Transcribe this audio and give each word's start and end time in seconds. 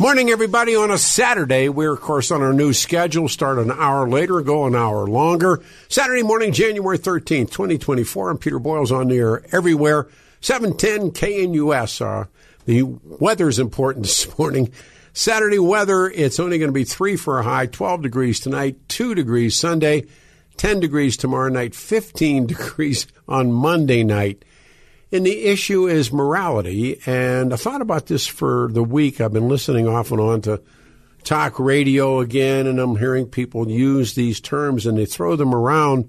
Morning, 0.00 0.30
everybody. 0.30 0.74
On 0.74 0.90
a 0.90 0.96
Saturday, 0.96 1.68
we're, 1.68 1.92
of 1.92 2.00
course, 2.00 2.30
on 2.30 2.40
our 2.40 2.54
new 2.54 2.72
schedule. 2.72 3.28
Start 3.28 3.58
an 3.58 3.70
hour 3.70 4.08
later, 4.08 4.40
go 4.40 4.64
an 4.64 4.74
hour 4.74 5.06
longer. 5.06 5.62
Saturday 5.90 6.22
morning, 6.22 6.54
January 6.54 6.98
13th, 6.98 7.50
2024. 7.50 8.30
I'm 8.30 8.38
Peter 8.38 8.58
Boyles 8.58 8.90
on 8.90 9.08
the 9.08 9.18
air 9.18 9.42
everywhere. 9.54 10.08
710 10.40 11.10
KNUS. 11.10 12.00
Uh, 12.00 12.28
the 12.64 12.82
weather's 12.82 13.58
important 13.58 14.06
this 14.06 14.38
morning. 14.38 14.72
Saturday 15.12 15.58
weather, 15.58 16.06
it's 16.06 16.40
only 16.40 16.56
going 16.56 16.70
to 16.70 16.72
be 16.72 16.84
3 16.84 17.16
for 17.16 17.38
a 17.38 17.42
high, 17.42 17.66
12 17.66 18.00
degrees 18.00 18.40
tonight, 18.40 18.78
2 18.88 19.14
degrees 19.14 19.54
Sunday, 19.54 20.06
10 20.56 20.80
degrees 20.80 21.18
tomorrow 21.18 21.50
night, 21.50 21.74
15 21.74 22.46
degrees 22.46 23.06
on 23.28 23.52
Monday 23.52 24.02
night. 24.02 24.46
And 25.12 25.26
the 25.26 25.44
issue 25.46 25.88
is 25.88 26.12
morality. 26.12 27.00
And 27.04 27.52
I 27.52 27.56
thought 27.56 27.82
about 27.82 28.06
this 28.06 28.26
for 28.26 28.68
the 28.72 28.84
week. 28.84 29.20
I've 29.20 29.32
been 29.32 29.48
listening 29.48 29.88
off 29.88 30.12
and 30.12 30.20
on 30.20 30.40
to 30.42 30.62
talk 31.24 31.58
radio 31.58 32.20
again, 32.20 32.66
and 32.66 32.78
I'm 32.78 32.96
hearing 32.96 33.26
people 33.26 33.68
use 33.68 34.14
these 34.14 34.40
terms 34.40 34.86
and 34.86 34.96
they 34.96 35.06
throw 35.06 35.36
them 35.36 35.54
around. 35.54 36.08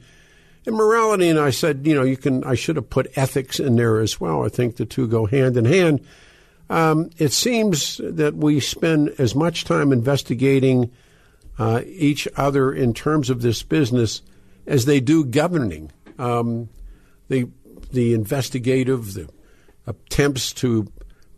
And 0.65 0.75
morality, 0.75 1.27
and 1.27 1.39
I 1.39 1.49
said, 1.49 1.87
you 1.87 1.95
know, 1.95 2.03
you 2.03 2.15
can, 2.15 2.43
I 2.43 2.53
should 2.53 2.75
have 2.75 2.89
put 2.89 3.11
ethics 3.17 3.59
in 3.59 3.75
there 3.75 3.99
as 3.99 4.21
well. 4.21 4.45
I 4.45 4.49
think 4.49 4.75
the 4.75 4.85
two 4.85 5.07
go 5.07 5.25
hand 5.25 5.57
in 5.57 5.65
hand. 5.65 6.05
Um, 6.69 7.09
it 7.17 7.33
seems 7.33 7.99
that 8.03 8.35
we 8.35 8.59
spend 8.59 9.09
as 9.17 9.33
much 9.35 9.65
time 9.65 9.91
investigating 9.91 10.91
uh, 11.57 11.81
each 11.85 12.27
other 12.37 12.71
in 12.71 12.93
terms 12.93 13.29
of 13.29 13.41
this 13.41 13.63
business 13.63 14.21
as 14.67 14.85
they 14.85 14.99
do 14.99 15.25
governing. 15.25 15.91
Um, 16.19 16.69
the 17.27 17.49
the 17.91 18.13
investigative, 18.13 19.13
the 19.13 19.29
attempts 19.87 20.53
to 20.53 20.91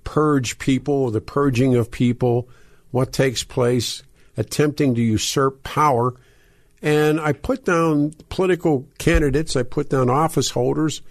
purge 0.04 0.60
people, 0.60 1.10
the 1.12 1.22
purging 1.22 1.76
of 1.76 1.92
people, 1.92 2.48
what 2.92 3.12
takes 3.12 3.44
place, 3.44 4.04
attempting 4.38 4.96
to 4.96 5.02
usurp 5.02 5.64
power. 5.64 6.14
And 6.82 7.20
I 7.20 7.34
put 7.34 7.66
down 7.66 8.14
political 8.30 8.88
candidates, 8.98 9.56
I 9.56 9.64
put 9.64 9.90
down 9.90 10.10
office 10.10 10.52
holders, 10.52 11.02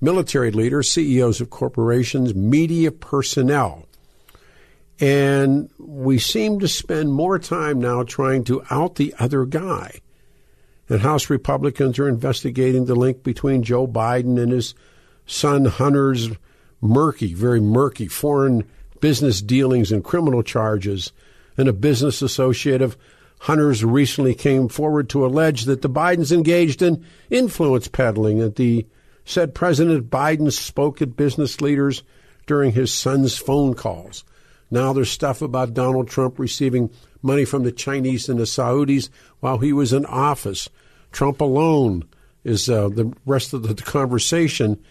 military 0.00 0.50
leaders, 0.50 0.90
CEOs 0.90 1.40
of 1.40 1.50
corporations, 1.50 2.34
media 2.34 2.90
personnel. 2.90 3.86
And 4.98 5.70
we 5.78 6.18
seem 6.18 6.60
to 6.60 6.68
spend 6.68 7.12
more 7.12 7.38
time 7.38 7.80
now 7.80 8.02
trying 8.02 8.44
to 8.44 8.62
out 8.70 8.96
the 8.96 9.14
other 9.18 9.46
guy. 9.46 10.00
And 10.90 11.00
House 11.00 11.30
Republicans 11.30 12.00
are 12.00 12.08
investigating 12.08 12.84
the 12.84 12.96
link 12.96 13.22
between 13.22 13.62
Joe 13.62 13.86
Biden 13.86 14.42
and 14.42 14.50
his 14.50 14.74
son 15.24 15.64
Hunter's 15.64 16.28
murky, 16.80 17.32
very 17.32 17.60
murky 17.60 18.08
foreign 18.08 18.68
business 19.00 19.40
dealings 19.40 19.92
and 19.92 20.02
criminal 20.02 20.42
charges. 20.42 21.12
And 21.56 21.68
a 21.68 21.72
business 21.72 22.22
associate 22.22 22.82
of 22.82 22.98
Hunter's 23.38 23.84
recently 23.84 24.34
came 24.34 24.68
forward 24.68 25.08
to 25.10 25.24
allege 25.24 25.64
that 25.64 25.80
the 25.80 25.88
Bidens 25.88 26.32
engaged 26.32 26.82
in 26.82 27.06
influence 27.30 27.86
peddling. 27.86 28.38
That 28.38 28.56
the 28.56 28.84
said 29.24 29.54
President 29.54 30.10
Biden 30.10 30.52
spoke 30.52 31.00
at 31.00 31.16
business 31.16 31.60
leaders 31.60 32.02
during 32.46 32.72
his 32.72 32.92
son's 32.92 33.38
phone 33.38 33.74
calls. 33.74 34.24
Now 34.72 34.92
there's 34.92 35.10
stuff 35.10 35.40
about 35.40 35.72
Donald 35.72 36.08
Trump 36.08 36.38
receiving 36.38 36.90
money 37.22 37.44
from 37.44 37.62
the 37.62 37.72
Chinese 37.72 38.28
and 38.28 38.40
the 38.40 38.44
Saudis 38.44 39.08
while 39.38 39.58
he 39.58 39.72
was 39.72 39.92
in 39.92 40.04
office. 40.06 40.68
Trump 41.12 41.40
alone 41.40 42.04
is 42.44 42.68
uh, 42.68 42.88
the 42.88 43.12
rest 43.26 43.52
of 43.52 43.62
the 43.62 43.74
conversation. 43.82 44.82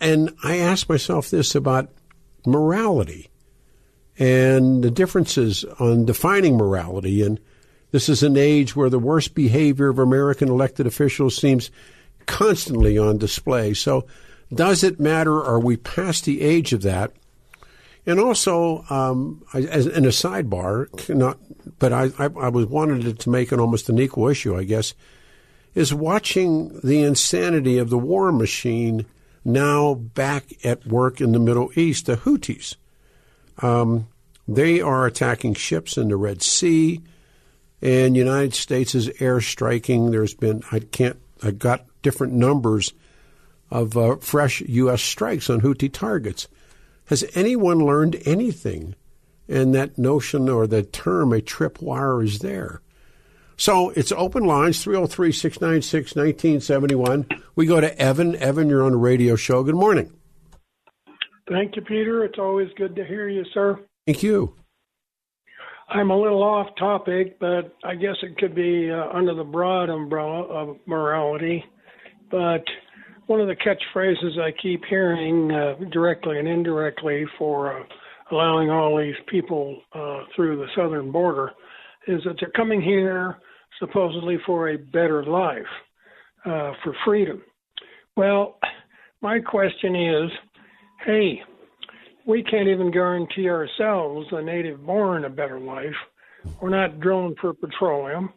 And 0.00 0.34
I 0.42 0.58
ask 0.58 0.88
myself 0.88 1.30
this 1.30 1.54
about 1.54 1.90
morality 2.46 3.30
and 4.18 4.82
the 4.82 4.90
differences 4.90 5.64
on 5.78 6.06
defining 6.06 6.56
morality. 6.56 7.22
And 7.22 7.38
this 7.90 8.08
is 8.08 8.22
an 8.22 8.36
age 8.36 8.74
where 8.74 8.90
the 8.90 8.98
worst 8.98 9.34
behavior 9.34 9.88
of 9.88 9.98
American 9.98 10.48
elected 10.48 10.86
officials 10.86 11.36
seems 11.36 11.70
constantly 12.26 12.98
on 12.98 13.18
display. 13.18 13.74
So, 13.74 14.06
does 14.52 14.84
it 14.84 15.00
matter? 15.00 15.42
Are 15.42 15.58
we 15.58 15.76
past 15.76 16.24
the 16.24 16.40
age 16.40 16.72
of 16.72 16.82
that? 16.82 17.12
And 18.06 18.20
also, 18.20 18.84
um, 18.88 19.44
as 19.52 19.86
in 19.86 20.04
a 20.04 20.10
sidebar, 20.10 20.86
not, 21.12 21.38
but 21.80 21.92
I, 21.92 22.04
I, 22.18 22.24
I 22.26 22.48
was 22.48 22.66
wanted 22.66 23.18
to 23.18 23.30
make 23.30 23.50
an 23.50 23.58
almost 23.58 23.88
an 23.88 23.98
equal 23.98 24.28
issue, 24.28 24.56
I 24.56 24.62
guess, 24.62 24.94
is 25.76 25.92
watching 25.92 26.80
the 26.82 27.02
insanity 27.02 27.76
of 27.76 27.90
the 27.90 27.98
war 27.98 28.32
machine 28.32 29.04
now 29.44 29.92
back 29.94 30.46
at 30.64 30.86
work 30.86 31.20
in 31.20 31.32
the 31.32 31.38
Middle 31.38 31.70
East, 31.76 32.06
the 32.06 32.16
Houthis. 32.16 32.76
Um, 33.58 34.08
they 34.48 34.80
are 34.80 35.06
attacking 35.06 35.52
ships 35.52 35.98
in 35.98 36.08
the 36.08 36.16
Red 36.16 36.42
Sea, 36.42 37.02
and 37.82 38.16
United 38.16 38.54
States 38.54 38.94
is 38.94 39.10
airstriking. 39.20 40.10
There's 40.10 40.32
been 40.32 40.62
I 40.72 40.78
can't 40.78 41.20
I 41.42 41.50
got 41.50 41.84
different 42.00 42.32
numbers 42.32 42.94
of 43.70 43.98
uh, 43.98 44.16
fresh 44.16 44.62
U.S. 44.62 45.02
strikes 45.02 45.50
on 45.50 45.60
Houthi 45.60 45.92
targets. 45.92 46.48
Has 47.08 47.22
anyone 47.34 47.80
learned 47.84 48.16
anything? 48.24 48.94
And 49.46 49.74
that 49.74 49.98
notion 49.98 50.48
or 50.48 50.66
the 50.66 50.82
term 50.82 51.34
a 51.34 51.40
tripwire 51.40 52.24
is 52.24 52.38
there. 52.38 52.80
So 53.56 53.90
it's 53.90 54.12
open 54.12 54.44
lines 54.44 54.82
303 54.82 55.32
696 55.32 56.14
1971. 56.14 57.26
We 57.54 57.66
go 57.66 57.80
to 57.80 57.98
Evan. 57.98 58.36
Evan, 58.36 58.68
you're 58.68 58.82
on 58.82 58.92
a 58.92 58.98
radio 58.98 59.34
show. 59.34 59.62
Good 59.62 59.74
morning. 59.74 60.12
Thank 61.48 61.76
you, 61.76 61.82
Peter. 61.82 62.24
It's 62.24 62.38
always 62.38 62.68
good 62.76 62.94
to 62.96 63.04
hear 63.04 63.28
you, 63.28 63.44
sir. 63.54 63.80
Thank 64.06 64.22
you. 64.22 64.54
I'm 65.88 66.10
a 66.10 66.20
little 66.20 66.42
off 66.42 66.66
topic, 66.78 67.38
but 67.38 67.74
I 67.84 67.94
guess 67.94 68.16
it 68.22 68.36
could 68.38 68.54
be 68.54 68.90
uh, 68.90 69.08
under 69.16 69.34
the 69.34 69.44
broad 69.44 69.88
umbrella 69.88 70.42
of 70.42 70.76
morality. 70.86 71.64
But 72.30 72.64
one 73.26 73.40
of 73.40 73.46
the 73.46 73.54
catchphrases 73.54 74.38
I 74.38 74.50
keep 74.60 74.84
hearing 74.84 75.52
uh, 75.52 75.74
directly 75.92 76.38
and 76.40 76.48
indirectly 76.48 77.24
for 77.38 77.80
uh, 77.80 77.84
allowing 78.32 78.68
all 78.68 78.98
these 78.98 79.14
people 79.28 79.80
uh, 79.94 80.24
through 80.34 80.56
the 80.56 80.66
southern 80.76 81.12
border 81.12 81.52
is 82.08 82.20
that 82.24 82.34
they're 82.40 82.50
coming 82.50 82.82
here 82.82 83.38
supposedly 83.78 84.38
for 84.46 84.70
a 84.70 84.78
better 84.78 85.24
life, 85.24 85.62
uh, 86.44 86.72
for 86.82 86.94
freedom. 87.04 87.42
Well, 88.16 88.58
my 89.20 89.40
question 89.40 89.94
is 89.96 90.30
hey, 91.04 91.40
we 92.26 92.42
can't 92.42 92.68
even 92.68 92.90
guarantee 92.90 93.48
ourselves, 93.48 94.26
the 94.30 94.40
native 94.40 94.84
born, 94.84 95.24
a 95.24 95.30
better 95.30 95.60
life. 95.60 95.94
We're 96.60 96.70
not 96.70 97.00
drilling 97.00 97.36
for 97.40 97.52
petroleum. 97.54 98.32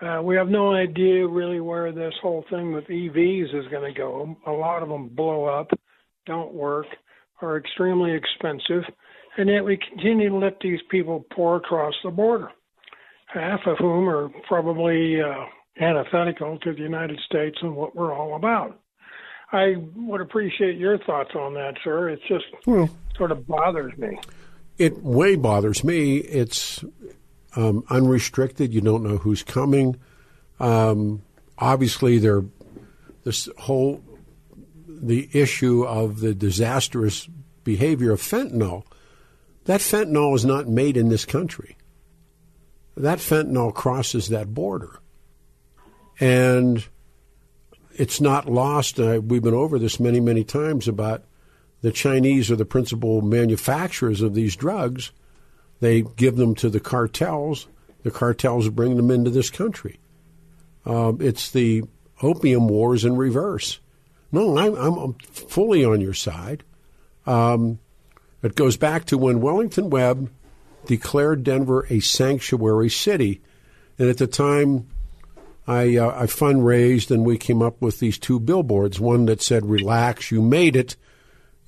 Uh, 0.00 0.20
we 0.22 0.36
have 0.36 0.48
no 0.48 0.74
idea 0.74 1.26
really 1.26 1.60
where 1.60 1.90
this 1.90 2.14
whole 2.22 2.44
thing 2.50 2.72
with 2.72 2.84
EVs 2.84 3.54
is 3.54 3.70
going 3.70 3.92
to 3.92 3.98
go. 3.98 4.36
A 4.46 4.50
lot 4.50 4.82
of 4.82 4.88
them 4.88 5.08
blow 5.08 5.44
up, 5.44 5.68
don't 6.26 6.54
work, 6.54 6.86
are 7.42 7.58
extremely 7.58 8.12
expensive, 8.12 8.84
and 9.36 9.48
yet 9.48 9.64
we 9.64 9.78
continue 9.90 10.28
to 10.30 10.36
let 10.36 10.58
these 10.60 10.80
people 10.90 11.24
pour 11.34 11.56
across 11.56 11.94
the 12.04 12.10
border 12.10 12.50
half 13.26 13.60
of 13.66 13.78
whom 13.78 14.08
are 14.08 14.28
probably 14.48 15.20
uh, 15.20 15.44
antithetical 15.80 16.58
to 16.60 16.72
the 16.72 16.80
United 16.80 17.20
States 17.26 17.58
and 17.60 17.76
what 17.76 17.94
we're 17.94 18.14
all 18.14 18.36
about. 18.36 18.80
I 19.52 19.76
would 19.94 20.20
appreciate 20.20 20.76
your 20.76 20.98
thoughts 20.98 21.30
on 21.34 21.54
that, 21.54 21.74
sir. 21.84 22.08
It 22.08 22.20
just 22.26 22.44
well, 22.66 22.90
sort 23.16 23.30
of 23.30 23.46
bothers 23.46 23.96
me. 23.96 24.18
It 24.78 25.02
way 25.02 25.36
bothers 25.36 25.84
me. 25.84 26.16
It's 26.16 26.84
um, 27.54 27.84
unrestricted. 27.88 28.74
You 28.74 28.80
don't 28.80 29.04
know 29.04 29.18
who's 29.18 29.42
coming. 29.42 29.96
Um, 30.58 31.22
obviously, 31.58 32.18
there 32.18 32.44
this 33.24 33.48
whole 33.58 34.02
the 34.88 35.28
issue 35.32 35.84
of 35.84 36.20
the 36.20 36.34
disastrous 36.34 37.28
behavior 37.64 38.12
of 38.12 38.20
fentanyl. 38.20 38.84
That 39.64 39.80
fentanyl 39.80 40.34
is 40.34 40.44
not 40.44 40.68
made 40.68 40.96
in 40.96 41.08
this 41.08 41.24
country 41.24 41.75
that 42.96 43.18
fentanyl 43.18 43.74
crosses 43.74 44.28
that 44.28 44.54
border. 44.54 45.00
And 46.18 46.84
it's 47.94 48.20
not 48.20 48.48
lost. 48.48 48.98
Uh, 48.98 49.20
we've 49.22 49.42
been 49.42 49.54
over 49.54 49.78
this 49.78 50.00
many, 50.00 50.20
many 50.20 50.44
times 50.44 50.88
about 50.88 51.24
the 51.82 51.92
Chinese 51.92 52.50
are 52.50 52.56
the 52.56 52.64
principal 52.64 53.20
manufacturers 53.20 54.22
of 54.22 54.34
these 54.34 54.56
drugs. 54.56 55.12
They 55.80 56.02
give 56.02 56.36
them 56.36 56.54
to 56.56 56.70
the 56.70 56.80
cartels. 56.80 57.68
The 58.02 58.10
cartels 58.10 58.68
bring 58.70 58.96
them 58.96 59.10
into 59.10 59.30
this 59.30 59.50
country. 59.50 60.00
Uh, 60.86 61.12
it's 61.20 61.50
the 61.50 61.82
opium 62.22 62.68
wars 62.68 63.04
in 63.04 63.16
reverse. 63.16 63.80
No, 64.32 64.56
I'm, 64.56 64.74
I'm 64.74 65.14
fully 65.14 65.84
on 65.84 66.00
your 66.00 66.14
side. 66.14 66.64
Um, 67.26 67.78
it 68.42 68.54
goes 68.54 68.76
back 68.76 69.06
to 69.06 69.18
when 69.18 69.40
Wellington 69.40 69.90
Webb 69.90 70.30
declared 70.86 71.44
Denver 71.44 71.86
a 71.90 72.00
sanctuary 72.00 72.90
city. 72.90 73.42
And 73.98 74.08
at 74.08 74.18
the 74.18 74.26
time, 74.26 74.88
I, 75.66 75.96
uh, 75.96 76.22
I 76.22 76.26
fundraised 76.26 77.10
and 77.10 77.24
we 77.24 77.38
came 77.38 77.62
up 77.62 77.80
with 77.82 77.98
these 77.98 78.18
two 78.18 78.38
billboards 78.38 79.00
one 79.00 79.26
that 79.26 79.42
said, 79.42 79.66
Relax, 79.66 80.30
you 80.30 80.42
made 80.42 80.76
it. 80.76 80.96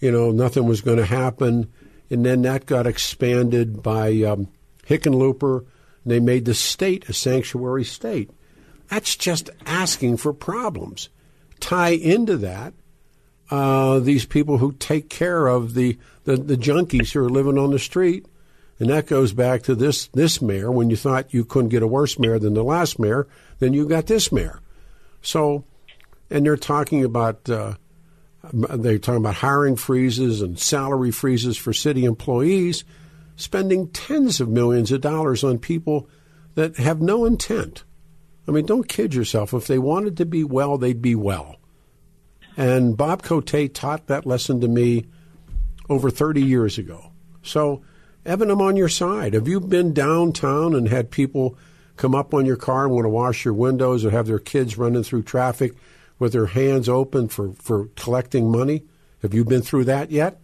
You 0.01 0.13
know, 0.13 0.31
nothing 0.31 0.67
was 0.67 0.81
going 0.81 0.99
to 0.99 1.07
happen. 1.07 1.73
And 2.11 2.25
then 2.25 2.43
that 2.43 2.67
got 2.67 2.87
expanded 2.87 3.83
by 3.83 4.23
um, 4.23 4.49
Hickenlooper. 4.87 5.59
And 5.59 6.13
they 6.13 6.21
made 6.21 6.45
the 6.45 6.55
state 6.55 7.09
a 7.09 7.13
sanctuary 7.13 7.85
state. 7.85 8.31
That's 8.89 9.17
just 9.17 9.51
asking 9.67 10.17
for 10.19 10.33
problems. 10.33 11.09
Tie 11.61 11.91
into 11.91 12.37
that 12.39 12.73
uh, 13.51 13.99
these 14.01 14.27
people 14.27 14.59
who 14.59 14.73
take 14.73 15.09
care 15.09 15.47
of 15.47 15.75
the, 15.75 15.99
the, 16.25 16.37
the 16.37 16.57
junkies 16.57 17.13
who 17.13 17.25
are 17.25 17.31
living 17.31 17.59
on 17.59 17.71
the 17.71 17.79
street. 17.79 18.27
And 18.81 18.91
that 18.91 19.07
goes 19.07 19.33
back 19.33 19.63
to 19.63 19.75
this, 19.75 20.07
this 20.09 20.41
mayor. 20.41 20.71
When 20.71 20.89
you 20.91 20.97
thought 20.97 21.35
you 21.35 21.45
couldn't 21.45 21.71
get 21.71 21.83
a 21.83 21.87
worse 21.87 22.19
mayor 22.19 22.39
than 22.39 22.55
the 22.55 22.63
last 22.63 22.99
mayor, 22.99 23.27
then 23.59 23.73
you 23.73 23.89
got 23.89 24.07
this 24.07 24.31
mayor. 24.31 24.61
So, 25.21 25.65
and 26.31 26.47
they're 26.47 26.57
talking 26.57 27.05
about 27.05 27.49
uh, 27.51 27.75
they're 28.53 28.99
talking 28.99 29.21
about 29.21 29.35
hiring 29.37 29.77
freezes 29.77 30.43
and 30.43 30.59
salary 30.59 31.11
freezes 31.11 31.57
for 31.57 31.73
city 31.73 32.05
employees, 32.05 32.85
spending 33.37 33.89
tens 33.89 34.41
of 34.41 34.49
millions 34.49 34.93
of 34.93 35.01
dollars 35.01 35.43
on 35.43 35.59
people 35.59 36.09
that 36.55 36.77
have 36.77 37.01
no 37.01 37.25
intent. 37.25 37.85
I 38.47 38.53
mean, 38.53 38.65
don't 38.65 38.89
kid 38.89 39.15
yourself. 39.15 39.53
If 39.53 39.67
they 39.67 39.79
wanted 39.79 40.17
to 40.19 40.25
be 40.25 40.45
well, 40.45 40.79
they'd 40.79 41.03
be 41.03 41.15
well. 41.15 41.57
And 42.57 42.97
Bob 42.97 43.23
Cote 43.23 43.75
taught 43.75 44.07
that 44.07 44.27
lesson 44.27 44.61
to 44.63 44.69
me 44.69 45.07
over 45.89 46.11
30 46.11 46.43
years 46.43 46.79
ago. 46.79 47.13
So, 47.43 47.83
Evan, 48.29 48.51
I'm 48.51 48.61
on 48.61 48.77
your 48.77 48.91
side. 48.91 49.33
Have 49.33 49.49
you 49.49 49.59
been 49.59 49.95
downtown 49.95 50.75
and 50.75 50.87
had 50.87 51.11
people 51.11 51.57
come 51.97 52.15
up 52.15 52.35
on 52.35 52.45
your 52.45 52.57
car 52.57 52.85
and 52.85 52.93
want 52.93 53.07
to 53.07 53.09
wash 53.09 53.43
your 53.47 53.55
windows 53.55 54.05
or 54.05 54.11
have 54.11 54.27
their 54.27 54.39
kids 54.39 54.77
running 54.77 55.03
through 55.03 55.23
traffic 55.23 55.73
with 56.19 56.35
their 56.35 56.45
hands 56.45 56.91
open 56.91 57.29
for, 57.29 57.55
for 57.55 57.87
collecting 57.97 58.51
money? 58.51 58.85
Have 59.23 59.33
you 59.33 59.47
been 59.47 59.63
through 59.63 59.85
that 59.85 60.11
yet? 60.11 60.41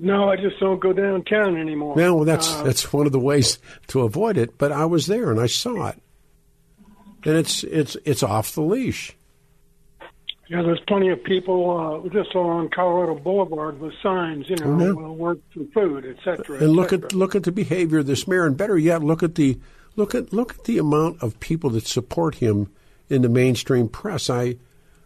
No, 0.00 0.28
I 0.28 0.34
just 0.36 0.58
don't 0.58 0.80
go 0.80 0.92
downtown 0.92 1.56
anymore. 1.56 1.94
Yeah, 1.96 2.10
well, 2.10 2.24
that's 2.24 2.52
uh, 2.52 2.64
that's 2.64 2.92
one 2.92 3.06
of 3.06 3.12
the 3.12 3.20
ways 3.20 3.60
to 3.86 4.00
avoid 4.00 4.36
it. 4.36 4.58
But 4.58 4.72
I 4.72 4.84
was 4.84 5.06
there 5.06 5.30
and 5.30 5.40
I 5.40 5.46
saw 5.46 5.86
it, 5.86 6.02
and 7.24 7.36
it's 7.36 7.64
it's 7.64 7.96
it's 8.04 8.22
off 8.22 8.54
the 8.54 8.60
leash. 8.60 9.16
Yeah, 10.48 10.62
there's 10.62 10.80
plenty 10.86 11.08
of 11.08 11.24
people 11.24 12.04
uh, 12.06 12.08
just 12.10 12.34
along 12.34 12.70
Colorado 12.70 13.16
Boulevard 13.16 13.80
with 13.80 13.92
signs, 14.00 14.48
you 14.48 14.54
know, 14.56 14.66
mm-hmm. 14.66 15.18
work 15.18 15.38
for 15.52 15.64
food, 15.74 16.06
etc. 16.06 16.58
And 16.58 16.70
look 16.70 16.92
at 16.92 17.12
look 17.12 17.34
at 17.34 17.42
the 17.42 17.52
behavior 17.52 17.98
of 17.98 18.06
this 18.06 18.28
mayor, 18.28 18.46
and 18.46 18.56
better 18.56 18.78
yet, 18.78 19.02
look 19.02 19.24
at 19.24 19.34
the 19.34 19.58
look 19.96 20.14
at 20.14 20.32
look 20.32 20.54
at 20.56 20.64
the 20.64 20.78
amount 20.78 21.20
of 21.20 21.40
people 21.40 21.70
that 21.70 21.86
support 21.86 22.36
him 22.36 22.70
in 23.08 23.22
the 23.22 23.28
mainstream 23.28 23.88
press. 23.88 24.30
I 24.30 24.56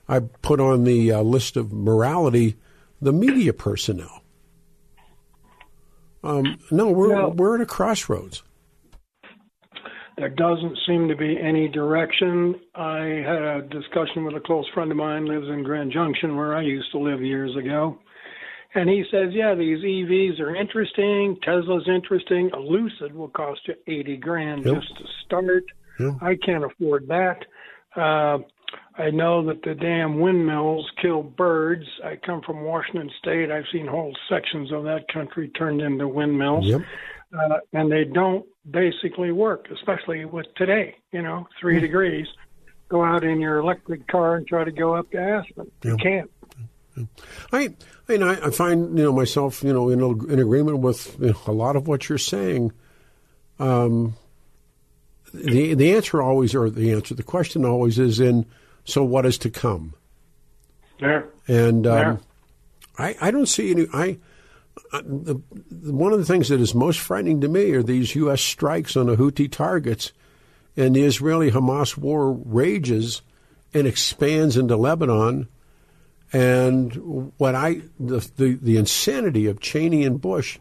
I 0.07 0.21
put 0.21 0.61
on 0.61 0.85
the 0.85 1.13
uh, 1.13 1.23
list 1.23 1.57
of 1.57 1.73
morality 1.73 2.57
the 3.01 3.13
media 3.13 3.55
personnel. 3.55 4.23
Um, 6.23 6.59
no, 6.71 6.91
we're 6.91 7.29
we're 7.29 7.55
at 7.55 7.63
a 7.63 7.67
crossroads. 7.67 8.43
There 10.21 10.29
doesn't 10.29 10.77
seem 10.87 11.09
to 11.09 11.17
be 11.17 11.39
any 11.41 11.67
direction. 11.67 12.55
I 12.75 13.23
had 13.27 13.43
a 13.43 13.63
discussion 13.63 14.23
with 14.25 14.37
a 14.37 14.41
close 14.41 14.69
friend 14.75 14.91
of 14.91 14.99
mine 14.99 15.25
lives 15.25 15.47
in 15.49 15.63
Grand 15.63 15.93
Junction 15.93 16.37
where 16.37 16.55
I 16.55 16.61
used 16.61 16.93
to 16.93 16.99
live 16.99 17.23
years 17.23 17.57
ago. 17.57 17.99
And 18.75 18.87
he 18.87 19.03
says, 19.11 19.31
yeah, 19.33 19.55
these 19.55 19.79
EVs 19.79 20.39
are 20.39 20.55
interesting. 20.55 21.39
Tesla's 21.43 21.89
interesting. 21.89 22.51
A 22.53 22.59
Lucid 22.59 23.15
will 23.15 23.31
cost 23.31 23.63
you 23.67 23.75
80 23.87 24.17
grand 24.19 24.67
yep. 24.67 24.75
just 24.75 24.95
to 24.99 25.05
start. 25.25 25.65
Yep. 25.99 26.13
I 26.21 26.37
can't 26.45 26.65
afford 26.65 27.09
that. 27.09 27.39
Uh, 27.97 28.39
I 28.99 29.09
know 29.11 29.47
that 29.47 29.63
the 29.63 29.75
damn 29.75 30.21
windmills 30.21 30.87
kill 31.01 31.23
birds. 31.23 31.87
I 32.05 32.17
come 32.27 32.43
from 32.43 32.63
Washington 32.63 33.11
State. 33.21 33.51
I've 33.51 33.65
seen 33.73 33.87
whole 33.87 34.15
sections 34.29 34.71
of 34.71 34.85
that 34.85 35.07
country 35.11 35.49
turned 35.49 35.81
into 35.81 36.07
windmills. 36.07 36.67
Yep. 36.67 36.83
Uh, 37.37 37.59
and 37.73 37.91
they 37.91 38.05
don't 38.05 38.45
basically 38.69 39.31
work, 39.31 39.69
especially 39.71 40.25
with 40.25 40.47
today, 40.57 40.97
you 41.13 41.23
know, 41.23 41.47
3 41.61 41.79
mm 41.79 41.81
degrees. 41.81 42.27
Go 42.89 43.05
out 43.05 43.23
in 43.23 43.41
your 43.41 43.59
electric 43.59 44.09
car 44.09 44.35
and 44.35 44.47
try 44.47 44.65
to 44.65 44.73
go 44.73 44.95
up 44.95 45.11
to 45.13 45.19
Aspen. 45.19 45.71
You 45.85 45.97
can't. 45.97 46.31
I, 47.53 47.59
I 47.59 47.73
mean, 48.09 48.23
I, 48.23 48.47
I, 48.47 48.51
find 48.51 48.99
you 48.99 49.05
know 49.05 49.13
myself, 49.13 49.63
you 49.63 49.73
know, 49.73 49.89
in, 49.91 50.01
in 50.31 50.39
agreement 50.41 50.79
with 50.79 51.17
you 51.21 51.29
know, 51.29 51.39
a 51.47 51.53
lot 51.53 51.77
of 51.77 51.87
what 51.87 52.09
you're 52.09 52.19
saying. 52.19 52.73
Um, 53.59 54.17
the 55.33 55.75
the 55.75 55.95
answer 55.95 56.21
always, 56.21 56.55
or 56.55 56.69
the 56.69 56.93
answer, 56.93 57.15
the 57.15 57.23
question 57.23 57.65
always 57.65 57.99
is 57.99 58.21
in. 58.21 58.47
So 58.85 59.05
what 59.05 59.25
is 59.27 59.39
to 59.39 59.51
come? 59.51 59.95
Yeah. 60.99 61.23
And 61.47 61.87
um, 61.87 62.21
yeah. 62.99 63.05
I 63.05 63.29
I 63.29 63.31
don't 63.31 63.47
see 63.47 63.71
any. 63.71 63.87
I 63.93 64.19
Uh, 64.93 65.03
the, 65.05 65.41
one 65.93 66.13
of 66.13 66.19
the 66.19 66.25
things 66.25 66.49
that 66.49 66.61
is 66.61 66.75
most 66.75 66.99
frightening 66.99 67.41
to 67.41 67.49
me 67.49 67.71
are 67.73 67.83
these 67.83 68.15
U.S. 68.17 68.41
strikes 68.41 68.97
on 68.97 69.07
the 69.07 69.17
Houthi 69.17 69.51
targets, 69.51 70.13
and 70.77 70.95
the 70.95 71.03
Israeli-Hamas 71.03 71.97
war 71.97 72.33
rages 72.33 73.23
and 73.73 73.87
expands 73.87 74.57
into 74.57 74.77
Lebanon. 74.77 75.49
And 76.33 77.33
what 77.39 77.55
I 77.55 77.83
the, 77.99 78.29
the 78.37 78.55
the 78.55 78.77
insanity 78.77 79.47
of 79.47 79.61
Cheney 79.61 80.05
and 80.05 80.21
Bush, 80.21 80.59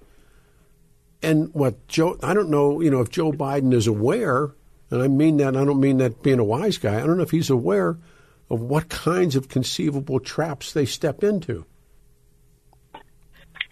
and 1.22 1.54
what 1.54 1.88
Joe 1.88 2.18
I 2.24 2.34
don't 2.34 2.50
know 2.50 2.82
you 2.82 2.90
know 2.90 3.02
if 3.02 3.10
Joe 3.10 3.32
Biden 3.32 3.74
is 3.74 3.86
aware, 3.86 4.52
and 4.90 5.02
I 5.04 5.08
mean 5.08 5.38
that 5.38 5.56
I 5.56 5.64
don't 5.64 5.80
mean 5.80 5.98
that 5.98 6.24
being 6.24 6.40
a 6.40 6.44
wise 6.44 6.80
guy. 6.80 6.96
I 6.96 7.06
don't 7.06 7.18
know 7.18 7.24
if 7.24 7.32
he's 7.32 7.52
aware 7.52 7.98
of 8.50 8.62
what 8.62 8.90
kinds 8.90 9.36
of 9.36 9.48
conceivable 9.48 10.20
traps 10.20 10.74
they 10.74 10.86
step 10.86 11.24
into. 11.24 11.66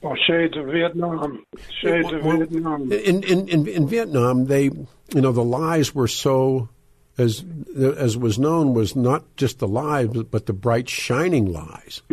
Well, 0.02 0.16
shades 0.28 0.56
of 0.56 0.66
Vietnam. 0.68 1.44
Shades 1.82 2.12
well, 2.12 2.42
of 2.42 2.50
Vietnam. 2.50 2.92
In, 2.92 3.24
in, 3.24 3.48
in, 3.48 3.68
in 3.68 3.88
Vietnam, 3.88 4.46
they, 4.46 4.64
you 4.66 5.22
know, 5.22 5.32
the 5.32 5.44
lies 5.44 5.96
were 5.96 6.08
so, 6.08 6.70
as 7.18 7.44
as 7.76 8.16
was 8.16 8.38
known, 8.38 8.74
was 8.74 8.96
not 8.96 9.24
just 9.38 9.60
the 9.60 9.68
lies, 9.68 10.08
but 10.10 10.46
the 10.46 10.54
bright, 10.54 10.88
shining 10.88 11.52
lies 11.52 12.04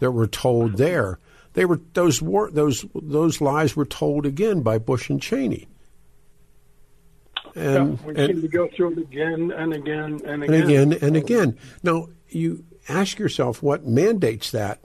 that 0.00 0.10
were 0.10 0.26
told 0.26 0.78
there. 0.78 1.18
They 1.52 1.64
were 1.64 1.80
those 1.94 2.20
were 2.20 2.50
those 2.50 2.84
those 2.94 3.40
lies 3.40 3.76
were 3.76 3.86
told 3.86 4.26
again 4.26 4.62
by 4.62 4.78
Bush 4.78 5.08
and 5.08 5.22
Cheney. 5.22 5.68
And, 7.54 7.98
yeah, 7.98 8.06
we 8.06 8.14
and, 8.16 8.32
seem 8.34 8.42
to 8.42 8.48
go 8.48 8.68
through 8.76 8.92
it 8.92 8.98
again 8.98 9.50
and 9.52 9.72
again 9.72 10.20
and 10.26 10.42
again 10.42 10.54
and 10.54 10.92
again 10.92 10.98
and 11.00 11.16
again. 11.16 11.58
Now 11.82 12.08
you 12.28 12.64
ask 12.88 13.18
yourself 13.18 13.62
what 13.62 13.86
mandates 13.86 14.50
that 14.50 14.80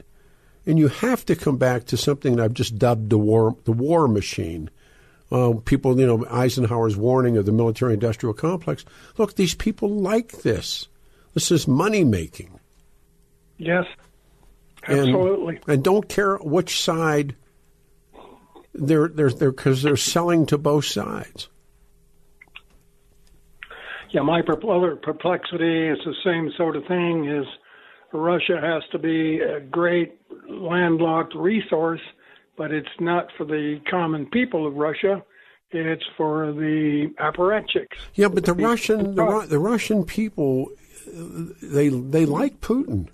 and 0.71 0.79
you 0.79 0.87
have 0.87 1.25
to 1.25 1.35
come 1.35 1.57
back 1.57 1.87
to 1.87 1.97
something 1.97 2.37
that 2.37 2.43
I've 2.45 2.53
just 2.53 2.79
dubbed 2.79 3.09
the 3.09 3.17
war, 3.17 3.57
the 3.65 3.73
war 3.73 4.07
machine. 4.07 4.69
Uh, 5.29 5.51
people, 5.65 5.99
you 5.99 6.07
know, 6.07 6.25
Eisenhower's 6.29 6.95
warning 6.95 7.35
of 7.35 7.45
the 7.45 7.51
military 7.51 7.93
industrial 7.95 8.33
complex. 8.33 8.85
Look, 9.17 9.35
these 9.35 9.53
people 9.53 9.89
like 9.89 10.43
this. 10.43 10.87
This 11.33 11.51
is 11.51 11.67
money 11.67 12.05
making. 12.05 12.57
Yes, 13.57 13.83
absolutely. 14.87 15.57
And, 15.57 15.67
and 15.67 15.83
don't 15.83 16.07
care 16.07 16.37
which 16.37 16.79
side 16.79 17.35
they're 18.73 19.09
they're 19.09 19.29
they're 19.29 19.51
because 19.51 19.83
they're 19.83 19.97
selling 19.97 20.45
to 20.45 20.57
both 20.57 20.85
sides. 20.85 21.49
Yeah, 24.11 24.21
my 24.21 24.39
other 24.39 24.95
perplexity 24.95 25.89
is 25.89 25.97
the 26.05 26.15
same 26.23 26.49
sort 26.55 26.77
of 26.77 26.85
thing. 26.85 27.25
Is 27.25 27.45
Russia 28.13 28.57
has 28.61 28.83
to 28.93 28.99
be 28.99 29.41
a 29.41 29.59
great 29.59 30.20
landlocked 30.49 31.35
resource, 31.35 32.01
but 32.57 32.71
it's 32.71 32.87
not 32.99 33.27
for 33.37 33.45
the 33.45 33.79
common 33.89 34.25
people 34.27 34.67
of 34.67 34.75
Russia. 34.75 35.23
It's 35.71 36.03
for 36.17 36.51
the 36.51 37.13
apparatchiks. 37.19 37.97
Yeah, 38.15 38.27
but 38.27 38.45
the, 38.45 38.53
the 38.53 38.63
Russian 38.63 39.15
the, 39.15 39.45
the 39.47 39.59
Russian 39.59 40.03
people 40.03 40.69
they 41.61 41.89
they 41.89 42.25
like 42.25 42.59
Putin. 42.59 43.07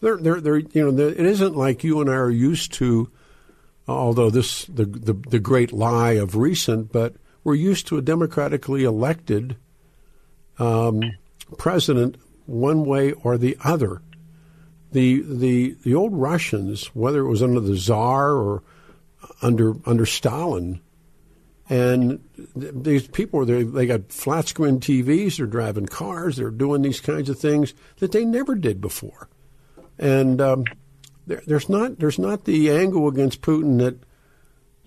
They're 0.00 0.16
they're 0.16 0.40
they're 0.40 0.58
you 0.58 0.84
know 0.84 0.90
they're, 0.90 1.08
it 1.08 1.20
isn't 1.20 1.56
like 1.56 1.84
you 1.84 2.00
and 2.00 2.10
I 2.10 2.14
are 2.14 2.30
used 2.30 2.72
to. 2.74 3.10
Although 3.86 4.30
this 4.30 4.64
the, 4.64 4.86
the 4.86 5.12
the 5.12 5.38
great 5.38 5.72
lie 5.72 6.12
of 6.12 6.36
recent, 6.36 6.90
but 6.90 7.16
we're 7.42 7.54
used 7.54 7.86
to 7.88 7.98
a 7.98 8.02
democratically 8.02 8.84
elected 8.84 9.56
um, 10.58 11.02
president 11.58 12.16
one 12.46 12.84
way 12.84 13.12
or 13.12 13.36
the 13.36 13.56
other 13.62 14.00
the 14.94 15.22
the 15.26 15.76
the 15.82 15.94
old 15.94 16.14
Russians, 16.14 16.86
whether 16.94 17.20
it 17.20 17.28
was 17.28 17.42
under 17.42 17.60
the 17.60 17.76
Tsar 17.76 18.30
or 18.30 18.62
under 19.42 19.74
under 19.84 20.06
Stalin, 20.06 20.80
And 21.68 22.20
th- 22.58 22.72
these 22.74 23.08
people, 23.08 23.44
they 23.44 23.64
they 23.64 23.86
got 23.86 24.12
flat 24.12 24.48
screen 24.48 24.80
TVs, 24.80 25.36
they're 25.36 25.46
driving 25.46 25.86
cars, 25.86 26.36
they're 26.36 26.50
doing 26.50 26.82
these 26.82 27.00
kinds 27.00 27.28
of 27.28 27.38
things 27.38 27.74
that 27.98 28.12
they 28.12 28.24
never 28.24 28.54
did 28.54 28.80
before. 28.80 29.28
And 29.98 30.40
um, 30.40 30.64
there, 31.26 31.42
there's 31.46 31.68
not 31.68 31.98
there's 31.98 32.18
not 32.18 32.44
the 32.44 32.70
angle 32.70 33.08
against 33.08 33.42
Putin 33.42 33.78
that 33.78 33.98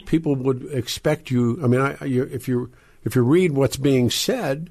people 0.06 0.36
would 0.36 0.70
expect 0.72 1.32
you. 1.32 1.60
I 1.62 1.68
mean, 1.68 1.82
I, 1.82 2.06
you, 2.06 2.24
if 2.24 2.48
you 2.48 2.72
if 3.04 3.16
you 3.16 3.24
read 3.24 3.52
what's 3.52 3.78
being 3.78 4.10
said, 4.10 4.70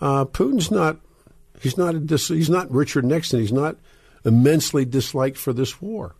uh, 0.00 0.24
Putin's 0.26 0.70
not 0.70 1.00
he's 1.60 1.76
not 1.76 1.96
a 1.96 2.16
he's 2.16 2.50
not 2.50 2.70
Richard 2.70 3.04
Nixon. 3.04 3.40
He's 3.40 3.52
not 3.52 3.76
immensely 4.26 4.84
disliked 4.84 5.38
for 5.38 5.52
this 5.54 5.80
war. 5.80 6.14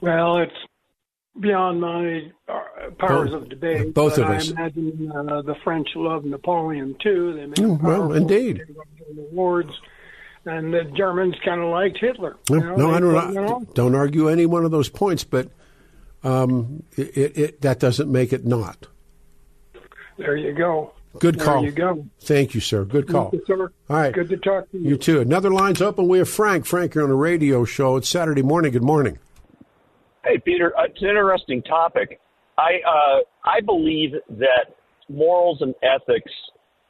Well, 0.00 0.38
it's 0.38 0.52
beyond 1.38 1.80
my 1.80 2.30
uh, 2.48 2.60
powers 2.98 3.30
Both- 3.30 3.42
of 3.42 3.48
debate. 3.48 3.94
both 3.94 4.18
of 4.18 4.24
us. 4.26 4.48
I 4.50 4.52
imagine 4.52 5.12
uh, 5.14 5.42
the 5.42 5.54
French 5.64 5.88
love 5.94 6.24
Napoleon 6.24 6.96
too. 7.02 7.34
They 7.34 7.46
made 7.46 7.58
him 7.58 7.78
well, 7.78 8.12
indeed. 8.12 8.62
awards, 9.32 9.72
and 10.44 10.72
the 10.72 10.84
Germans 10.96 11.34
kind 11.44 11.60
of 11.60 11.68
liked 11.70 11.98
Hitler. 11.98 12.36
No, 12.50 12.56
you 12.56 12.62
know, 12.62 12.76
no, 12.76 12.90
I 12.92 13.00
don't. 13.00 13.16
on. 13.48 13.68
Don't 13.74 13.94
argue 13.94 14.28
any 14.28 14.46
one 14.46 14.64
of 14.64 14.70
those 14.70 14.88
points, 14.88 15.24
but 15.24 15.48
um, 16.22 16.82
it, 16.96 17.36
it, 17.38 17.60
that 17.62 17.80
doesn't 17.80 18.10
make 18.10 18.32
it 18.32 18.46
not. 18.46 18.86
There 20.18 20.36
you 20.36 20.52
go. 20.54 20.92
Good 21.20 21.38
call. 21.40 21.62
There 21.62 21.72
call. 21.72 21.96
you 21.96 22.02
go. 22.02 22.08
Thank 22.20 22.54
you, 22.54 22.60
sir. 22.60 22.84
Good 22.84 23.08
call. 23.08 23.30
Thank 23.30 23.48
you, 23.48 23.56
sir. 23.56 23.72
All 23.88 23.96
right. 23.96 24.12
Good 24.12 24.28
to 24.30 24.36
talk 24.36 24.70
to 24.70 24.78
you. 24.78 24.90
You 24.90 24.96
too. 24.96 25.20
Another 25.20 25.50
line's 25.50 25.82
open. 25.82 26.08
We 26.08 26.18
have 26.18 26.28
Frank. 26.28 26.66
Frank, 26.66 26.94
you're 26.94 27.04
on 27.04 27.10
a 27.10 27.14
radio 27.14 27.64
show. 27.64 27.96
It's 27.96 28.08
Saturday 28.08 28.42
morning. 28.42 28.72
Good 28.72 28.82
morning. 28.82 29.18
Hey, 30.24 30.38
Peter, 30.38 30.76
uh, 30.76 30.84
it's 30.84 31.00
an 31.02 31.08
interesting 31.08 31.62
topic. 31.62 32.20
I 32.58 32.80
uh, 32.86 33.20
I 33.44 33.60
believe 33.60 34.12
that 34.30 34.74
morals 35.08 35.58
and 35.60 35.74
ethics 35.82 36.32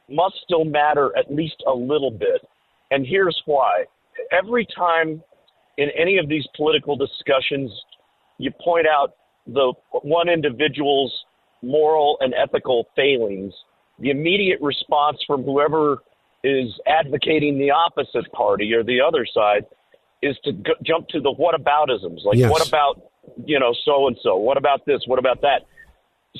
must 0.09 0.35
still 0.43 0.65
matter 0.65 1.11
at 1.17 1.33
least 1.33 1.63
a 1.67 1.73
little 1.73 2.11
bit, 2.11 2.41
and 2.91 3.05
here's 3.05 3.39
why. 3.45 3.83
Every 4.31 4.65
time 4.75 5.21
in 5.77 5.89
any 5.95 6.17
of 6.17 6.27
these 6.27 6.45
political 6.55 6.95
discussions, 6.95 7.69
you 8.39 8.51
point 8.63 8.87
out 8.87 9.13
the 9.45 9.73
one 10.01 10.29
individual's 10.29 11.13
moral 11.61 12.17
and 12.21 12.33
ethical 12.33 12.87
failings. 12.95 13.53
The 13.99 14.09
immediate 14.11 14.61
response 14.61 15.17
from 15.25 15.43
whoever 15.43 16.03
is 16.43 16.79
advocating 16.85 17.57
the 17.57 17.71
opposite 17.71 18.31
party 18.31 18.73
or 18.73 18.83
the 18.83 19.01
other 19.01 19.25
side 19.25 19.65
is 20.21 20.37
to 20.43 20.53
g- 20.53 20.73
jump 20.83 21.07
to 21.09 21.19
the 21.19 21.31
what 21.31 21.55
whataboutisms. 21.59 22.23
Like, 22.23 22.37
Yes. 22.37 22.51
what 22.51 22.67
about, 22.67 23.01
you 23.45 23.59
know, 23.59 23.73
so 23.85 24.07
and 24.07 24.17
so? 24.21 24.35
What 24.37 24.57
about 24.57 24.85
this? 24.85 25.01
What 25.07 25.19
about 25.19 25.41
that? 25.41 25.65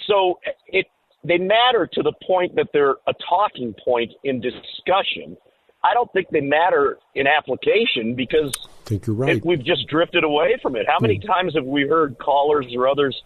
So 0.05 0.39
it 0.67 0.87
they 1.23 1.37
matter 1.39 1.89
to 1.91 2.03
the 2.03 2.13
point 2.25 2.55
that 2.55 2.67
they're 2.73 2.95
a 3.07 3.13
talking 3.27 3.73
point 3.83 4.13
in 4.23 4.39
discussion. 4.39 5.35
I 5.83 5.93
don't 5.93 6.11
think 6.13 6.29
they 6.29 6.41
matter 6.41 6.99
in 7.15 7.27
application 7.27 8.13
because 8.15 8.53
I 8.85 8.89
think 8.89 9.07
you're 9.07 9.15
right. 9.15 9.37
if 9.37 9.43
we've 9.43 9.63
just 9.63 9.87
drifted 9.87 10.23
away 10.23 10.57
from 10.61 10.75
it. 10.75 10.85
How 10.87 10.97
many 11.01 11.19
times 11.19 11.55
have 11.55 11.65
we 11.65 11.87
heard 11.87 12.17
callers 12.19 12.67
or 12.75 12.87
others? 12.87 13.21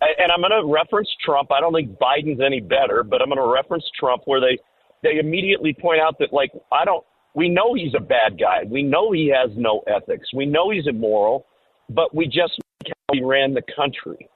And 0.00 0.30
I'm 0.30 0.40
going 0.40 0.52
to 0.52 0.70
reference 0.70 1.08
Trump. 1.24 1.50
I 1.50 1.60
don't 1.60 1.72
think 1.72 1.98
Biden's 1.98 2.40
any 2.44 2.60
better, 2.60 3.02
but 3.02 3.22
I'm 3.22 3.28
going 3.28 3.38
to 3.38 3.52
reference 3.52 3.84
Trump 3.98 4.22
where 4.26 4.40
they 4.40 4.58
they 5.02 5.18
immediately 5.18 5.72
point 5.72 6.00
out 6.00 6.18
that 6.18 6.32
like 6.32 6.50
I 6.72 6.84
don't. 6.84 7.04
We 7.34 7.48
know 7.48 7.74
he's 7.74 7.94
a 7.94 8.00
bad 8.00 8.38
guy. 8.38 8.64
We 8.66 8.82
know 8.82 9.12
he 9.12 9.28
has 9.28 9.50
no 9.56 9.82
ethics. 9.86 10.28
We 10.34 10.46
know 10.46 10.70
he's 10.70 10.86
immoral, 10.86 11.46
but 11.90 12.14
we 12.14 12.26
just 12.26 12.58
how 12.86 13.14
he 13.14 13.22
ran 13.22 13.54
the 13.54 13.62
country, 13.74 14.28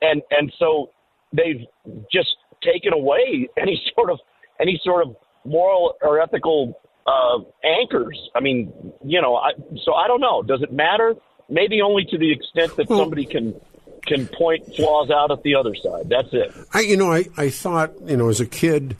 and 0.00 0.22
and 0.30 0.52
so 0.58 0.90
they've 1.32 1.66
just 2.12 2.36
taken 2.62 2.92
away 2.92 3.48
any 3.58 3.80
sort 3.94 4.10
of 4.10 4.18
any 4.60 4.80
sort 4.84 5.06
of 5.06 5.16
moral 5.44 5.94
or 6.02 6.20
ethical 6.20 6.78
uh, 7.06 7.38
anchors. 7.62 8.18
I 8.34 8.40
mean, 8.40 8.72
you 9.04 9.20
know, 9.20 9.36
I, 9.36 9.50
so 9.84 9.94
I 9.94 10.06
don't 10.06 10.20
know. 10.20 10.42
Does 10.42 10.62
it 10.62 10.72
matter? 10.72 11.14
Maybe 11.50 11.82
only 11.82 12.06
to 12.06 12.16
the 12.16 12.32
extent 12.32 12.76
that 12.76 12.88
somebody 12.88 13.26
can 13.26 13.60
can 14.06 14.26
point 14.28 14.74
flaws 14.76 15.10
out 15.10 15.30
at 15.30 15.42
the 15.42 15.54
other 15.54 15.74
side. 15.74 16.08
That's 16.08 16.28
it. 16.32 16.52
I, 16.72 16.80
you 16.80 16.96
know, 16.96 17.12
I, 17.12 17.26
I 17.36 17.50
thought, 17.50 17.92
you 18.04 18.16
know, 18.16 18.28
as 18.28 18.40
a 18.40 18.46
kid 18.46 18.96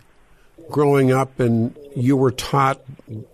growing 0.70 1.12
up, 1.12 1.40
and 1.40 1.76
you 1.96 2.16
were 2.16 2.30
taught, 2.30 2.80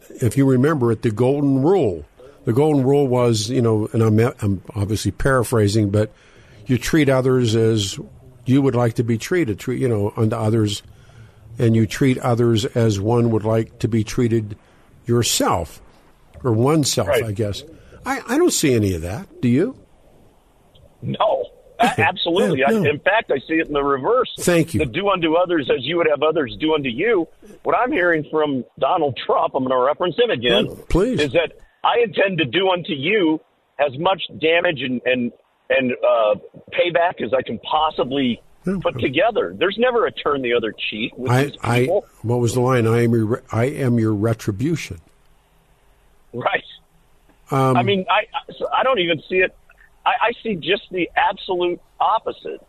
if 0.08 0.36
you 0.36 0.48
remember 0.50 0.90
it, 0.92 1.02
the 1.02 1.10
golden 1.10 1.62
rule. 1.62 2.04
The 2.44 2.52
golden 2.52 2.84
rule 2.84 3.06
was, 3.06 3.50
you 3.50 3.60
know, 3.62 3.88
and 3.92 4.02
I'm, 4.02 4.18
I'm 4.40 4.62
obviously 4.74 5.10
paraphrasing, 5.10 5.90
but 5.90 6.10
you 6.66 6.78
treat 6.78 7.08
others 7.08 7.54
as 7.54 7.98
you 8.46 8.62
would 8.62 8.74
like 8.74 8.94
to 8.94 9.04
be 9.04 9.18
treated, 9.18 9.58
treat, 9.58 9.80
you 9.80 9.88
know, 9.88 10.12
unto 10.16 10.34
others, 10.34 10.82
and 11.58 11.76
you 11.76 11.86
treat 11.86 12.18
others 12.18 12.64
as 12.64 12.98
one 12.98 13.30
would 13.30 13.44
like 13.44 13.78
to 13.80 13.88
be 13.88 14.02
treated 14.02 14.56
yourself, 15.06 15.80
or 16.42 16.52
oneself, 16.52 17.08
Right. 17.08 17.24
I 17.24 17.32
guess. 17.32 17.62
I, 18.06 18.20
I 18.26 18.38
don't 18.38 18.52
see 18.52 18.72
any 18.74 18.94
of 18.94 19.02
that. 19.02 19.40
Do 19.42 19.48
you? 19.48 19.76
No, 21.02 21.49
absolutely. 21.80 22.60
Yeah, 22.60 22.66
no. 22.70 22.84
I, 22.84 22.90
in 22.90 22.98
fact, 23.00 23.30
I 23.30 23.38
see 23.48 23.54
it 23.54 23.66
in 23.68 23.72
the 23.72 23.82
reverse. 23.82 24.30
Thank 24.38 24.74
you. 24.74 24.80
The 24.80 24.86
do 24.86 25.08
unto 25.08 25.34
others 25.34 25.70
as 25.70 25.84
you 25.84 25.96
would 25.96 26.06
have 26.10 26.22
others 26.22 26.56
do 26.60 26.74
unto 26.74 26.88
you. 26.88 27.26
What 27.62 27.76
I'm 27.76 27.90
hearing 27.92 28.24
from 28.30 28.64
Donald 28.78 29.18
Trump, 29.26 29.54
I'm 29.54 29.64
going 29.64 29.76
to 29.76 29.84
reference 29.84 30.16
him 30.18 30.30
again, 30.30 30.66
Oh, 30.70 30.74
please. 30.88 31.20
is 31.20 31.32
that 31.32 31.52
I 31.82 32.00
intend 32.04 32.38
to 32.38 32.44
do 32.44 32.68
unto 32.70 32.92
you 32.92 33.40
as 33.78 33.96
much 33.98 34.22
damage 34.38 34.82
and 34.82 35.00
and 35.06 35.32
and 35.70 35.92
uh, 35.92 36.34
payback 36.72 37.22
as 37.24 37.32
I 37.32 37.42
can 37.42 37.58
possibly 37.60 38.42
put 38.82 38.98
together. 39.00 39.54
There's 39.56 39.76
never 39.78 40.06
a 40.06 40.12
turn 40.12 40.42
the 40.42 40.52
other 40.54 40.74
cheek 40.90 41.16
with 41.16 41.30
I, 41.30 41.44
these 41.44 41.56
I, 41.62 41.80
people. 41.80 42.04
what 42.22 42.40
was 42.40 42.54
the 42.54 42.60
line? 42.60 42.86
I 42.86 43.04
am 43.04 43.12
your, 43.14 43.42
I 43.52 43.64
am 43.66 43.98
your 43.98 44.12
retribution. 44.12 45.00
Right. 46.32 46.64
Um, 47.50 47.76
I 47.76 47.82
mean, 47.82 48.04
I 48.10 48.26
I- 48.34 48.80
I 48.80 48.82
don't 48.82 48.98
even 48.98 49.22
see 49.28 49.36
it. 49.36 49.56
I, 50.06 50.10
I 50.28 50.32
see 50.42 50.54
just 50.56 50.82
the 50.90 51.10
absolute 51.16 51.80
opposite, 51.98 52.64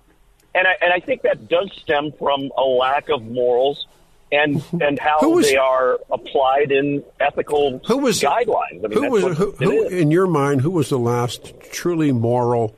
and 0.53 0.67
I 0.67 0.73
and 0.81 0.93
I 0.93 0.99
think 0.99 1.21
that 1.23 1.47
does 1.47 1.71
stem 1.81 2.11
from 2.19 2.51
a 2.57 2.61
lack 2.63 3.09
of 3.09 3.23
morals 3.23 3.87
and 4.31 4.63
and 4.81 4.97
how 4.99 5.17
was- 5.29 5.49
they 5.49 5.57
are 5.57 5.99
applied 6.09 6.71
in 6.71 7.03
ethical 7.19 7.79
Who 7.87 7.97
was 7.99 8.19
guidelines. 8.21 8.83
I 8.83 8.87
mean, 8.87 8.91
who 9.03 9.09
was 9.11 9.37
who, 9.37 9.51
who 9.51 9.87
in 9.87 10.11
your 10.11 10.27
mind? 10.27 10.61
Who 10.61 10.71
was 10.71 10.89
the 10.89 10.99
last 10.99 11.53
truly 11.71 12.11
moral 12.11 12.75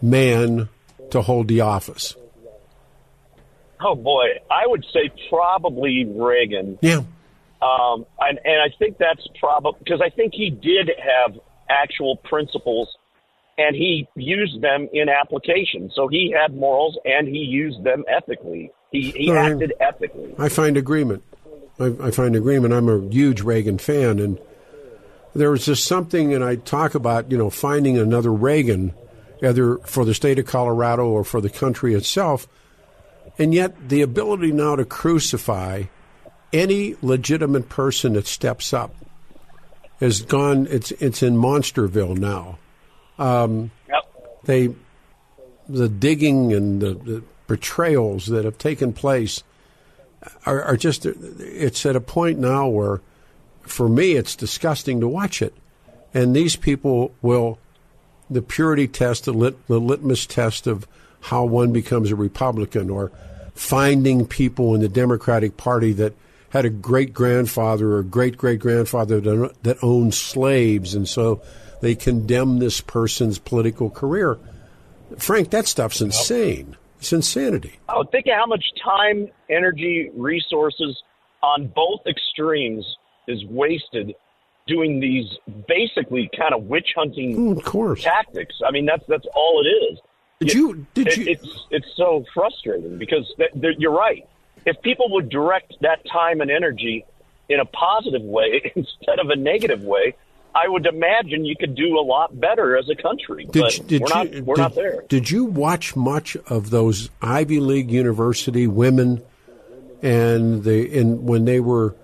man 0.00 0.68
to 1.10 1.22
hold 1.22 1.48
the 1.48 1.60
office? 1.60 2.16
Oh 3.84 3.94
boy, 3.96 4.26
I 4.50 4.66
would 4.66 4.84
say 4.92 5.10
probably 5.28 6.04
Reagan. 6.04 6.78
Yeah, 6.80 6.98
Um, 7.60 8.06
and, 8.20 8.38
and 8.44 8.62
I 8.62 8.68
think 8.78 8.96
that's 8.98 9.26
probably 9.40 9.78
because 9.82 10.00
I 10.00 10.08
think 10.08 10.34
he 10.34 10.50
did 10.50 10.88
have 10.98 11.38
actual 11.68 12.16
principles 12.16 12.96
and 13.58 13.76
he 13.76 14.08
used 14.14 14.60
them 14.60 14.88
in 14.92 15.08
application. 15.08 15.90
So 15.94 16.08
he 16.08 16.34
had 16.36 16.54
morals 16.54 16.98
and 17.04 17.28
he 17.28 17.38
used 17.38 17.84
them 17.84 18.04
ethically. 18.08 18.72
He, 18.90 19.10
he 19.10 19.32
acted 19.32 19.72
ethically. 19.80 20.34
I 20.38 20.48
find 20.48 20.76
agreement. 20.76 21.22
I, 21.78 21.94
I 22.00 22.10
find 22.10 22.36
agreement. 22.36 22.74
I'm 22.74 22.88
a 22.88 23.08
huge 23.08 23.40
Reagan 23.40 23.78
fan, 23.78 24.18
and 24.18 24.38
there 25.34 25.50
was 25.50 25.64
just 25.64 25.86
something, 25.86 26.34
and 26.34 26.44
I 26.44 26.56
talk 26.56 26.94
about 26.94 27.30
you 27.30 27.38
know 27.38 27.48
finding 27.50 27.96
another 27.98 28.32
Reagan, 28.32 28.92
either 29.42 29.78
for 29.78 30.04
the 30.04 30.14
state 30.14 30.38
of 30.38 30.46
Colorado 30.46 31.06
or 31.06 31.24
for 31.24 31.40
the 31.40 31.48
country 31.48 31.94
itself, 31.94 32.46
and 33.38 33.54
yet 33.54 33.88
the 33.88 34.02
ability 34.02 34.52
now 34.52 34.76
to 34.76 34.84
crucify 34.84 35.84
any 36.52 36.96
legitimate 37.00 37.70
person 37.70 38.12
that 38.12 38.26
steps 38.26 38.74
up 38.74 38.94
has 40.00 40.20
gone. 40.20 40.66
It's 40.68 40.90
it's 40.92 41.22
in 41.22 41.36
Monsterville 41.36 42.18
now. 42.18 42.58
Um, 43.22 43.70
yep. 43.88 44.04
They 44.44 44.74
the 45.68 45.88
digging 45.88 46.52
and 46.52 46.80
the, 46.82 46.94
the 46.94 47.22
betrayals 47.46 48.26
that 48.26 48.44
have 48.44 48.58
taken 48.58 48.92
place 48.92 49.42
are, 50.46 50.62
are 50.62 50.76
just 50.76 51.06
it's 51.06 51.86
at 51.86 51.96
a 51.96 52.00
point 52.00 52.38
now 52.38 52.68
where 52.68 53.00
for 53.62 53.88
me 53.88 54.12
it's 54.12 54.36
disgusting 54.36 55.00
to 55.00 55.08
watch 55.08 55.42
it 55.42 55.54
and 56.14 56.34
these 56.34 56.56
people 56.56 57.14
will 57.22 57.58
the 58.30 58.42
purity 58.42 58.88
test 58.88 59.24
the, 59.24 59.32
lit, 59.32 59.66
the 59.66 59.80
litmus 59.80 60.26
test 60.26 60.66
of 60.66 60.86
how 61.20 61.44
one 61.44 61.72
becomes 61.72 62.10
a 62.10 62.16
republican 62.16 62.90
or 62.90 63.10
finding 63.54 64.26
people 64.26 64.74
in 64.74 64.80
the 64.80 64.88
democratic 64.88 65.56
party 65.56 65.92
that 65.92 66.14
had 66.50 66.64
a 66.64 66.70
great 66.70 67.12
grandfather 67.12 67.94
or 67.94 68.02
great 68.02 68.36
great 68.36 68.60
grandfather 68.60 69.20
that 69.20 69.78
owned 69.82 70.14
slaves 70.14 70.94
and 70.94 71.08
so 71.08 71.40
they 71.82 71.94
condemn 71.94 72.58
this 72.58 72.80
person's 72.80 73.38
political 73.38 73.90
career 73.90 74.38
frank 75.18 75.50
that 75.50 75.66
stuff's 75.66 76.00
insane 76.00 76.76
it's 76.98 77.12
insanity 77.12 77.78
Oh, 77.88 78.04
think 78.04 78.26
of 78.26 78.34
how 78.34 78.46
much 78.46 78.64
time, 78.82 79.28
energy, 79.50 80.10
resources 80.16 80.96
on 81.42 81.66
both 81.66 82.00
extremes 82.06 82.86
is 83.28 83.44
wasted 83.46 84.14
doing 84.66 85.00
these 85.00 85.26
basically 85.68 86.30
kind 86.36 86.54
of 86.54 86.64
witch 86.64 86.90
hunting 86.96 87.36
Oh, 87.38 87.58
of 87.58 87.64
course 87.64 88.02
tactics. 88.02 88.54
I 88.66 88.70
mean, 88.70 88.86
that's 88.86 89.04
that's 89.08 89.26
all 89.34 89.62
it 89.64 89.68
is. 89.68 89.98
Did 90.40 90.54
you? 90.54 90.86
Did 90.94 91.08
it, 91.08 91.16
you? 91.18 91.24
It's 91.28 91.66
it's 91.70 91.96
so 91.96 92.24
frustrating 92.32 92.98
because 92.98 93.30
th- 93.36 93.76
you're 93.78 93.92
right. 93.92 94.26
If 94.64 94.80
people 94.82 95.10
would 95.10 95.28
direct 95.28 95.74
that 95.80 96.00
time 96.10 96.40
and 96.40 96.50
energy 96.50 97.04
in 97.48 97.60
a 97.60 97.64
positive 97.66 98.22
way 98.22 98.72
instead 98.76 99.18
of 99.18 99.28
a 99.30 99.36
negative 99.36 99.82
way, 99.82 100.14
I 100.54 100.68
would 100.68 100.84
imagine 100.86 101.44
you 101.44 101.56
could 101.58 101.74
do 101.74 101.98
a 101.98 102.04
lot 102.04 102.38
better 102.38 102.76
as 102.76 102.88
a 102.90 102.94
country. 103.00 103.44
Did, 103.46 103.60
but 103.62 103.78
you- 103.78 103.84
did 103.84 104.00
we're 104.02 104.08
you, 104.08 104.14
not 104.14 104.44
we're 104.46 104.54
did, 104.56 104.60
not 104.62 104.74
there. 104.74 105.04
Did 105.08 105.30
you 105.30 105.44
watch 105.46 105.96
much 105.96 106.36
of 106.48 106.70
those 106.70 107.08
Ivy 107.22 107.58
League 107.60 107.90
university 107.90 108.66
women 108.66 109.22
and 110.02 110.62
the 110.64 110.98
and 110.98 111.26
when 111.28 111.44
they 111.44 111.60
were 111.60 111.94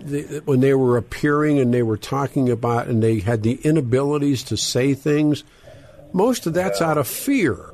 the, 0.00 0.42
when 0.44 0.60
they 0.60 0.74
were 0.74 0.96
appearing 0.96 1.58
and 1.60 1.72
they 1.72 1.82
were 1.82 1.96
talking 1.96 2.50
about 2.50 2.88
and 2.88 3.02
they 3.02 3.20
had 3.20 3.42
the 3.42 3.54
inabilities 3.64 4.42
to 4.44 4.56
say 4.56 4.94
things? 4.94 5.44
Most 6.12 6.46
of 6.46 6.52
that's 6.54 6.82
out 6.82 6.98
of 6.98 7.06
fear. 7.08 7.70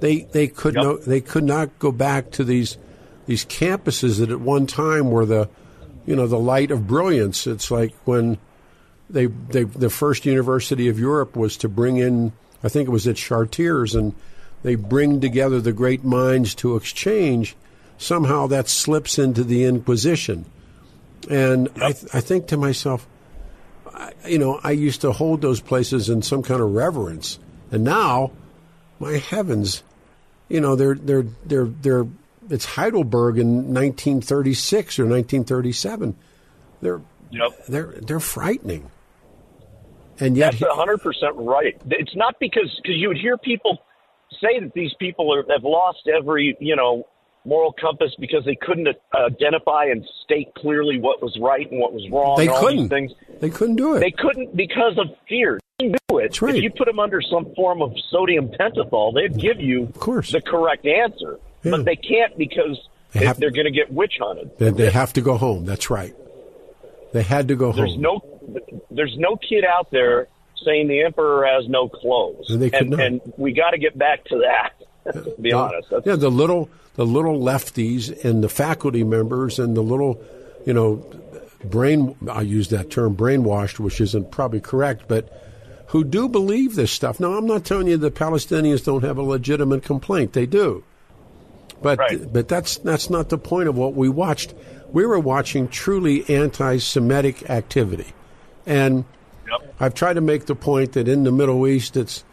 They 0.00 0.20
they 0.20 0.46
could 0.48 0.74
Yep. 0.74 0.84
no, 0.84 0.96
they 0.98 1.20
could 1.20 1.44
not 1.44 1.78
go 1.78 1.90
back 1.90 2.30
to 2.32 2.44
these 2.44 2.76
these 3.26 3.44
campuses 3.44 4.18
that 4.20 4.30
at 4.30 4.40
one 4.40 4.66
time 4.66 5.10
were 5.10 5.26
the 5.26 5.48
you 6.06 6.14
know 6.14 6.26
the 6.26 6.38
light 6.38 6.70
of 6.70 6.86
brilliance. 6.86 7.46
It's 7.46 7.70
like 7.70 7.92
when 8.04 8.38
they, 9.12 9.26
they 9.26 9.64
the 9.64 9.90
first 9.90 10.26
university 10.26 10.88
of 10.88 10.98
Europe 10.98 11.36
was 11.36 11.56
to 11.58 11.68
bring 11.68 11.98
in 11.98 12.32
I 12.64 12.68
think 12.68 12.88
it 12.88 12.92
was 12.92 13.06
at 13.06 13.16
Chartiers 13.16 13.94
and 13.94 14.14
they 14.62 14.74
bring 14.76 15.20
together 15.20 15.60
the 15.60 15.72
great 15.72 16.04
minds 16.04 16.54
to 16.56 16.76
exchange. 16.76 17.56
Somehow 17.98 18.46
that 18.48 18.68
slips 18.68 19.18
into 19.18 19.42
the 19.44 19.64
inquisition. 19.64 20.44
And 21.28 21.68
I, 21.76 21.92
th- 21.92 22.14
I 22.14 22.20
think 22.20 22.46
to 22.48 22.56
myself 22.56 23.06
I, 23.92 24.12
you 24.26 24.38
know 24.38 24.60
I 24.62 24.72
used 24.72 25.02
to 25.02 25.12
hold 25.12 25.40
those 25.40 25.60
places 25.60 26.08
in 26.08 26.22
some 26.22 26.42
kind 26.42 26.60
of 26.60 26.72
reverence. 26.72 27.38
And 27.70 27.84
now 27.84 28.32
my 28.98 29.18
heavens 29.18 29.82
you 30.48 30.60
know 30.60 30.76
they're 30.76 30.94
they're 30.94 31.26
they're 31.44 31.66
they're 31.66 32.06
it's 32.50 32.64
Heidelberg 32.64 33.38
in 33.38 33.72
1936 33.72 34.98
or 34.98 35.02
1937 35.04 36.16
they're 36.80 37.00
Yep. 37.30 37.66
they're 37.66 37.94
they're 38.02 38.20
frightening 38.20 38.90
and 40.20 40.36
yet 40.36 40.54
That's 40.58 40.74
hundred 40.74 40.98
percent 40.98 41.34
right. 41.36 41.80
It's 41.90 42.14
not 42.16 42.38
because 42.40 42.70
because 42.82 42.96
you 42.96 43.08
would 43.08 43.18
hear 43.18 43.36
people 43.38 43.78
say 44.40 44.58
that 44.60 44.72
these 44.74 44.92
people 44.98 45.32
are, 45.34 45.44
have 45.50 45.64
lost 45.64 46.08
every 46.14 46.56
you 46.60 46.76
know 46.76 47.06
moral 47.44 47.72
compass 47.80 48.12
because 48.20 48.44
they 48.44 48.54
couldn't 48.54 48.86
uh, 48.88 49.18
identify 49.26 49.86
and 49.86 50.04
state 50.24 50.48
clearly 50.56 51.00
what 51.00 51.20
was 51.20 51.36
right 51.40 51.68
and 51.70 51.80
what 51.80 51.92
was 51.92 52.08
wrong. 52.10 52.36
they 52.36 52.46
and 52.46 52.56
couldn't 52.56 52.78
these 52.82 52.88
things. 52.88 53.12
they 53.40 53.50
couldn't 53.50 53.76
do 53.76 53.94
it 53.96 54.00
They 54.00 54.12
couldn't 54.12 54.54
because 54.56 54.96
of 54.96 55.08
fear. 55.28 55.58
They 55.80 55.86
knew 55.88 56.18
it. 56.18 56.40
Right. 56.40 56.54
If 56.54 56.62
you 56.62 56.70
put 56.70 56.86
them 56.86 57.00
under 57.00 57.20
some 57.20 57.52
form 57.56 57.82
of 57.82 57.92
sodium 58.10 58.48
pentothal, 58.48 59.12
they'd 59.14 59.36
give 59.40 59.60
you 59.60 59.84
Of 59.84 59.98
course. 59.98 60.30
the 60.30 60.40
correct 60.40 60.86
answer. 60.86 61.40
Yeah. 61.64 61.72
But 61.72 61.84
they 61.84 61.96
can't 61.96 62.38
because 62.38 62.78
They 63.12 63.20
they're 63.32 63.50
going 63.50 63.64
to 63.64 63.72
get 63.72 63.92
witch 63.92 64.14
hunted. 64.20 64.56
they, 64.58 64.70
they 64.70 64.90
have 64.90 65.12
to 65.14 65.20
go 65.20 65.36
home 65.36 65.64
that's 65.64 65.90
right 65.90 66.14
they 67.12 67.22
had 67.22 67.48
to 67.48 67.56
go 67.56 67.72
There's 67.72 67.92
home 67.94 68.00
no 68.02 68.31
there's 68.90 69.14
no 69.18 69.36
kid 69.36 69.64
out 69.64 69.90
there 69.90 70.28
saying 70.64 70.88
the 70.88 71.02
emperor 71.02 71.44
has 71.46 71.68
no 71.68 71.88
clothes. 71.88 72.46
And 72.50 72.62
and, 72.74 73.00
and 73.00 73.20
we 73.36 73.52
got 73.52 73.70
to 73.70 73.78
get 73.78 73.96
back 73.98 74.24
to 74.26 74.38
that. 74.38 75.12
to 75.12 75.34
be 75.40 75.52
honest. 75.52 75.88
That's, 75.90 76.06
yeah 76.06 76.16
the 76.16 76.30
little 76.30 76.70
the 76.94 77.04
little 77.06 77.40
lefties 77.40 78.24
and 78.24 78.44
the 78.44 78.48
faculty 78.48 79.02
members 79.02 79.58
and 79.58 79.76
the 79.76 79.82
little 79.82 80.22
you 80.64 80.72
know 80.72 81.04
brain 81.64 82.14
I 82.30 82.42
use 82.42 82.68
that 82.68 82.90
term 82.90 83.16
brainwashed 83.16 83.80
which 83.80 84.00
isn't 84.00 84.30
probably 84.30 84.60
correct 84.60 85.04
but 85.08 85.28
who 85.88 86.04
do 86.04 86.28
believe 86.28 86.76
this 86.76 86.92
stuff 86.92 87.18
now 87.18 87.32
I'm 87.34 87.46
not 87.46 87.64
telling 87.64 87.88
you 87.88 87.96
the 87.96 88.12
Palestinians 88.12 88.84
don't 88.84 89.02
have 89.02 89.18
a 89.18 89.22
legitimate 89.22 89.82
complaint 89.82 90.34
they 90.34 90.46
do 90.46 90.84
but 91.82 91.98
Right. 91.98 92.32
but 92.32 92.46
that's 92.46 92.76
that's 92.78 93.10
not 93.10 93.28
the 93.28 93.38
point 93.38 93.68
of 93.68 93.76
what 93.76 93.94
we 93.94 94.08
watched 94.08 94.54
we 94.92 95.04
were 95.04 95.18
watching 95.18 95.66
truly 95.66 96.24
anti-Semitic 96.28 97.50
activity 97.50 98.06
and 98.66 99.04
Yep. 99.50 99.74
I've 99.80 99.94
tried 99.94 100.14
to 100.14 100.20
make 100.20 100.46
the 100.46 100.54
point 100.54 100.92
that 100.92 101.08
in 101.08 101.24
the 101.24 101.32
Middle 101.32 101.66
East, 101.66 101.96
it's 101.96 102.24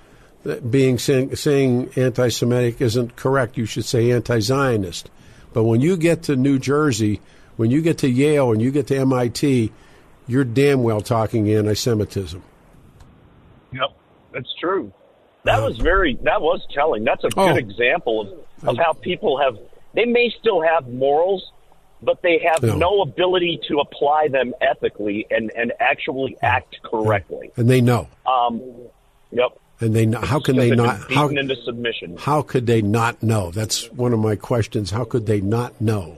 being 0.70 0.98
saying, 0.98 1.36
saying 1.36 1.89
anti-Semitic 1.98 2.80
isn't 2.82 3.15
correct. 3.18 3.58
You 3.58 3.65
should 3.65 3.84
say 3.84 4.12
anti-Zionist. 4.12 5.10
But 5.52 5.63
when 5.65 5.82
you 5.82 5.98
get 5.98 6.24
to 6.24 6.36
New 6.38 6.60
Jersey, 6.60 7.20
when 7.58 7.72
you 7.72 7.82
get 7.82 7.98
to 8.00 8.10
Yale, 8.10 8.52
and 8.54 8.62
you 8.62 8.72
get 8.72 8.88
to 8.88 8.98
MIT, 8.98 9.72
you're 10.28 10.46
damn 10.46 10.82
well 10.84 11.02
talking 11.02 11.50
anti-Semitism. 11.52 12.42
Yep, 13.74 13.89
that's 14.34 14.54
true. 14.60 14.94
That 15.44 15.62
was 15.62 15.78
very 15.78 16.18
that 16.24 16.42
was 16.42 16.65
telling. 16.74 17.04
That's 17.04 17.24
a 17.24 17.30
Oh. 17.36 17.48
good 17.54 17.58
example 17.58 18.22
of, 18.62 18.70
of 18.70 18.78
how 18.78 18.94
people 18.94 19.39
have 19.39 19.58
they 19.94 20.06
may 20.06 20.32
still 20.39 20.62
have 20.62 20.88
morals, 20.88 21.52
but 22.01 22.21
they 22.21 22.39
have 22.51 22.63
No. 22.63 22.75
no 22.75 23.01
ability 23.01 23.59
to 23.67 23.79
apply 23.79 24.27
them 24.29 24.53
ethically 24.62 25.27
and, 25.29 25.51
and 25.55 25.73
actually 25.79 26.38
act 26.41 26.77
correctly. 26.83 27.51
And 27.57 27.69
they 27.69 27.81
know. 27.81 28.07
Um, 28.25 28.62
yep. 29.31 29.57
And 29.81 29.95
they 29.95 30.05
know. 30.05 30.19
How 30.19 30.39
can 30.39 30.57
they 30.57 30.71
not? 30.71 31.12
How, 31.12 31.27
into 31.29 31.55
submission. 31.63 32.17
how 32.17 32.41
could 32.41 32.65
they 32.67 32.81
not 32.81 33.23
know? 33.23 33.51
That's 33.51 33.89
one 33.91 34.12
of 34.13 34.19
my 34.19 34.35
questions. 34.35 34.91
How 34.91 35.05
could 35.05 35.25
they 35.25 35.39
not 35.41 35.79
know? 35.79 36.17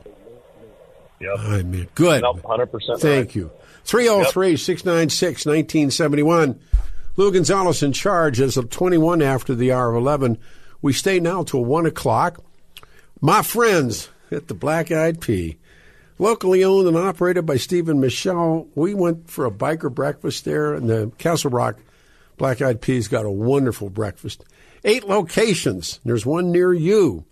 Yep. 1.19 1.39
I 1.39 1.61
mean, 1.61 1.87
good. 1.93 2.23
Nope, 2.23 2.41
100% 2.41 2.99
Thank 2.99 3.03
right. 3.27 3.35
you. 3.35 3.51
303 3.83 4.57
696 4.57 5.45
1971. 5.45 6.59
Lou 7.17 7.31
Gonzalez 7.31 7.83
in 7.83 7.93
charge 7.93 8.39
as 8.39 8.57
of 8.57 8.69
21 8.69 9.21
after 9.21 9.53
the 9.53 9.71
hour 9.71 9.89
of 9.91 9.97
11. 10.01 10.37
We 10.81 10.93
stay 10.93 11.19
now 11.19 11.43
till 11.43 11.63
1 11.63 11.85
o'clock. 11.85 12.43
My 13.19 13.43
friends 13.43 14.09
at 14.31 14.47
the 14.47 14.53
Black 14.55 14.91
Eyed 14.91 15.21
Pea, 15.21 15.57
locally 16.21 16.63
owned 16.63 16.87
and 16.87 16.95
operated 16.95 17.47
by 17.47 17.57
Stephen 17.57 17.99
Michelle. 17.99 18.67
We 18.75 18.93
went 18.93 19.27
for 19.27 19.45
a 19.45 19.51
biker 19.51 19.91
breakfast 19.91 20.45
there, 20.45 20.75
and 20.75 20.87
the 20.87 21.11
Castle 21.17 21.49
Rock 21.49 21.79
Black 22.37 22.61
Eyed 22.61 22.79
Peas 22.79 23.07
got 23.07 23.25
a 23.25 23.31
wonderful 23.31 23.89
breakfast. 23.89 24.45
Eight 24.83 25.07
locations. 25.07 25.99
There's 26.05 26.25
one 26.25 26.51
near 26.51 26.73
you. 26.73 27.25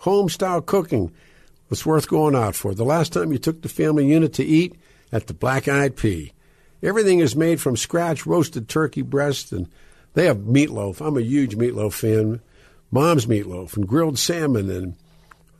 Home 0.00 0.28
style 0.28 0.60
cooking. 0.60 1.10
It's 1.70 1.86
worth 1.86 2.06
going 2.06 2.36
out 2.36 2.54
for. 2.54 2.74
The 2.74 2.84
last 2.84 3.14
time 3.14 3.32
you 3.32 3.38
took 3.38 3.62
the 3.62 3.68
family 3.70 4.06
unit 4.06 4.34
to 4.34 4.44
eat 4.44 4.76
at 5.10 5.26
the 5.26 5.34
Black 5.34 5.66
Eyed 5.66 5.96
Pea. 5.96 6.32
Everything 6.82 7.20
is 7.20 7.34
made 7.34 7.62
from 7.62 7.78
scratch, 7.78 8.26
roasted 8.26 8.68
turkey 8.68 9.00
breast, 9.00 9.52
and 9.52 9.70
they 10.12 10.26
have 10.26 10.36
meatloaf. 10.36 11.04
I'm 11.04 11.16
a 11.16 11.22
huge 11.22 11.56
meatloaf 11.56 11.94
fan. 11.94 12.42
Mom's 12.90 13.24
meatloaf 13.24 13.74
and 13.74 13.88
grilled 13.88 14.18
salmon 14.18 14.70
and 14.70 14.96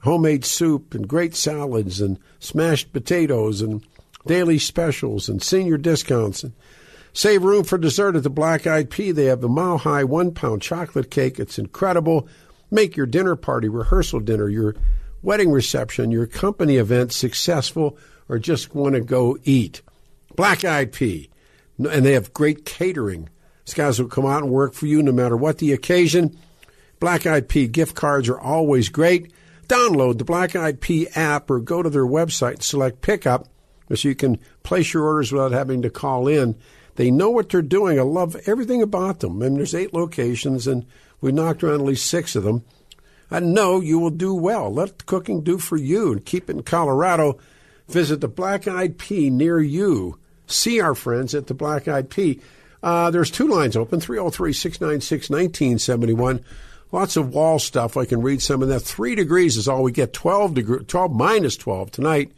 homemade 0.05 0.45
soup 0.45 0.95
and 0.95 1.09
great 1.09 1.35
salads 1.35 2.01
and 2.01 2.19
smashed 2.39 2.93
potatoes 2.93 3.63
and 3.63 3.83
daily 4.27 4.59
specials 4.59 5.29
and 5.29 5.43
senior 5.43 5.79
discounts 5.79 6.43
and 6.43 6.53
save 7.15 7.43
room 7.43 7.65
for 7.65 7.79
dessert 7.79 8.15
at 8.15 8.23
the 8.23 8.31
Black 8.31 8.67
Eyed 8.67 8.91
Pea. 8.91 9.13
They 9.13 9.27
have 9.27 9.41
the 9.41 9.49
mile 9.49 9.79
high 9.79 10.05
one 10.05 10.33
pound 10.33 10.61
chocolate 10.61 11.11
cake. 11.11 11.41
It's 11.41 11.59
incredible. 11.59 12.29
Make 12.71 12.97
your 12.97 13.07
dinner 13.07 13.35
party, 13.35 13.69
rehearsal 13.69 14.21
dinner, 14.21 14.49
your 14.49 14.75
wedding 15.23 15.51
reception, 15.51 16.11
your 16.11 16.27
company 16.27 16.77
event 16.77 17.13
successful, 17.13 17.97
or 18.29 18.39
just 18.39 18.75
want 18.75 18.95
to 18.97 19.01
go 19.01 19.39
eat. 19.45 19.81
Black 20.37 20.65
Eyed 20.65 20.93
Pea. 20.93 21.31
And 21.79 22.05
they 22.05 22.13
have 22.13 22.35
great 22.35 22.65
catering. 22.67 23.31
These 23.65 23.75
guys 23.75 23.99
will 23.99 24.09
come 24.09 24.27
out 24.27 24.43
and 24.43 24.53
work 24.53 24.75
for 24.75 24.87
you 24.87 25.03
no 25.03 25.13
matter 25.13 25.37
what 25.37 25.59
the 25.59 25.73
occasion. 25.73 26.39
Black 27.01 27.27
Eyed 27.27 27.49
Pea 27.49 27.67
gift 27.69 27.95
cards 27.95 28.29
are 28.29 28.39
always 28.39 28.91
great. 28.91 29.33
Download 29.67 30.19
the 30.19 30.25
Black 30.25 30.55
Eyed 30.57 30.81
Pea 30.81 31.09
app 31.15 31.51
or 31.51 31.61
go 31.61 31.83
to 31.83 31.91
their 31.91 32.07
website 32.07 32.55
and 32.55 32.63
select 32.63 33.03
pickup 33.03 33.49
so 33.95 34.09
you 34.09 34.15
can 34.15 34.39
place 34.63 34.95
your 34.95 35.05
orders 35.05 35.33
without 35.33 35.53
having 35.53 35.83
to 35.83 35.91
call 35.91 36.29
in. 36.29 36.57
They 36.97 37.11
know 37.11 37.31
what 37.31 37.49
they're 37.49 37.63
doing. 37.63 37.99
I 37.99 38.03
love 38.03 38.37
everything 38.47 38.83
about 38.83 39.21
them. 39.21 39.43
I 39.43 39.47
mean, 39.47 39.57
there's 39.57 39.75
eight 39.75 39.93
locations, 39.93 40.67
and 40.67 40.87
we 41.21 41.33
knocked 41.33 41.63
around 41.63 41.81
at 41.81 41.87
least 41.87 42.07
six 42.07 42.37
of 42.37 42.45
them. 42.45 42.65
I 43.31 43.41
know 43.41 43.81
you 43.81 43.99
will 43.99 44.11
do 44.11 44.35
well. 44.35 44.73
Let 44.73 44.99
the 44.99 45.05
cooking 45.05 45.43
do 45.43 45.59
for 45.59 45.77
you 45.77 46.13
and 46.13 46.25
keep 46.25 46.49
it 46.49 46.57
in 46.57 46.63
Colorado. 46.63 47.39
Visit 47.89 48.21
the 48.21 48.29
Black 48.29 48.69
Eyed 48.69 48.99
Pea 48.99 49.31
near 49.31 49.61
you. 49.61 50.19
See 50.47 50.81
our 50.81 50.95
friends 50.95 51.35
at 51.35 51.47
the 51.47 51.55
Black 51.55 51.89
Eyed 51.89 52.11
Pea. 52.11 52.41
Uh, 52.83 53.11
there's 53.11 53.31
two 53.31 53.49
lines 53.49 53.77
open 53.77 53.99
303 53.99 54.53
696 54.53 55.31
1971. 55.31 56.45
Lots 56.95 57.17
of 57.17 57.35
wall 57.35 57.59
stuff. 57.59 57.97
I 57.97 58.05
can 58.05 58.23
read 58.23 58.41
some 58.41 58.63
of 58.63 58.69
that. 58.69 58.79
Three 58.79 59.17
degrees 59.17 59.57
is 59.57 59.67
all 59.67 59.83
we 59.83 59.91
get. 59.91 60.13
12, 60.13 60.55
degree, 60.55 60.85
12 60.85 61.13
minus 61.13 61.57
12 61.57 61.91
tonight. 61.91 62.31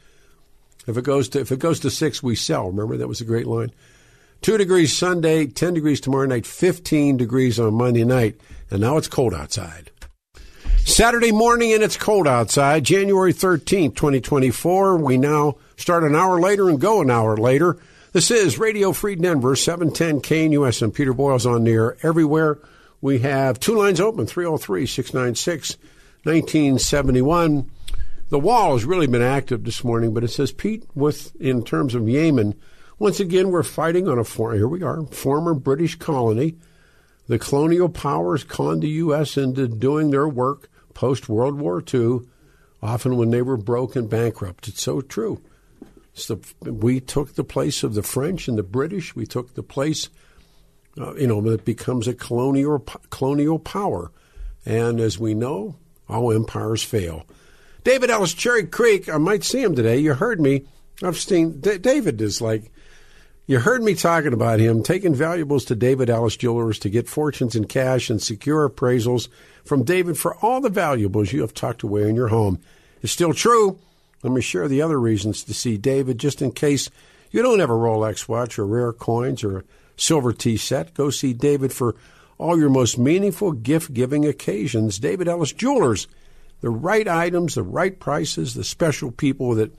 If 0.86 0.96
it 0.96 1.04
goes 1.04 1.28
to 1.30 1.40
if 1.40 1.52
it 1.52 1.58
goes 1.58 1.80
to 1.80 1.90
six, 1.90 2.22
we 2.22 2.36
sell. 2.36 2.68
Remember 2.70 2.96
that 2.96 3.06
was 3.06 3.20
a 3.20 3.26
great 3.26 3.46
line. 3.46 3.70
Two 4.40 4.56
degrees 4.56 4.96
Sunday, 4.96 5.44
ten 5.44 5.74
degrees 5.74 6.00
tomorrow 6.00 6.24
night, 6.24 6.46
fifteen 6.46 7.18
degrees 7.18 7.60
on 7.60 7.74
Monday 7.74 8.04
night, 8.04 8.40
and 8.70 8.80
now 8.80 8.96
it's 8.96 9.08
cold 9.08 9.34
outside. 9.34 9.90
Saturday 10.86 11.32
morning 11.32 11.74
and 11.74 11.82
it's 11.82 11.98
cold 11.98 12.26
outside, 12.26 12.82
January 12.82 13.34
13th, 13.34 13.94
2024. 13.94 14.96
We 14.96 15.18
now 15.18 15.56
start 15.76 16.02
an 16.02 16.16
hour 16.16 16.40
later 16.40 16.70
and 16.70 16.80
go 16.80 17.02
an 17.02 17.10
hour 17.10 17.36
later. 17.36 17.76
This 18.12 18.30
is 18.30 18.58
Radio 18.58 18.92
Free 18.92 19.16
Denver, 19.16 19.54
710 19.54 20.22
KNUS, 20.22 20.80
and 20.80 20.94
Peter 20.94 21.12
Boyles 21.12 21.44
on 21.44 21.64
the 21.64 21.72
air 21.72 21.98
everywhere. 22.02 22.58
We 23.00 23.20
have 23.20 23.60
two 23.60 23.76
lines 23.76 24.00
open 24.00 24.26
303 24.26 24.86
696 24.86 25.76
1971. 26.24 27.70
The 28.28 28.38
wall 28.38 28.72
has 28.72 28.84
really 28.84 29.06
been 29.06 29.22
active 29.22 29.62
this 29.62 29.84
morning, 29.84 30.12
but 30.12 30.24
it 30.24 30.28
says, 30.28 30.50
Pete, 30.50 30.84
with 30.94 31.34
in 31.40 31.62
terms 31.64 31.94
of 31.94 32.08
Yemen, 32.08 32.54
once 32.98 33.20
again, 33.20 33.50
we're 33.50 33.62
fighting 33.62 34.08
on 34.08 34.18
a, 34.18 34.24
for, 34.24 34.54
here 34.54 34.66
we 34.66 34.82
are, 34.82 35.04
former 35.06 35.54
British 35.54 35.96
colony. 35.96 36.56
The 37.28 37.38
colonial 37.38 37.88
powers 37.88 38.42
conned 38.42 38.82
the 38.82 38.88
U.S. 38.88 39.36
into 39.36 39.68
doing 39.68 40.10
their 40.10 40.26
work 40.26 40.68
post 40.94 41.28
World 41.28 41.60
War 41.60 41.82
II, 41.92 42.20
often 42.82 43.16
when 43.16 43.30
they 43.30 43.42
were 43.42 43.56
broke 43.58 43.94
and 43.94 44.08
bankrupt. 44.08 44.66
It's 44.66 44.82
so 44.82 45.02
true. 45.02 45.40
We 46.64 47.00
took 47.00 47.34
the 47.34 47.44
place 47.44 47.82
of 47.82 47.94
the 47.94 48.02
French 48.02 48.48
and 48.48 48.56
the 48.56 48.62
British. 48.62 49.14
We 49.14 49.26
took 49.26 49.54
the 49.54 49.62
place, 49.62 50.08
uh, 50.98 51.14
you 51.14 51.26
know, 51.26 51.46
it 51.48 51.64
becomes 51.64 52.08
a 52.08 52.14
colonial 52.14 52.78
colonial 53.10 53.58
power. 53.58 54.10
And 54.64 55.00
as 55.00 55.18
we 55.18 55.34
know, 55.34 55.76
all 56.08 56.32
empires 56.32 56.82
fail. 56.82 57.24
David 57.84 58.10
Ellis, 58.10 58.34
Cherry 58.34 58.66
Creek. 58.66 59.08
I 59.08 59.18
might 59.18 59.44
see 59.44 59.62
him 59.62 59.76
today. 59.76 59.98
You 59.98 60.14
heard 60.14 60.40
me. 60.40 60.64
I've 61.02 61.18
seen 61.18 61.60
D- 61.60 61.78
David 61.78 62.20
is 62.20 62.40
like. 62.40 62.72
You 63.48 63.60
heard 63.60 63.80
me 63.80 63.94
talking 63.94 64.32
about 64.32 64.58
him 64.58 64.82
taking 64.82 65.14
valuables 65.14 65.66
to 65.66 65.76
David 65.76 66.10
Ellis 66.10 66.36
Jewelers 66.36 66.80
to 66.80 66.90
get 66.90 67.08
fortunes 67.08 67.54
in 67.54 67.66
cash 67.66 68.10
and 68.10 68.20
secure 68.20 68.68
appraisals 68.68 69.28
from 69.64 69.84
David 69.84 70.18
for 70.18 70.34
all 70.38 70.60
the 70.60 70.68
valuables 70.68 71.32
you 71.32 71.42
have 71.42 71.54
tucked 71.54 71.84
away 71.84 72.08
in 72.08 72.16
your 72.16 72.26
home. 72.26 72.58
It's 73.02 73.12
still 73.12 73.32
true. 73.32 73.78
Let 74.24 74.32
me 74.32 74.40
share 74.40 74.66
the 74.66 74.82
other 74.82 74.98
reasons 74.98 75.44
to 75.44 75.54
see 75.54 75.76
David, 75.76 76.18
just 76.18 76.42
in 76.42 76.50
case 76.50 76.90
you 77.30 77.40
don't 77.40 77.60
have 77.60 77.70
a 77.70 77.74
Rolex 77.74 78.28
watch 78.28 78.58
or 78.58 78.66
rare 78.66 78.92
coins 78.92 79.44
or 79.44 79.64
silver 79.96 80.32
tea 80.32 80.56
set. 80.56 80.94
Go 80.94 81.10
see 81.10 81.32
David 81.32 81.72
for 81.72 81.96
all 82.38 82.58
your 82.58 82.70
most 82.70 82.98
meaningful 82.98 83.52
gift 83.52 83.94
giving 83.94 84.26
occasions. 84.26 84.98
David 84.98 85.28
Ellis 85.28 85.52
Jewelers. 85.52 86.06
The 86.62 86.70
right 86.70 87.06
items, 87.06 87.54
the 87.54 87.62
right 87.62 87.98
prices, 87.98 88.54
the 88.54 88.64
special 88.64 89.10
people 89.10 89.54
that 89.56 89.74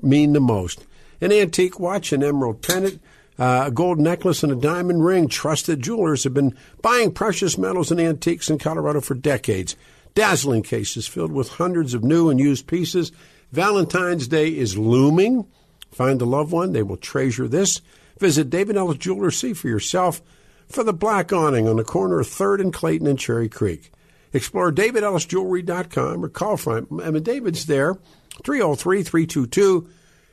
mean 0.00 0.32
the 0.32 0.40
most. 0.40 0.86
An 1.20 1.30
antique 1.30 1.78
watch, 1.78 2.12
an 2.12 2.24
emerald 2.24 2.62
pendant, 2.62 3.00
uh, 3.38 3.64
a 3.66 3.70
gold 3.70 4.00
necklace, 4.00 4.42
and 4.42 4.50
a 4.50 4.56
diamond 4.56 5.04
ring. 5.04 5.28
Trusted 5.28 5.82
jewelers 5.82 6.24
have 6.24 6.34
been 6.34 6.56
buying 6.80 7.12
precious 7.12 7.58
metals 7.58 7.90
and 7.90 8.00
antiques 8.00 8.48
in 8.48 8.58
Colorado 8.58 9.00
for 9.00 9.14
decades. 9.14 9.76
Dazzling 10.14 10.62
cases 10.62 11.06
filled 11.06 11.32
with 11.32 11.48
hundreds 11.50 11.94
of 11.94 12.02
new 12.02 12.28
and 12.28 12.40
used 12.40 12.66
pieces 12.66 13.12
Valentine's 13.52 14.28
Day 14.28 14.48
is 14.48 14.78
looming. 14.78 15.46
Find 15.90 16.20
a 16.22 16.24
loved 16.24 16.52
one, 16.52 16.72
they 16.72 16.82
will 16.82 16.96
treasure 16.96 17.46
this. 17.46 17.82
Visit 18.22 18.50
David 18.50 18.76
Ellis 18.76 18.98
Jewelers, 18.98 19.36
see 19.36 19.52
for 19.52 19.66
yourself 19.66 20.22
for 20.68 20.84
the 20.84 20.92
black 20.92 21.32
awning 21.32 21.66
on 21.66 21.76
the 21.76 21.82
corner 21.82 22.20
of 22.20 22.28
3rd 22.28 22.60
and 22.60 22.72
Clayton 22.72 23.08
and 23.08 23.18
Cherry 23.18 23.48
Creek. 23.48 23.90
Explore 24.32 24.70
davidellisjewelry.com 24.70 26.24
or 26.24 26.28
call 26.28 26.56
from 26.56 27.00
I 27.02 27.10
mean, 27.10 27.24
David's 27.24 27.66
there, 27.66 27.96
303 28.44 29.02
322 29.02 29.88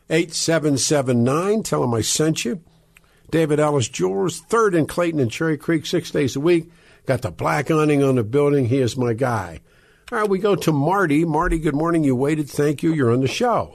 8779. 0.08 1.64
Tell 1.64 1.84
him 1.84 1.96
I 1.96 2.02
sent 2.02 2.46
you. 2.46 2.62
David 3.32 3.60
Ellis 3.60 3.90
Jewelers, 3.90 4.40
3rd 4.44 4.78
and 4.78 4.88
Clayton 4.88 5.20
and 5.20 5.32
Cherry 5.32 5.58
Creek, 5.58 5.88
six 5.88 6.12
days 6.12 6.36
a 6.36 6.40
week. 6.40 6.70
Got 7.08 7.24
the 7.24 7.32
black 7.32 7.72
awning 7.72 8.04
on 8.04 8.18
the 8.18 8.24
building. 8.24 8.66
He 8.66 8.78
is 8.78 8.96
my 8.96 9.14
guy. 9.14 9.62
All 10.12 10.20
right, 10.20 10.30
we 10.30 10.38
go 10.38 10.56
to 10.56 10.72
Marty. 10.72 11.26
Marty, 11.26 11.58
good 11.58 11.76
morning. 11.76 12.04
You 12.04 12.16
waited. 12.16 12.52
Thank 12.52 12.84
you. 12.84 12.94
You're 12.94 13.12
on 13.12 13.22
the 13.22 13.28
show. 13.28 13.74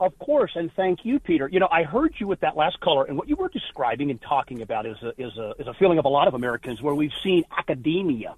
Of 0.00 0.18
course, 0.18 0.52
and 0.54 0.72
thank 0.72 1.04
you, 1.04 1.20
Peter. 1.20 1.46
You 1.46 1.60
know, 1.60 1.68
I 1.70 1.82
heard 1.82 2.14
you 2.18 2.26
with 2.26 2.40
that 2.40 2.56
last 2.56 2.80
caller, 2.80 3.04
and 3.04 3.18
what 3.18 3.28
you 3.28 3.36
were 3.36 3.50
describing 3.50 4.10
and 4.10 4.20
talking 4.20 4.62
about 4.62 4.86
is 4.86 4.96
a, 5.02 5.12
is 5.18 5.36
a, 5.36 5.54
is 5.58 5.66
a 5.66 5.74
feeling 5.74 5.98
of 5.98 6.06
a 6.06 6.08
lot 6.08 6.26
of 6.26 6.32
Americans 6.32 6.80
where 6.80 6.94
we've 6.94 7.12
seen 7.22 7.44
academia 7.56 8.34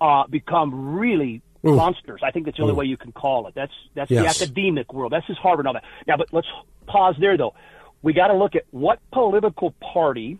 uh, 0.00 0.26
become 0.26 0.94
really 0.96 1.42
Ooh. 1.66 1.76
monsters. 1.76 2.22
I 2.24 2.30
think 2.30 2.46
that's 2.46 2.56
the 2.56 2.62
only 2.62 2.72
Ooh. 2.72 2.78
way 2.78 2.86
you 2.86 2.96
can 2.96 3.12
call 3.12 3.46
it. 3.46 3.54
That's 3.54 3.74
that's 3.94 4.10
yes. 4.10 4.38
the 4.38 4.44
academic 4.44 4.94
world. 4.94 5.12
That's 5.12 5.26
just 5.26 5.38
Harvard 5.38 5.66
and 5.66 5.68
all 5.68 5.74
that. 5.74 5.84
Now, 6.06 6.16
but 6.16 6.32
let's 6.32 6.48
pause 6.86 7.14
there 7.20 7.36
though. 7.36 7.54
We 8.00 8.14
got 8.14 8.28
to 8.28 8.34
look 8.34 8.56
at 8.56 8.64
what 8.70 9.00
political 9.12 9.72
party 9.72 10.38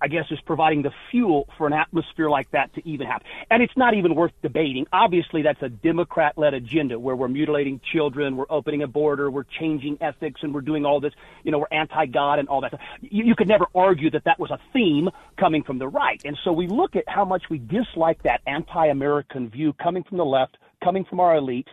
I 0.00 0.08
guess, 0.08 0.24
is 0.30 0.38
providing 0.46 0.82
the 0.82 0.92
fuel 1.10 1.48
for 1.58 1.66
an 1.66 1.72
atmosphere 1.72 2.30
like 2.30 2.50
that 2.52 2.74
to 2.74 2.88
even 2.88 3.06
happen. 3.06 3.26
And 3.50 3.62
it's 3.62 3.76
not 3.76 3.94
even 3.94 4.14
worth 4.14 4.32
debating. 4.42 4.86
Obviously, 4.92 5.42
that's 5.42 5.62
a 5.62 5.68
Democrat 5.68 6.38
led 6.38 6.54
agenda 6.54 6.98
where 6.98 7.14
we're 7.14 7.28
mutilating 7.28 7.80
children, 7.92 8.36
we're 8.36 8.46
opening 8.48 8.82
a 8.82 8.86
border, 8.86 9.30
we're 9.30 9.44
changing 9.44 9.98
ethics, 10.00 10.40
and 10.42 10.54
we're 10.54 10.60
doing 10.62 10.84
all 10.84 11.00
this, 11.00 11.12
you 11.44 11.52
know, 11.52 11.58
we're 11.58 11.78
anti 11.78 12.06
God 12.06 12.38
and 12.38 12.48
all 12.48 12.60
that. 12.62 12.74
You, 13.00 13.24
you 13.24 13.34
could 13.34 13.48
never 13.48 13.66
argue 13.74 14.10
that 14.10 14.24
that 14.24 14.38
was 14.38 14.50
a 14.50 14.58
theme 14.72 15.08
coming 15.38 15.62
from 15.62 15.78
the 15.78 15.88
right. 15.88 16.20
And 16.24 16.38
so 16.44 16.52
we 16.52 16.66
look 16.66 16.96
at 16.96 17.04
how 17.06 17.24
much 17.24 17.44
we 17.50 17.58
dislike 17.58 18.22
that 18.22 18.40
anti 18.46 18.86
American 18.86 19.48
view 19.50 19.72
coming 19.74 20.02
from 20.02 20.18
the 20.18 20.24
left, 20.24 20.56
coming 20.82 21.04
from 21.04 21.20
our 21.20 21.36
elite 21.36 21.68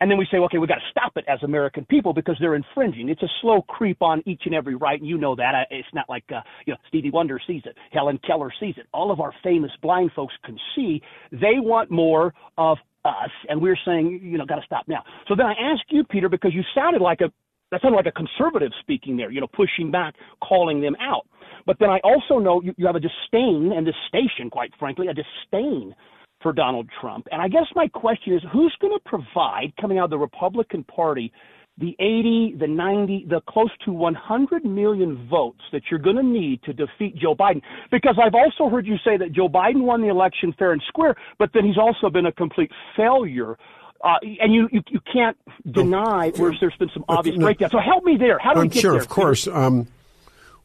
and 0.00 0.10
then 0.10 0.18
we 0.18 0.26
say, 0.30 0.38
okay, 0.38 0.58
we've 0.58 0.68
got 0.68 0.76
to 0.76 0.90
stop 0.90 1.12
it 1.16 1.24
as 1.28 1.42
American 1.42 1.84
people 1.86 2.12
because 2.12 2.36
they're 2.40 2.54
infringing. 2.54 3.08
It's 3.08 3.22
a 3.22 3.28
slow 3.40 3.62
creep 3.62 4.00
on 4.02 4.22
each 4.26 4.42
and 4.44 4.54
every 4.54 4.74
right, 4.74 4.98
and 5.00 5.08
you 5.08 5.18
know 5.18 5.34
that. 5.36 5.66
It's 5.70 5.88
not 5.92 6.08
like 6.08 6.24
uh, 6.34 6.40
you 6.66 6.72
know 6.72 6.78
Stevie 6.88 7.10
Wonder 7.10 7.40
sees 7.46 7.62
it, 7.64 7.76
Helen 7.92 8.18
Keller 8.26 8.52
sees 8.60 8.74
it. 8.76 8.86
All 8.92 9.10
of 9.10 9.20
our 9.20 9.32
famous 9.42 9.70
blind 9.82 10.12
folks 10.14 10.34
can 10.44 10.56
see. 10.74 11.02
They 11.32 11.58
want 11.58 11.90
more 11.90 12.32
of 12.56 12.78
us, 13.04 13.30
and 13.48 13.60
we're 13.60 13.78
saying, 13.84 14.20
you 14.22 14.38
know, 14.38 14.46
got 14.46 14.56
to 14.56 14.66
stop 14.66 14.86
now. 14.86 15.02
So 15.28 15.34
then 15.36 15.46
I 15.46 15.52
ask 15.52 15.82
you, 15.88 16.04
Peter, 16.04 16.28
because 16.28 16.52
you 16.54 16.62
sounded 16.74 17.02
like 17.02 17.20
a 17.20 17.32
that 17.70 17.82
sounded 17.82 17.96
like 17.96 18.06
a 18.06 18.12
conservative 18.12 18.72
speaking 18.80 19.16
there, 19.16 19.30
you 19.30 19.40
know, 19.40 19.48
pushing 19.48 19.90
back, 19.90 20.14
calling 20.42 20.80
them 20.80 20.96
out. 21.00 21.26
But 21.66 21.76
then 21.78 21.90
I 21.90 21.98
also 22.02 22.38
know 22.38 22.62
you, 22.62 22.72
you 22.78 22.86
have 22.86 22.96
a 22.96 23.00
disdain, 23.00 23.72
and 23.76 23.86
this 23.86 23.94
station, 24.08 24.48
quite 24.48 24.72
frankly, 24.78 25.08
a 25.08 25.14
disdain 25.14 25.94
for 26.42 26.52
Donald 26.52 26.88
Trump. 27.00 27.26
And 27.32 27.42
I 27.42 27.48
guess 27.48 27.66
my 27.74 27.88
question 27.88 28.34
is 28.34 28.42
who's 28.52 28.74
going 28.80 28.92
to 28.92 29.00
provide, 29.04 29.72
coming 29.80 29.98
out 29.98 30.04
of 30.04 30.10
the 30.10 30.18
Republican 30.18 30.84
Party, 30.84 31.32
the 31.78 31.94
80, 32.00 32.56
the 32.58 32.66
90, 32.66 33.26
the 33.28 33.40
close 33.48 33.70
to 33.84 33.92
100 33.92 34.64
million 34.64 35.28
votes 35.28 35.60
that 35.72 35.82
you're 35.90 36.00
going 36.00 36.16
to 36.16 36.22
need 36.22 36.62
to 36.64 36.72
defeat 36.72 37.16
Joe 37.16 37.36
Biden. 37.36 37.62
Because 37.90 38.18
I've 38.22 38.34
also 38.34 38.68
heard 38.68 38.86
you 38.86 38.96
say 39.04 39.16
that 39.16 39.32
Joe 39.32 39.48
Biden 39.48 39.82
won 39.82 40.02
the 40.02 40.08
election 40.08 40.52
fair 40.58 40.72
and 40.72 40.82
square, 40.88 41.14
but 41.38 41.50
then 41.54 41.64
he's 41.64 41.78
also 41.78 42.10
been 42.10 42.26
a 42.26 42.32
complete 42.32 42.72
failure. 42.96 43.56
Uh, 44.02 44.14
and 44.40 44.52
you, 44.52 44.68
you, 44.72 44.82
you 44.90 45.00
can't 45.12 45.36
deny 45.70 46.30
where 46.36 46.52
there's 46.60 46.76
been 46.76 46.90
some 46.92 47.04
obvious 47.08 47.36
no, 47.36 47.46
breakdown. 47.46 47.70
So 47.70 47.78
help 47.78 48.04
me 48.04 48.16
there. 48.16 48.38
How 48.38 48.54
do 48.54 48.60
I'm 48.60 48.66
we 48.66 48.70
get 48.70 48.80
sure, 48.80 48.92
there? 48.92 49.00
of 49.00 49.08
course. 49.08 49.46
Um, 49.46 49.86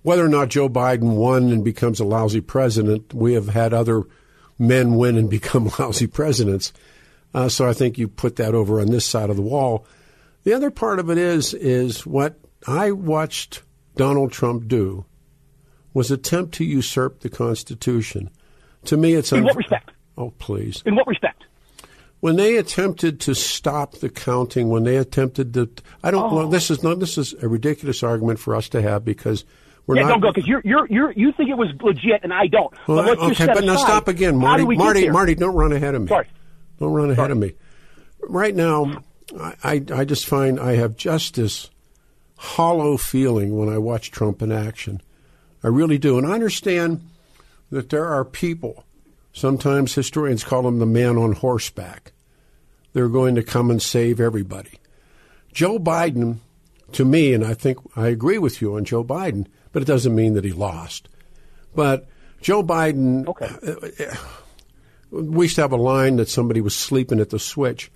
whether 0.02 0.26
or 0.26 0.30
not 0.30 0.50
Joe 0.50 0.68
Biden 0.68 1.16
won 1.16 1.52
and 1.52 1.64
becomes 1.64 2.00
a 2.00 2.06
lousy 2.06 2.42
president, 2.42 3.14
we 3.14 3.34
have 3.34 3.50
had 3.50 3.74
other 3.74 4.04
men 4.58 4.96
win 4.96 5.18
and 5.18 5.30
become 5.30 5.72
lousy 5.80 6.08
presidents. 6.08 6.74
Uh, 7.34 7.50
so 7.50 7.68
I 7.68 7.74
think 7.74 7.98
you 7.98 8.08
put 8.08 8.36
that 8.36 8.54
over 8.54 8.80
on 8.80 8.88
this 8.88 9.06
side 9.06 9.30
of 9.30 9.36
the 9.36 9.42
wall. 9.42 9.86
The 10.44 10.54
other 10.54 10.72
part 10.72 11.00
of 11.00 11.10
it 11.10 11.18
is 11.18 11.54
is 11.54 12.06
what 12.06 12.38
I 12.68 12.92
watched 12.92 13.64
Donald 13.96 14.32
Trump 14.32 14.68
do 14.68 15.06
was 15.94 16.12
attempt 16.12 16.56
to 16.56 16.66
usurp 16.66 17.22
the 17.22 17.30
Constitution. 17.30 18.30
To 18.86 18.98
me, 18.98 19.14
it's 19.14 19.32
in 19.32 19.40
un- 19.40 19.46
what 19.46 19.56
respect? 19.56 19.92
Oh, 20.18 20.32
please. 20.40 20.84
In 20.86 20.96
what 20.96 21.08
respect? 21.08 21.44
When 22.20 22.36
they 22.36 22.58
attempted 22.58 23.20
to 23.22 23.36
stop 23.36 23.96
the 23.96 24.10
counting, 24.10 24.70
when 24.70 24.84
they 24.84 24.98
attempted 24.98 25.54
to, 25.56 25.70
I 26.04 26.12
don't. 26.12 26.32
Oh. 26.32 26.36
Well, 26.36 26.48
this 26.48 26.72
is 26.72 26.82
not. 26.84 27.00
This 27.00 27.18
is 27.18 27.34
a 27.42 27.48
ridiculous 27.48 28.02
argument 28.04 28.40
for 28.40 28.56
us 28.56 28.70
to 28.70 28.82
have 28.82 29.04
because 29.04 29.44
we're 29.86 29.98
yeah, 29.98 30.04
not, 30.04 30.10
don't 30.10 30.22
go 30.22 30.32
because 30.32 30.48
you're 30.48 30.62
you're 30.64 30.88
you're 30.90 31.12
you 31.12 31.32
think 31.34 31.50
it 31.50 31.58
was 31.58 31.70
legit 31.82 32.24
and 32.24 32.34
I 32.34 32.48
don't. 32.48 32.74
Well, 32.88 33.04
but 33.04 33.20
okay, 33.32 33.48
but 33.48 33.64
now 33.64 33.76
stop 33.76 34.08
again, 34.08 34.38
Marty. 34.38 34.64
Marty, 34.64 35.10
Marty, 35.10 35.36
don't 35.36 35.56
run 35.56 35.74
ahead 35.74 35.96
of 35.96 36.04
me. 36.04 36.08
Sorry. 36.08 36.28
Don't 36.80 36.94
run 36.94 37.06
ahead 37.06 37.18
Sorry. 37.18 37.32
of 37.32 37.38
me. 37.38 37.54
Right 38.22 38.56
now, 38.56 39.04
I 39.64 39.84
I 39.94 40.06
just 40.06 40.26
find 40.26 40.60
I 40.60 40.76
have 40.76 40.96
just 40.96 41.36
this 41.36 41.70
hollow 42.38 42.96
feeling 42.96 43.58
when 43.58 43.68
I 43.68 43.78
watch 43.78 44.12
Trump 44.12 44.42
in 44.42 44.52
action. 44.52 45.02
I 45.64 45.68
really 45.68 45.98
do, 45.98 46.18
and 46.18 46.26
I 46.28 46.32
understand 46.32 47.10
that 47.70 47.90
there 47.90 48.06
are 48.06 48.24
people. 48.24 48.86
Sometimes 49.34 49.96
historians 49.96 50.44
call 50.44 50.68
him 50.68 50.80
the 50.80 50.86
man 50.86 51.18
on 51.18 51.34
horseback. 51.34 52.14
They're 52.94 53.10
going 53.10 53.36
to 53.36 53.44
come 53.44 53.72
and 53.72 53.82
save 53.82 54.20
everybody. 54.20 54.80
Joe 55.52 55.80
Biden, 55.80 56.38
to 56.92 57.04
me, 57.04 57.34
and 57.34 57.44
I 57.44 57.54
think 57.54 57.80
I 57.96 58.08
agree 58.08 58.38
with 58.38 58.62
you 58.62 58.76
on 58.76 58.86
Joe 58.86 59.04
Biden 59.04 59.48
but 59.74 59.82
it 59.82 59.86
doesn't 59.86 60.16
mean 60.16 60.36
that 60.36 60.46
he 60.46 60.54
lost. 60.54 61.10
But 61.76 62.08
Joe 62.40 62.64
Biden, 62.64 63.28
okay. 63.28 63.50
Uh, 64.06 64.16
we 65.12 65.46
used 65.46 65.56
to 65.56 65.62
have 65.62 65.74
a 65.74 65.78
line 65.78 66.16
that 66.16 66.30
somebody 66.30 66.62
was 66.62 66.76
sleeping 66.76 67.20
at 67.20 67.30
the 67.30 67.40
switch. 67.40 67.92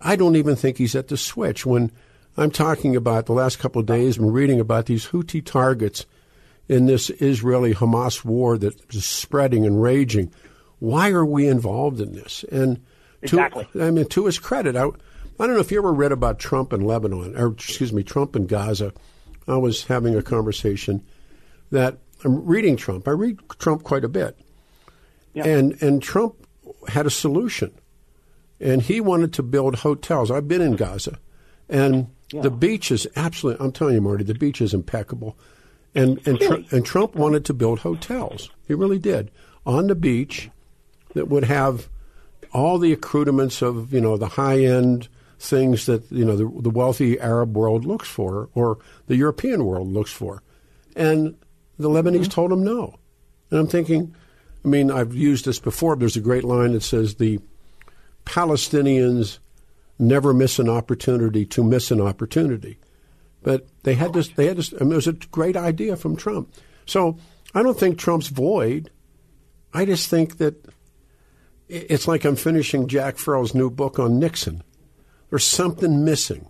I 0.00 0.16
don't 0.16 0.36
even 0.36 0.54
think 0.54 0.78
he's 0.78 0.94
at 0.94 1.08
the 1.08 1.16
switch. 1.16 1.66
When 1.66 1.90
I'm 2.36 2.50
talking 2.50 2.94
about 2.94 3.26
the 3.26 3.32
last 3.32 3.58
couple 3.58 3.80
of 3.80 3.86
days, 3.86 4.18
I'm 4.18 4.30
reading 4.30 4.60
about 4.60 4.86
these 4.86 5.06
Houthi 5.06 5.44
targets 5.44 6.06
in 6.68 6.86
this 6.86 7.10
Israeli 7.10 7.74
Hamas 7.74 8.24
war 8.24 8.56
that 8.58 8.74
is 8.94 9.04
spreading 9.04 9.66
and 9.66 9.82
raging. 9.82 10.32
Why 10.78 11.10
are 11.10 11.24
we 11.24 11.48
involved 11.48 12.00
in 12.00 12.12
this? 12.12 12.44
And 12.50 12.76
to, 13.26 13.38
exactly. 13.38 13.66
I 13.80 13.90
mean, 13.90 14.06
to 14.06 14.26
his 14.26 14.38
credit, 14.38 14.76
I, 14.76 14.84
I 14.84 15.46
don't 15.46 15.54
know 15.54 15.60
if 15.60 15.70
you 15.70 15.78
ever 15.78 15.92
read 15.92 16.12
about 16.12 16.38
Trump 16.38 16.72
in 16.72 16.82
Lebanon, 16.82 17.36
or 17.36 17.48
excuse 17.48 17.92
me, 17.92 18.02
Trump 18.02 18.36
in 18.36 18.46
Gaza. 18.46 18.92
I 19.46 19.56
was 19.56 19.84
having 19.84 20.16
a 20.16 20.22
conversation 20.22 21.04
that 21.74 21.98
I'm 22.24 22.46
reading 22.46 22.76
Trump. 22.76 23.06
I 23.06 23.10
read 23.10 23.38
Trump 23.58 23.82
quite 23.82 24.04
a 24.04 24.08
bit. 24.08 24.38
Yeah. 25.34 25.46
And 25.46 25.80
and 25.82 26.02
Trump 26.02 26.34
had 26.88 27.04
a 27.04 27.10
solution, 27.10 27.72
and 28.60 28.80
he 28.80 29.00
wanted 29.00 29.32
to 29.34 29.42
build 29.42 29.76
hotels. 29.76 30.30
I've 30.30 30.48
been 30.48 30.62
in 30.62 30.76
Gaza, 30.76 31.18
and 31.68 32.06
the 32.30 32.50
beach 32.50 32.90
is 32.90 33.06
absolutely. 33.16 33.64
I'm 33.64 33.72
telling 33.72 33.94
you, 33.94 34.00
Marty, 34.00 34.24
the 34.24 34.34
beach 34.34 34.60
is 34.60 34.72
impeccable. 34.72 35.36
And 35.94 36.20
and 36.26 36.40
Tr- 36.40 36.74
and 36.74 36.86
Trump 36.86 37.14
wanted 37.14 37.44
to 37.46 37.54
build 37.54 37.80
hotels. 37.80 38.50
He 38.66 38.74
really 38.74 38.98
did 38.98 39.30
on 39.66 39.88
the 39.88 39.94
beach 39.94 40.50
that 41.14 41.28
would 41.28 41.44
have 41.44 41.88
all 42.52 42.78
the 42.78 42.92
accoutrements 42.92 43.62
of 43.62 43.92
you 43.92 44.00
know 44.00 44.16
the 44.16 44.28
high 44.28 44.60
end 44.60 45.08
things 45.38 45.86
that 45.86 46.10
you 46.10 46.24
know 46.24 46.36
the, 46.36 46.62
the 46.62 46.70
wealthy 46.70 47.18
Arab 47.18 47.56
world 47.56 47.84
looks 47.84 48.08
for 48.08 48.48
or 48.54 48.78
the 49.08 49.16
European 49.16 49.64
world 49.64 49.88
looks 49.88 50.12
for, 50.12 50.42
and 50.94 51.36
the 51.78 51.88
Lebanese 51.88 52.20
mm-hmm. 52.20 52.30
told 52.30 52.52
him 52.52 52.64
no. 52.64 52.98
And 53.50 53.60
I'm 53.60 53.66
thinking, 53.66 54.14
I 54.64 54.68
mean, 54.68 54.90
I've 54.90 55.14
used 55.14 55.44
this 55.44 55.58
before. 55.58 55.96
But 55.96 56.00
there's 56.00 56.16
a 56.16 56.20
great 56.20 56.44
line 56.44 56.72
that 56.72 56.82
says 56.82 57.14
the 57.14 57.40
Palestinians 58.24 59.38
never 59.98 60.32
miss 60.32 60.58
an 60.58 60.68
opportunity 60.68 61.44
to 61.46 61.62
miss 61.62 61.90
an 61.90 62.00
opportunity. 62.00 62.78
But 63.42 63.66
they 63.82 63.94
had 63.94 64.12
this. 64.12 64.28
They 64.28 64.46
had 64.46 64.56
this. 64.56 64.72
I 64.72 64.84
mean, 64.84 64.92
it 64.92 64.96
was 64.96 65.06
a 65.06 65.12
great 65.12 65.56
idea 65.56 65.96
from 65.96 66.16
Trump. 66.16 66.52
So 66.86 67.18
I 67.54 67.62
don't 67.62 67.78
think 67.78 67.98
Trump's 67.98 68.28
void. 68.28 68.90
I 69.72 69.84
just 69.84 70.08
think 70.08 70.38
that 70.38 70.54
it's 71.68 72.06
like 72.08 72.24
I'm 72.24 72.36
finishing 72.36 72.88
Jack 72.88 73.18
Farrell's 73.18 73.54
new 73.54 73.70
book 73.70 73.98
on 73.98 74.18
Nixon. 74.18 74.62
There's 75.30 75.46
something 75.46 76.04
missing, 76.04 76.48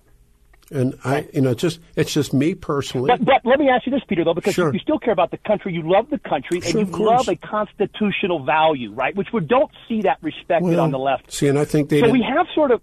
and 0.71 0.99
I, 1.05 1.29
you 1.33 1.41
know, 1.43 1.51
it's 1.51 1.61
just 1.63 1.81
it's 1.97 2.13
just 2.13 2.33
me 2.33 2.55
personally. 2.55 3.09
But, 3.09 3.25
but 3.25 3.45
let 3.45 3.59
me 3.59 3.69
ask 3.69 3.87
you 3.87 3.93
this, 3.93 4.03
Peter, 4.09 4.25
though, 4.25 4.35
because 4.35 4.55
Sure. 4.55 4.73
you 4.73 4.79
still 4.81 4.99
care 4.99 5.13
about 5.13 5.31
the 5.31 5.39
country. 5.39 5.73
You 5.75 5.83
love 5.83 6.11
the 6.11 6.19
country, 6.19 6.61
Sure, 6.61 6.81
and 6.81 6.89
you 6.97 7.05
love 7.05 7.29
a 7.29 7.37
constitutional 7.37 8.45
value, 8.45 8.93
right? 8.93 9.15
Which 9.15 9.29
we 9.33 9.41
don't 9.41 9.71
see 9.89 10.03
that 10.03 10.19
respected 10.23 10.69
Well, 10.69 10.81
on 10.81 10.91
the 10.91 10.99
left. 10.99 11.33
See, 11.33 11.49
and 11.49 11.59
I 11.59 11.65
think 11.65 11.89
they 11.91 12.01
so 12.01 12.09
we 12.11 12.19
didn't- 12.21 12.37
have 12.37 12.47
sort 12.55 12.71
of 12.71 12.81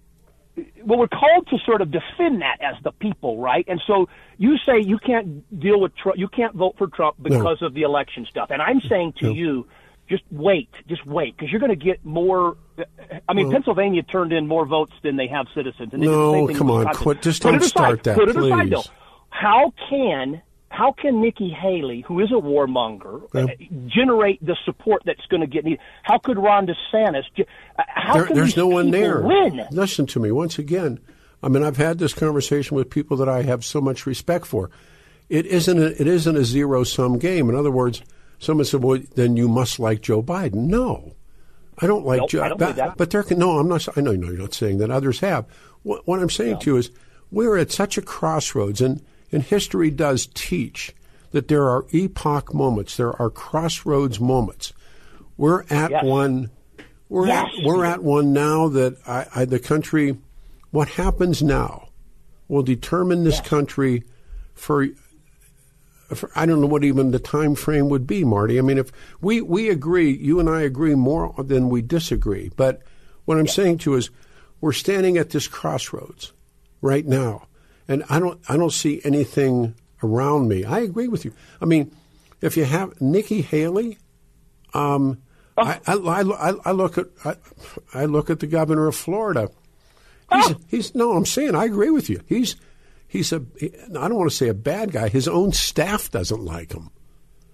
well 0.84 0.98
we're 0.98 1.08
called 1.08 1.46
to 1.48 1.56
sort 1.64 1.80
of 1.80 1.90
defend 1.90 2.42
that 2.42 2.58
as 2.60 2.74
the 2.84 2.92
people 2.92 3.38
right 3.38 3.64
and 3.68 3.80
so 3.86 4.06
you 4.36 4.58
say 4.66 4.78
you 4.78 4.98
can't 4.98 5.42
deal 5.58 5.80
with 5.80 5.96
trump 5.96 6.18
you 6.18 6.28
can't 6.28 6.54
vote 6.54 6.74
for 6.76 6.88
trump 6.88 7.16
because 7.22 7.62
of 7.62 7.72
the 7.72 7.80
election 7.80 8.26
stuff 8.28 8.50
and 8.50 8.60
i'm 8.60 8.78
saying 8.86 9.14
to 9.18 9.32
you 9.32 9.66
just 10.08 10.22
wait 10.30 10.68
just 10.88 11.04
wait 11.06 11.34
because 11.36 11.50
you're 11.50 11.60
going 11.60 11.70
to 11.76 11.84
get 11.84 12.04
more 12.04 12.56
i 13.28 13.32
mean 13.32 13.50
pennsylvania 13.50 14.02
turned 14.02 14.32
in 14.32 14.46
more 14.46 14.66
votes 14.66 14.92
than 15.02 15.16
they 15.16 15.26
have 15.28 15.46
citizens 15.54 15.92
and 15.92 16.02
No, 16.02 16.32
same 16.32 16.46
thing 16.48 16.54
in 16.54 16.58
come 16.58 16.70
on, 16.70 16.86
quit- 16.94 17.22
just 17.22 17.42
Put 17.42 17.50
don't 17.52 17.56
aside. 17.60 17.68
start 17.68 18.02
that, 18.04 18.16
Put 18.16 18.28
it 18.28 18.36
aside, 18.36 18.60
please. 18.62 18.70
though. 18.70 18.82
how 19.30 19.72
can 19.88 20.42
how 20.68 20.90
can 20.92 21.20
Nikki 21.20 21.50
Haley, 21.50 22.02
who 22.08 22.18
is 22.20 22.30
a 22.30 22.40
warmonger, 22.40 23.22
uh, 23.34 23.46
generate 23.88 24.42
the 24.44 24.56
support 24.64 25.02
that's 25.04 25.20
going 25.28 25.42
to 25.42 25.46
get 25.46 25.64
needed? 25.66 25.80
How 26.02 26.16
could 26.16 26.38
Ron 26.38 26.66
DeSantis? 26.66 27.24
uh, 27.38 27.82
How 27.88 28.14
There- 28.14 28.24
can 28.28 28.36
there's 28.36 28.56
no 28.56 28.66
one 28.68 28.90
there. 28.90 29.20
Win? 29.20 29.66
Listen 29.70 30.06
to 30.06 30.18
me 30.18 30.32
once 30.32 30.58
again. 30.58 30.98
I 31.42 31.48
mean, 31.48 31.62
I've 31.62 31.76
had 31.76 31.98
this 31.98 32.14
conversation 32.14 32.74
with 32.74 32.88
people 32.88 33.18
that 33.18 33.28
I 33.28 33.42
have 33.42 33.66
so 33.66 33.82
much 33.82 34.06
respect 34.06 34.46
for. 34.46 34.70
It 35.28 35.44
isn't 35.44 35.78
a, 35.78 35.88
it 36.00 36.06
isn't 36.06 36.36
a 36.38 36.44
zero 36.44 36.84
sum 36.84 37.18
game. 37.18 37.50
In 37.50 37.54
other 37.54 37.70
words, 37.70 38.02
someone 38.42 38.64
said, 38.66 38.82
"Well, 38.82 39.00
then 39.14 39.36
you 39.36 39.48
must 39.48 39.78
like 39.78 40.02
Joe 40.02 40.22
Biden." 40.22 40.66
No, 40.66 41.14
I 41.78 41.86
don't 41.86 42.04
like 42.04 42.20
Nope, 42.20 42.30
Joe. 42.30 42.42
I 42.42 42.48
don't 42.48 42.58
but, 42.58 42.76
that. 42.76 42.96
but 42.96 43.10
there 43.10 43.22
can 43.22 43.38
no. 43.38 43.58
I'm 43.58 43.68
not. 43.68 43.86
I 43.96 44.00
know, 44.00 44.12
no, 44.12 44.28
you're 44.28 44.38
not 44.38 44.54
saying 44.54 44.78
that. 44.78 44.90
Others 44.90 45.20
have. 45.20 45.46
What, 45.82 46.06
what 46.06 46.20
I'm 46.20 46.30
saying 46.30 46.58
to 46.60 46.70
you 46.72 46.76
is, 46.76 46.90
we're 47.30 47.56
at 47.56 47.70
such 47.72 47.96
a 47.96 48.02
crossroads, 48.02 48.80
and 48.80 49.02
and 49.30 49.42
history 49.42 49.90
does 49.90 50.26
teach 50.34 50.94
that 51.30 51.48
there 51.48 51.68
are 51.68 51.86
epoch 51.92 52.52
moments. 52.52 52.96
There 52.96 53.20
are 53.20 53.30
crossroads 53.30 54.20
moments. 54.20 54.72
We're 55.36 55.62
at 55.70 55.90
Yes. 55.90 56.04
one. 56.04 56.50
We're 57.08 57.26
Yes. 57.26 57.48
at, 57.58 57.64
we're 57.64 57.84
at 57.84 58.02
one 58.02 58.32
now 58.32 58.68
that 58.68 58.96
I, 59.06 59.26
I, 59.34 59.44
the 59.44 59.58
country. 59.58 60.18
What 60.70 60.88
happens 60.88 61.42
now 61.42 61.88
will 62.48 62.62
determine 62.62 63.24
this 63.24 63.40
country 63.40 64.04
for, 64.54 64.86
for. 64.86 64.94
I 66.34 66.46
don't 66.46 66.60
know 66.60 66.66
what 66.66 66.84
even 66.84 67.10
the 67.10 67.18
time 67.18 67.54
frame 67.54 67.88
would 67.88 68.06
be, 68.06 68.24
Marty. 68.24 68.58
I 68.58 68.62
mean, 68.62 68.78
if 68.78 68.92
we 69.20 69.40
we 69.40 69.68
agree, 69.68 70.10
you 70.10 70.40
and 70.40 70.48
I 70.48 70.62
agree 70.62 70.94
more 70.94 71.34
than 71.38 71.68
we 71.68 71.82
disagree. 71.82 72.50
But 72.56 72.82
what 73.24 73.38
I'm 73.38 73.46
saying 73.46 73.78
to 73.78 73.92
you 73.92 73.96
is, 73.96 74.10
we're 74.60 74.72
standing 74.72 75.16
at 75.18 75.30
this 75.30 75.48
crossroads 75.48 76.32
right 76.80 77.06
now, 77.06 77.46
and 77.88 78.04
I 78.08 78.18
don't 78.18 78.40
I 78.48 78.56
don't 78.56 78.72
see 78.72 79.00
anything 79.04 79.74
around 80.02 80.48
me. 80.48 80.64
I 80.64 80.80
agree 80.80 81.08
with 81.08 81.24
you. 81.24 81.32
I 81.60 81.64
mean, 81.64 81.94
if 82.40 82.56
you 82.56 82.64
have 82.64 83.00
Nikki 83.00 83.42
Haley. 83.42 83.98
Um, 84.74 85.22
I, 85.56 85.80
I, 85.86 85.94
I, 85.94 86.54
I 86.64 86.72
look 86.72 86.96
at 86.96 87.06
I, 87.24 87.36
I 87.92 88.06
look 88.06 88.30
at 88.30 88.40
the 88.40 88.46
governor 88.46 88.86
of 88.86 88.96
Florida. 88.96 89.50
He's, 90.32 90.54
he's 90.68 90.94
no, 90.94 91.12
I'm 91.12 91.26
saying 91.26 91.54
I 91.54 91.64
agree 91.64 91.90
with 91.90 92.08
you. 92.08 92.22
He's 92.26 92.56
he's 93.12 93.30
a 93.32 93.42
I 93.62 94.08
don't 94.08 94.16
want 94.16 94.30
to 94.30 94.36
say 94.36 94.48
a 94.48 94.54
bad 94.54 94.90
guy. 94.90 95.08
His 95.10 95.28
own 95.28 95.52
staff 95.52 96.10
doesn't 96.10 96.42
like 96.42 96.72
him. 96.72 96.90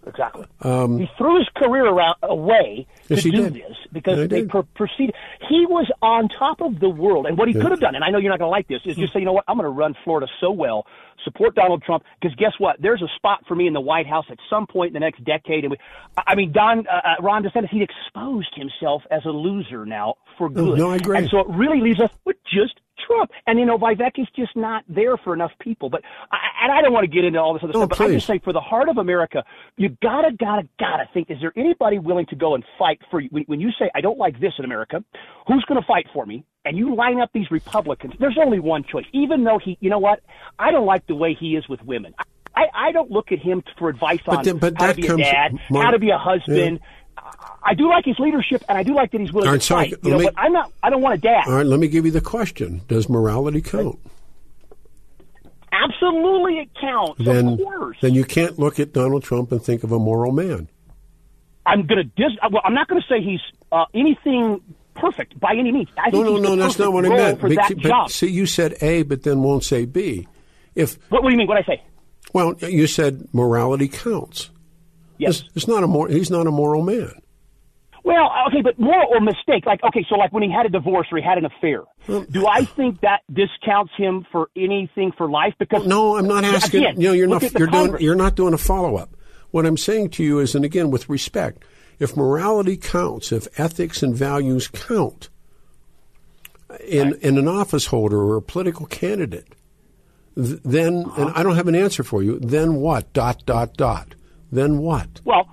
Exactly. 0.07 0.47
he 0.62 1.11
threw 1.18 1.37
his 1.38 1.49
career 1.57 1.85
around, 1.85 2.16
away 2.23 2.87
Um, 2.88 2.97
Yes, 3.09 3.23
to 3.23 3.31
do 3.31 3.42
did. 3.44 3.55
this 3.55 3.77
because 3.92 4.29
they 4.29 4.44
pro- 4.44 4.62
proceeded. 4.62 5.14
He 5.49 5.66
was 5.66 5.90
on 6.03 6.29
top 6.29 6.61
of 6.61 6.79
the 6.81 6.88
world, 6.88 7.27
and 7.27 7.37
what 7.38 7.49
he 7.49 7.55
could 7.55 7.71
have 7.71 7.81
done, 7.81 7.94
and 7.94 8.05
I 8.05 8.11
know 8.11 8.18
you're 8.18 8.31
not 8.31 8.38
going 8.38 8.49
to 8.49 8.51
like 8.51 8.68
this, 8.68 8.81
is 8.85 8.97
just 8.97 9.12
say, 9.12 9.21
you 9.21 9.25
know 9.27 9.33
what, 9.33 9.44
I'm 9.49 9.57
going 9.57 9.64
to 9.64 9.71
run 9.71 9.94
Florida 10.05 10.27
so 10.40 10.51
well, 10.51 10.87
support 11.25 11.55
Donald 11.55 11.83
Trump, 11.83 12.05
because 12.21 12.35
guess 12.37 12.53
what? 12.59 12.77
There's 12.81 13.03
a 13.03 13.09
spot 13.16 13.44
for 13.49 13.55
me 13.55 13.66
in 13.66 13.73
the 13.73 13.81
White 13.81 14.07
House 14.07 14.27
at 14.31 14.38
some 14.51 14.66
point 14.66 14.88
in 14.88 14.94
the 14.94 15.01
next 15.01 15.25
decade. 15.25 15.64
And 15.64 15.71
we, 15.73 15.79
I 16.27 16.35
mean, 16.35 16.53
Don 16.53 16.87
uh, 16.87 16.92
uh, 16.92 17.23
Ron 17.23 17.42
DeSantis, 17.42 17.68
he 17.71 17.83
exposed 17.83 18.55
himself 18.55 19.03
as 19.11 19.25
a 19.25 19.31
loser 19.31 19.85
now 19.87 20.14
for 20.37 20.49
good. 20.49 20.79
no, 20.79 20.90
I 20.90 20.97
agree. 20.97 21.16
And 21.18 21.29
so 21.31 21.40
it 21.40 21.49
really 21.49 21.81
leaves 21.81 22.01
us 22.01 22.11
with 22.25 22.37
just 22.44 22.81
Trump. 23.07 23.31
And 23.47 23.59
you 23.59 23.64
know, 23.66 23.79
Vivek 23.79 24.18
is 24.18 24.27
just 24.37 24.55
not 24.57 24.85
there 24.88 25.16
for 25.16 25.33
enough 25.35 25.53
people. 25.61 25.88
But 25.90 26.03
I, 26.31 26.37
and 26.64 26.73
I 26.73 26.83
don't 26.83 26.92
want 26.92 27.05
to 27.05 27.11
get 27.11 27.25
into 27.25 27.38
all 27.40 27.53
this 27.55 27.62
other 27.62 27.73
No, 27.73 27.81
stuff. 27.81 27.90
But 27.90 28.01
I 28.01 28.07
please. 28.07 28.14
just 28.16 28.27
say, 28.27 28.38
for 28.38 28.53
the 28.53 28.61
heart 28.61 28.88
of 28.88 28.99
America, 28.99 29.44
you 29.77 29.97
gotta, 30.03 30.33
gotta, 30.33 30.68
gotta 30.79 31.05
think: 31.14 31.31
Is 31.31 31.38
there 31.40 31.53
anybody 31.57 31.99
willing 31.99 32.27
to 32.27 32.37
go 32.37 32.55
and 32.55 32.64
fight 32.79 32.97
for 33.11 33.20
you? 33.20 33.28
When, 33.30 33.44
when 33.44 33.61
you 33.61 33.70
say, 33.78 33.90
"I 33.94 34.00
don't 34.00 34.18
like 34.18 34.38
this 34.40 34.52
in 34.58 34.64
America," 34.64 35.02
who's 35.46 35.64
going 35.64 35.80
to 35.80 35.87
fight 35.87 36.06
for 36.12 36.24
me? 36.26 36.44
And 36.64 36.76
you 36.76 36.94
line 36.94 37.20
up 37.20 37.30
these 37.32 37.50
Republicans. 37.50 38.14
There's 38.20 38.37
only 38.38 38.61
one 38.61 38.84
choice. 38.84 39.06
Even 39.12 39.44
though 39.44 39.58
he, 39.62 39.78
you 39.80 39.88
know 39.90 39.98
what? 39.98 40.20
I 40.58 40.70
don't 40.70 40.87
like 40.87 41.06
the 41.06 41.14
way 41.14 41.34
he 41.38 41.56
is 41.56 41.66
with 41.68 41.82
women. 41.82 42.14
I, 42.54 42.66
I 42.74 42.92
don't 42.92 43.11
look 43.11 43.32
at 43.32 43.38
him 43.38 43.62
for 43.78 43.88
advice 43.88 44.18
But 44.26 44.38
on 44.38 44.44
then- 44.44 44.58
but 44.58 44.74
how 44.76 44.88
to 44.88 44.94
be 44.94 45.06
a 45.06 45.16
dad, 45.16 45.58
Mark- 45.70 45.84
how 45.87 45.90
to 45.92 45.98
be 45.98 46.11
a 46.11 46.18
husband. 46.18 46.80
I 47.62 47.74
do 47.74 47.88
like 47.88 48.04
his 48.04 48.18
leadership, 48.18 48.64
and 48.68 48.78
I 48.78 48.82
do 48.82 48.94
like 48.94 49.11
that 49.12 49.20
he's 49.20 49.32
willing 49.32 49.50
right, 49.50 49.61
to 49.61 49.66
so 49.66 49.74
fight. 49.76 49.90
let 49.92 50.04
You 50.04 50.11
know, 50.12 50.18
me- 50.18 50.24
but 50.26 50.34
I'm 50.37 50.52
not. 50.52 50.72
I 50.82 50.90
don't 50.90 51.02
want 51.02 51.14
a 51.14 51.18
dad. 51.18 51.44
All 51.46 51.54
right, 51.54 51.66
let 51.66 51.78
me 51.80 51.88
give 51.88 52.04
you 52.04 52.11
the 52.12 52.20
question: 52.20 52.82
Does 52.88 53.08
morality 53.08 53.61
count? 53.61 53.98
Absolutely, 55.70 56.58
it 56.58 56.70
counts. 56.80 57.22
Then, 57.22 57.48
of 57.48 57.58
course. 57.58 57.96
then 58.00 58.14
you 58.14 58.24
can't 58.24 58.58
look 58.58 58.80
at 58.80 58.92
Donald 58.92 59.22
Trump 59.22 59.52
and 59.52 59.62
think 59.62 59.84
of 59.84 59.92
a 59.92 59.98
moral 59.98 60.32
man. 60.32 60.68
I'm 61.68 61.87
to 61.87 62.04
dis. 62.04 62.33
Well, 62.50 62.62
I'm 62.64 62.74
not 62.74 62.88
going 62.88 63.00
to 63.00 63.07
say 63.09 63.22
he's 63.22 63.40
uh, 63.72 63.85
anything 63.94 64.61
perfect 64.94 65.38
by 65.38 65.52
any 65.52 65.72
means. 65.72 65.88
I 65.96 66.11
No, 66.11 66.22
no, 66.22 66.37
no, 66.37 66.57
that's 66.57 66.78
not 66.78 66.92
what 66.92 67.04
I 67.07 67.09
meant. 67.09 67.40
But- 67.40 67.50
that 67.50 67.74
but 67.76 67.83
job. 67.83 68.11
see, 68.11 68.28
you 68.28 68.46
said 68.46 68.76
A, 68.81 69.02
but 69.02 69.22
then 69.22 69.42
won't 69.42 69.64
say 69.64 69.85
B. 69.85 70.26
If 70.74 70.98
What, 71.11 71.22
what 71.22 71.31
do 71.31 71.35
you 71.35 71.38
mean? 71.38 71.48
What 71.48 71.59
I 71.59 71.62
say? 71.62 71.83
well, 72.33 72.54
you 72.61 72.87
said 72.87 73.26
morality 73.33 73.88
counts. 73.88 74.50
Yes. 75.16 75.40
It's, 75.40 75.48
it's 75.57 75.68
not 75.68 75.83
a 75.83 75.87
mor- 75.87 76.09
he's 76.09 76.31
not 76.31 76.46
a 76.46 76.50
moral 76.50 76.83
man. 76.83 77.12
Well, 78.04 78.31
okay, 78.48 78.62
but 78.62 78.78
moral 78.78 79.09
or 79.11 79.20
mistake? 79.20 79.66
Like, 79.66 79.83
okay, 79.85 80.04
so 80.09 80.14
like 80.14 80.33
when 80.33 80.42
he 80.42 80.50
had 80.50 80.64
a 80.64 80.68
divorce 80.70 81.09
or 81.12 81.18
he 81.18 81.24
had 81.24 81.37
an 81.37 81.44
affair, 81.44 81.83
do 82.31 82.46
I 82.46 82.64
think 82.64 83.00
that 83.00 83.20
discounts 83.31 83.92
him 83.96 84.24
for 84.33 84.48
anything 84.57 85.12
for 85.18 85.28
life? 85.28 85.52
Because 85.59 85.87
No, 85.87 86.16
I'm 86.16 86.26
not 86.26 86.44
asking. 86.44 86.85
Again, 86.85 87.00
you 87.00 87.09
know, 87.09 87.12
you're 87.12 87.26
not. 87.26 87.42
You're 87.52 87.66
doing. 87.66 87.96
You're 88.00 88.14
not 88.14 88.35
doing 88.35 88.54
a 88.54 88.59
follow 88.59 88.96
up. 88.96 89.11
What 89.50 89.66
I'm 89.66 89.76
saying 89.76 90.11
to 90.11 90.24
you 90.24 90.38
is, 90.40 90.54
and 90.54 90.64
again, 90.64 90.90
with 90.90 91.08
respect, 91.08 91.64
if 91.98 92.16
morality 92.16 92.76
counts, 92.76 93.32
if 93.32 93.48
ethics 93.58 94.02
and 94.02 94.14
values 94.14 94.68
count, 94.68 95.30
in 96.87 97.14
in 97.22 97.38
an 97.38 97.48
office 97.48 97.87
holder 97.87 98.18
or 98.18 98.37
a 98.37 98.42
political 98.42 98.87
candidate, 98.87 99.54
th- 100.37 100.61
then 100.64 100.94
and 100.94 101.06
uh-huh. 101.06 101.32
I 101.34 101.42
don't 101.42 101.56
have 101.56 101.68
an 101.68 101.74
answer 101.74 102.02
for 102.02 102.22
you. 102.22 102.38
Then 102.38 102.74
what? 102.74 103.12
Dot 103.12 103.44
dot 103.46 103.76
dot. 103.76 104.14
Then 104.52 104.78
what? 104.78 105.20
Well, 105.24 105.48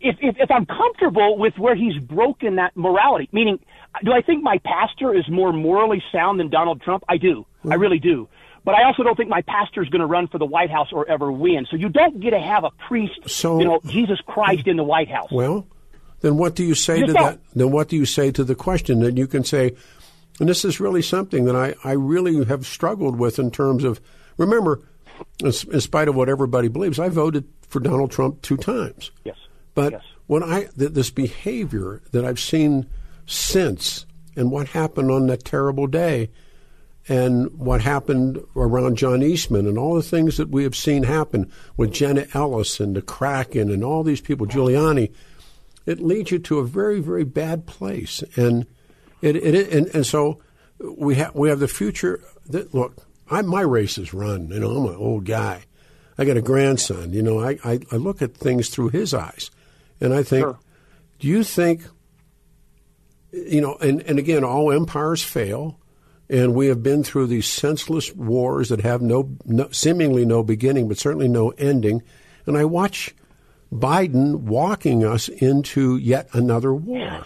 if, 0.00 0.16
if 0.20 0.36
if 0.38 0.50
I'm 0.50 0.66
comfortable 0.66 1.38
with 1.38 1.54
where 1.58 1.74
he's 1.76 1.98
broken 2.02 2.56
that 2.56 2.76
morality, 2.76 3.28
meaning, 3.32 3.58
do 4.04 4.12
I 4.12 4.22
think 4.22 4.42
my 4.42 4.58
pastor 4.64 5.14
is 5.14 5.28
more 5.28 5.52
morally 5.52 6.02
sound 6.12 6.40
than 6.40 6.50
Donald 6.50 6.80
Trump? 6.82 7.04
I 7.08 7.18
do. 7.18 7.46
I 7.68 7.74
really 7.74 7.98
do. 7.98 8.28
But 8.68 8.74
I 8.74 8.84
also 8.84 9.02
don't 9.02 9.16
think 9.16 9.30
my 9.30 9.40
pastor 9.40 9.82
is 9.82 9.88
going 9.88 10.00
to 10.02 10.06
run 10.06 10.26
for 10.28 10.36
the 10.36 10.44
White 10.44 10.70
House 10.70 10.88
or 10.92 11.08
ever 11.08 11.32
win. 11.32 11.66
So 11.70 11.76
you 11.78 11.88
don't 11.88 12.20
get 12.20 12.32
to 12.32 12.38
have 12.38 12.64
a 12.64 12.70
priest, 12.86 13.18
So- 13.26 13.58
you 13.58 13.64
know, 13.64 13.80
Jesus 13.86 14.18
Christ 14.26 14.66
in 14.66 14.76
the 14.76 14.84
White 14.84 15.08
House. 15.10 15.30
Well, 15.32 15.66
then 16.20 16.36
what 16.36 16.54
do 16.54 16.62
you 16.62 16.74
say 16.74 16.98
Just 17.00 17.06
to 17.08 17.12
don't. 17.14 17.24
that? 17.24 17.40
Then 17.54 17.70
what 17.70 17.88
do 17.88 17.96
you 17.96 18.04
say 18.04 18.30
to 18.30 18.44
the 18.44 18.54
question 18.54 19.00
that 19.00 19.16
you 19.16 19.26
can 19.26 19.42
say, 19.42 19.74
and 20.38 20.46
this 20.46 20.66
is 20.66 20.80
really 20.80 21.00
something 21.00 21.46
that 21.46 21.56
I, 21.56 21.76
I 21.82 21.92
really 21.92 22.44
have 22.44 22.66
struggled 22.66 23.18
with 23.18 23.38
in 23.38 23.50
terms 23.50 23.84
of, 23.84 24.02
remember, 24.36 24.82
in, 25.40 25.46
in 25.72 25.80
spite 25.80 26.08
of 26.08 26.14
what 26.14 26.28
everybody 26.28 26.68
believes, 26.68 26.98
I 26.98 27.08
voted 27.08 27.48
for 27.68 27.80
Donald 27.80 28.10
Trump 28.10 28.42
two 28.42 28.58
times. 28.58 29.12
yes. 29.24 29.36
But 29.74 29.92
yes. 29.92 30.02
when 30.26 30.42
I 30.42 30.64
th- 30.78 30.92
this 30.92 31.08
behavior 31.08 32.02
that 32.12 32.26
I've 32.26 32.38
seen 32.38 32.86
since, 33.24 34.04
and 34.36 34.50
what 34.50 34.68
happened 34.68 35.10
on 35.10 35.26
that 35.28 35.42
terrible 35.46 35.86
day, 35.86 36.28
and 37.08 37.50
what 37.58 37.80
happened 37.80 38.38
around 38.54 38.96
John 38.96 39.22
Eastman, 39.22 39.66
and 39.66 39.78
all 39.78 39.94
the 39.94 40.02
things 40.02 40.36
that 40.36 40.50
we 40.50 40.62
have 40.64 40.76
seen 40.76 41.04
happen 41.04 41.50
with 41.76 41.92
Jenna 41.92 42.26
Ellis 42.34 42.80
and 42.80 42.94
the 42.94 43.02
Kraken 43.02 43.70
and 43.70 43.82
all 43.82 44.02
these 44.02 44.20
people, 44.20 44.46
Giuliani, 44.46 45.12
it 45.86 46.00
leads 46.00 46.30
you 46.30 46.38
to 46.40 46.58
a 46.58 46.66
very, 46.66 47.00
very 47.00 47.24
bad 47.24 47.66
place. 47.66 48.22
And 48.36 48.66
it, 49.22 49.36
it 49.36 49.72
and, 49.72 49.86
and 49.94 50.06
so 50.06 50.40
we 50.78 51.14
have 51.14 51.34
we 51.34 51.48
have 51.48 51.60
the 51.60 51.68
future. 51.68 52.20
That, 52.50 52.74
look, 52.74 52.94
I, 53.30 53.42
my 53.42 53.62
race 53.62 53.96
is 53.98 54.12
run. 54.12 54.48
You 54.48 54.60
know, 54.60 54.70
I'm 54.70 54.86
an 54.86 54.96
old 54.96 55.24
guy. 55.24 55.64
I 56.18 56.24
got 56.24 56.36
a 56.36 56.42
grandson. 56.42 57.12
You 57.12 57.22
know, 57.22 57.40
I, 57.40 57.58
I, 57.64 57.80
I 57.92 57.96
look 57.96 58.20
at 58.22 58.34
things 58.34 58.68
through 58.68 58.90
his 58.90 59.14
eyes, 59.14 59.50
and 60.00 60.12
I 60.12 60.22
think, 60.22 60.44
Sure. 60.44 60.58
do 61.20 61.28
you 61.28 61.42
think, 61.44 61.82
you 63.32 63.60
know, 63.60 63.76
and, 63.76 64.02
and 64.02 64.18
again, 64.18 64.44
all 64.44 64.72
empires 64.72 65.22
fail, 65.22 65.78
and 66.30 66.54
we 66.54 66.66
have 66.66 66.82
been 66.82 67.02
through 67.02 67.26
these 67.26 67.46
senseless 67.46 68.12
wars 68.14 68.68
that 68.68 68.80
have 68.82 69.00
no, 69.02 69.36
no 69.44 69.68
seemingly 69.70 70.24
no 70.24 70.42
beginning, 70.42 70.88
but 70.88 70.98
certainly 70.98 71.28
no 71.28 71.50
ending. 71.50 72.02
And 72.46 72.56
I 72.56 72.64
watch 72.64 73.14
Biden 73.72 74.34
walking 74.40 75.04
us 75.04 75.28
into 75.28 75.96
yet 75.96 76.28
another 76.32 76.74
war. 76.74 76.98
Yes. 76.98 77.24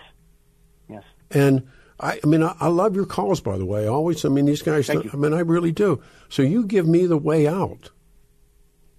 yes. 0.89 1.03
And 1.31 1.69
I, 2.01 2.21
I 2.23 2.27
mean, 2.27 2.43
I, 2.43 2.55
I 2.61 2.69
love 2.69 2.95
your 2.97 3.07
calls, 3.07 3.41
by 3.41 3.57
the 3.59 3.65
way. 3.65 3.87
Always, 3.87 4.25
I 4.25 4.29
mean, 4.29 4.47
these 4.47 4.63
guys. 4.63 4.87
Thank 4.87 5.05
you. 5.05 5.11
I 5.13 5.17
mean, 5.17 5.33
I 5.33 5.41
really 5.41 5.73
do. 5.73 6.03
So 6.29 6.43
you 6.43 6.65
give 6.67 6.87
me 6.87 7.07
the 7.07 7.17
way 7.19 7.47
out. 7.47 7.91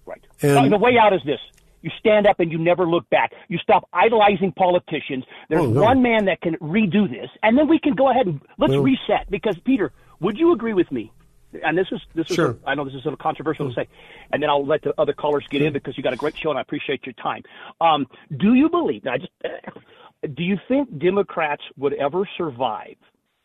Right. 0.06 0.24
And- 0.42 0.58
Uh, 0.58 0.68
the 0.68 0.82
way 0.82 0.96
out 0.98 1.12
is 1.12 1.22
this. 1.24 1.40
You 1.84 1.90
stand 1.98 2.26
up 2.26 2.40
and 2.40 2.50
you 2.50 2.56
never 2.56 2.86
look 2.88 3.08
back. 3.10 3.32
You 3.48 3.58
stop 3.58 3.86
idolizing 3.92 4.52
politicians. 4.52 5.22
There's 5.50 5.60
Oh, 5.62 5.66
no. 5.66 5.82
one 5.82 6.00
man 6.00 6.24
that 6.24 6.40
can 6.40 6.54
redo 6.56 7.08
this, 7.10 7.28
and 7.42 7.58
then 7.58 7.68
we 7.68 7.78
can 7.78 7.92
go 7.94 8.08
ahead 8.08 8.26
and 8.26 8.40
let's 8.56 8.72
Well- 8.72 8.82
reset. 8.82 9.30
Because 9.30 9.58
Peter, 9.60 9.92
would 10.18 10.38
you 10.38 10.52
agree 10.52 10.72
with 10.72 10.90
me? 10.90 11.12
And 11.62 11.76
this 11.76 11.86
is 11.92 12.00
this 12.14 12.28
is 12.30 12.36
Sure. 12.36 12.56
I 12.66 12.74
know 12.74 12.84
this 12.84 12.94
is 12.94 13.04
a 13.06 13.14
controversial 13.16 13.68
to 13.68 13.74
say, 13.74 13.86
and 14.32 14.42
then 14.42 14.48
I'll 14.48 14.64
let 14.64 14.80
the 14.80 14.94
other 14.98 15.12
callers 15.12 15.46
get 15.48 15.60
in 15.60 15.72
because 15.74 15.96
you 15.98 16.02
got 16.02 16.14
a 16.14 16.16
great 16.16 16.36
show 16.38 16.48
and 16.50 16.58
I 16.58 16.62
appreciate 16.62 17.04
your 17.06 17.12
time. 17.12 17.42
Um, 17.82 18.06
do 18.34 18.54
you 18.54 18.70
believe? 18.70 19.04
Now, 19.04 19.18
just 19.18 19.30
do 20.34 20.42
you 20.42 20.58
think 20.66 20.98
Democrats 20.98 21.62
would 21.76 21.92
ever 21.92 22.26
survive 22.38 22.96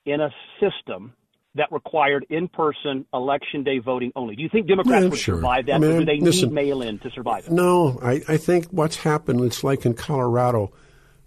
in 0.05 0.21
a 0.21 0.33
system 0.61 1.13
that 1.55 1.71
required 1.71 2.25
in-person 2.29 3.05
election 3.13 3.63
day 3.63 3.79
voting 3.79 4.11
only? 4.15 4.35
Do 4.35 4.43
you 4.43 4.49
think 4.49 4.67
Democrats 4.67 5.03
Yeah, 5.03 5.09
would 5.09 5.19
sure. 5.19 5.35
survive 5.37 5.65
that, 5.65 5.75
I 5.75 5.77
mean, 5.79 5.91
or 5.91 5.99
do 5.99 6.05
they 6.05 6.19
listen- 6.19 6.49
need 6.49 6.55
mail-in 6.55 6.99
to 6.99 7.09
survive? 7.11 7.49
No, 7.49 7.99
I, 8.01 8.21
I 8.27 8.37
think 8.37 8.67
what's 8.67 8.97
happened. 8.97 9.41
It's 9.41 9.63
like 9.63 9.85
in 9.85 9.93
Colorado. 9.93 10.71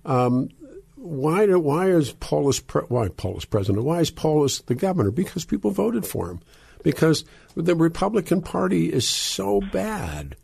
Um, 0.05 0.49
why 0.97 1.47
do, 1.47 1.59
why 1.59 1.91
is 1.91 2.13
Polis 2.13 2.61
pre, 2.61 2.83
why 2.83 3.09
Polis 3.09 3.45
president? 3.45 3.85
Why 3.85 4.01
is 4.01 4.11
Polis 4.11 4.61
the 4.61 4.75
governor? 4.77 5.11
Because 5.11 5.45
people 5.45 5.73
voted 5.73 6.07
for 6.07 6.31
him. 6.31 6.41
Because 6.85 7.25
the 7.57 7.75
Republican 7.75 8.43
Party 8.43 8.93
is 8.93 9.09
so 9.09 9.61
bad, 9.73 10.37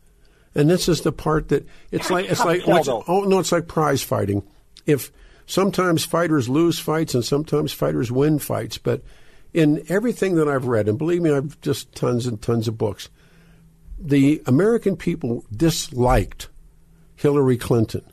and 0.55 0.71
this 0.71 0.88
is 0.88 1.01
the 1.01 1.11
part 1.11 1.49
that 1.49 1.67
it's 1.91 2.11
like 2.11 2.31
it's 2.31 2.45
like 2.45 2.62
oh 2.67 3.25
no, 3.25 3.41
it's 3.41 3.51
like 3.51 3.67
prize 3.67 4.03
fighting. 4.03 4.45
If 4.87 5.11
sometimes 5.47 6.05
fighters 6.05 6.49
lose 6.49 6.79
fights 6.79 7.14
and 7.14 7.25
sometimes 7.25 7.73
fighters 7.73 8.12
win 8.12 8.38
fights, 8.38 8.79
but 8.79 9.03
in 9.53 9.85
everything 9.89 10.35
that 10.37 10.49
I've 10.49 10.67
read, 10.67 10.89
and 10.89 10.99
believe 10.99 11.23
me, 11.23 11.33
I've 11.33 11.61
just 11.61 11.95
tons 11.95 12.27
and 12.27 12.41
tons 12.41 12.69
of 12.69 12.79
books 12.79 13.09
the 13.99 14.43
American 14.47 14.97
people 14.97 15.45
disliked 15.55 16.49
Hillary 17.17 17.57
Clinton, 17.57 18.05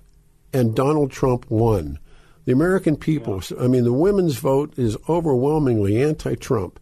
and 0.52 0.76
Donald 0.76 1.12
Trump 1.12 1.50
won. 1.50 2.00
The 2.46 2.52
American 2.52 2.96
people, 2.96 3.42
I 3.60 3.68
mean, 3.68 3.84
the 3.84 3.94
women's 3.94 4.38
vote 4.38 4.78
is 4.78 4.98
overwhelmingly 5.08 6.02
anti-Trump. 6.02 6.80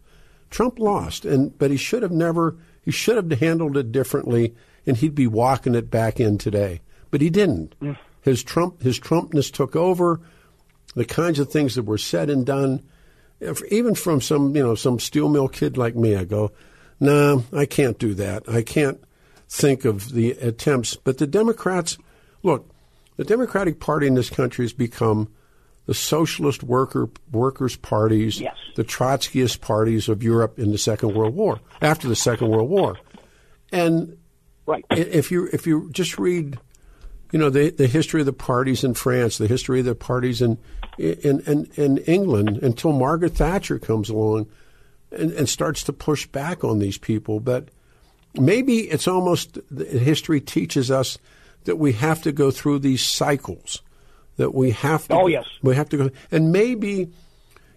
Trump 0.50 0.78
lost, 0.78 1.24
and 1.24 1.56
but 1.58 1.70
he 1.70 1.76
should 1.76 2.02
have 2.02 2.12
never. 2.12 2.56
He 2.82 2.90
should 2.90 3.16
have 3.16 3.40
handled 3.40 3.76
it 3.76 3.92
differently, 3.92 4.54
and 4.86 4.96
he'd 4.96 5.14
be 5.14 5.26
walking 5.26 5.74
it 5.74 5.90
back 5.90 6.20
in 6.20 6.38
today. 6.38 6.80
But 7.10 7.20
he 7.20 7.30
didn't. 7.30 7.74
His 8.20 8.42
Trump, 8.42 8.82
his 8.82 8.98
Trumpness 8.98 9.50
took 9.50 9.74
over. 9.74 10.20
The 10.94 11.04
kinds 11.04 11.38
of 11.38 11.50
things 11.50 11.74
that 11.74 11.82
were 11.82 11.98
said 11.98 12.30
and 12.30 12.46
done, 12.46 12.82
even 13.70 13.94
from 13.94 14.20
some, 14.20 14.54
you 14.56 14.62
know, 14.62 14.74
some 14.74 14.98
steel 14.98 15.28
mill 15.28 15.48
kid 15.48 15.76
like 15.76 15.94
me, 15.96 16.16
I 16.16 16.24
go, 16.24 16.52
no, 17.00 17.44
I 17.52 17.66
can't 17.66 17.98
do 17.98 18.14
that. 18.14 18.48
I 18.48 18.62
can't 18.62 19.02
think 19.48 19.84
of 19.84 20.12
the 20.12 20.32
attempts. 20.32 20.96
But 20.96 21.18
the 21.18 21.26
Democrats, 21.26 21.98
look, 22.42 22.70
the 23.16 23.24
Democratic 23.24 23.80
Party 23.80 24.06
in 24.06 24.14
this 24.14 24.30
country 24.30 24.64
has 24.64 24.72
become 24.72 25.28
the 25.86 25.94
socialist 25.94 26.62
worker 26.62 27.10
workers 27.30 27.76
parties, 27.76 28.40
Yes. 28.40 28.56
the 28.74 28.84
Trotskyist 28.84 29.60
parties 29.60 30.08
of 30.08 30.22
Europe 30.22 30.58
in 30.58 30.72
the 30.72 30.78
Second 30.78 31.14
World 31.14 31.34
War, 31.34 31.60
after 31.82 32.08
the 32.08 32.16
Second 32.16 32.48
World 32.48 32.70
War, 32.70 32.96
and 33.70 34.16
Right. 34.66 34.82
if 34.90 35.30
you 35.30 35.50
if 35.52 35.66
you 35.66 35.90
just 35.92 36.18
read, 36.18 36.58
you 37.32 37.38
know, 37.38 37.50
the 37.50 37.68
the 37.68 37.86
history 37.86 38.20
of 38.20 38.26
the 38.26 38.32
parties 38.32 38.82
in 38.82 38.94
France, 38.94 39.36
the 39.36 39.46
history 39.46 39.80
of 39.80 39.84
the 39.84 39.94
parties 39.94 40.40
in 40.40 40.56
in 40.98 41.40
in, 41.40 41.70
in 41.76 41.98
England, 41.98 42.58
until 42.62 42.92
Margaret 42.92 43.34
Thatcher 43.34 43.78
comes 43.78 44.08
along 44.08 44.46
and, 45.10 45.32
and 45.32 45.48
starts 45.48 45.84
to 45.84 45.92
push 45.92 46.26
back 46.26 46.64
on 46.64 46.78
these 46.78 46.98
people. 46.98 47.40
But 47.40 47.68
maybe 48.34 48.80
it's 48.80 49.08
almost 49.08 49.58
history 49.76 50.40
teaches 50.40 50.90
us 50.90 51.18
that 51.64 51.76
we 51.76 51.92
have 51.92 52.22
to 52.22 52.32
go 52.32 52.50
through 52.50 52.80
these 52.80 53.04
cycles. 53.04 53.82
That 54.36 54.54
we 54.54 54.72
have 54.72 55.06
to. 55.08 55.14
Oh, 55.14 55.26
yes. 55.26 55.46
We 55.62 55.76
have 55.76 55.88
to 55.90 55.96
go, 55.96 56.10
and 56.32 56.50
maybe 56.50 57.12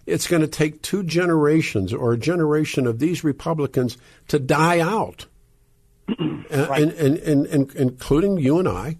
it's 0.06 0.26
going 0.26 0.42
to 0.42 0.48
take 0.48 0.82
two 0.82 1.02
generations 1.04 1.92
or 1.92 2.12
a 2.12 2.18
generation 2.18 2.86
of 2.86 2.98
these 2.98 3.22
Republicans 3.22 3.98
to 4.28 4.38
die 4.38 4.80
out, 4.80 5.26
and, 6.18 6.46
and, 6.50 6.92
and, 6.92 7.18
and, 7.18 7.46
and 7.46 7.76
including 7.76 8.38
you 8.38 8.58
and 8.58 8.66
I, 8.66 8.96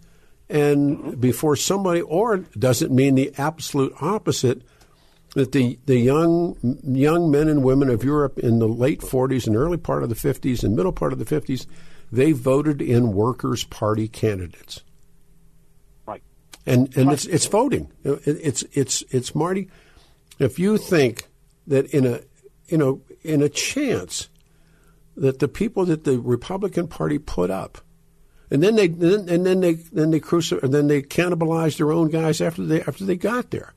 and 0.50 1.20
before 1.20 1.56
somebody, 1.56 2.00
or 2.00 2.38
does 2.38 2.80
it 2.82 2.90
mean 2.90 3.14
the 3.14 3.32
absolute 3.38 3.92
opposite? 4.00 4.62
That 5.34 5.52
the, 5.52 5.78
the 5.84 5.98
young 5.98 6.56
young 6.82 7.30
men 7.30 7.48
and 7.48 7.62
women 7.62 7.90
of 7.90 8.02
Europe 8.02 8.38
in 8.38 8.58
the 8.60 8.66
late 8.66 9.00
40s 9.00 9.46
and 9.46 9.54
early 9.54 9.76
part 9.76 10.02
of 10.02 10.08
the 10.08 10.14
50s 10.14 10.64
and 10.64 10.74
middle 10.74 10.90
part 10.90 11.12
of 11.12 11.18
the 11.18 11.26
50s, 11.26 11.66
they 12.10 12.32
voted 12.32 12.80
in 12.80 13.12
Workers' 13.12 13.62
Party 13.64 14.08
candidates 14.08 14.82
Right. 16.06 16.22
and 16.64 16.96
and 16.96 17.12
it's 17.12 17.26
it's 17.26 17.44
voting. 17.46 17.92
It's 18.04 18.62
it's 18.72 19.04
it's 19.10 19.34
Marty. 19.34 19.68
If 20.38 20.58
you 20.58 20.78
think 20.78 21.28
that 21.66 21.86
in 21.92 22.06
a 22.06 22.20
you 22.68 22.78
know 22.78 23.02
in 23.22 23.42
a 23.42 23.50
chance 23.50 24.30
that 25.14 25.40
the 25.40 25.48
people 25.48 25.84
that 25.84 26.04
the 26.04 26.18
Republican 26.18 26.88
Party 26.88 27.18
put 27.18 27.50
up, 27.50 27.78
and 28.50 28.62
then 28.62 28.76
they 28.76 28.86
and 28.86 29.46
then 29.46 29.60
they 29.60 29.74
then 29.74 30.10
they 30.10 30.20
cruci- 30.20 30.62
and 30.62 30.72
then 30.72 30.86
they 30.86 31.02
cannibalized 31.02 31.78
their 31.78 31.92
own 31.92 32.08
guys 32.08 32.40
after 32.40 32.64
they 32.64 32.82
after 32.82 33.04
they 33.04 33.16
got 33.16 33.50
there. 33.50 33.74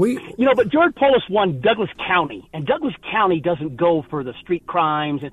We 0.00 0.12
You 0.38 0.46
know, 0.46 0.54
but 0.56 0.70
George 0.70 0.94
Polis 0.94 1.22
won 1.28 1.60
Douglas 1.60 1.90
County, 2.08 2.48
and 2.54 2.66
Douglas 2.66 2.94
County 3.12 3.38
doesn't 3.40 3.76
go 3.76 4.02
for 4.08 4.24
the 4.24 4.32
street 4.40 4.66
crimes. 4.66 5.20
And 5.22 5.30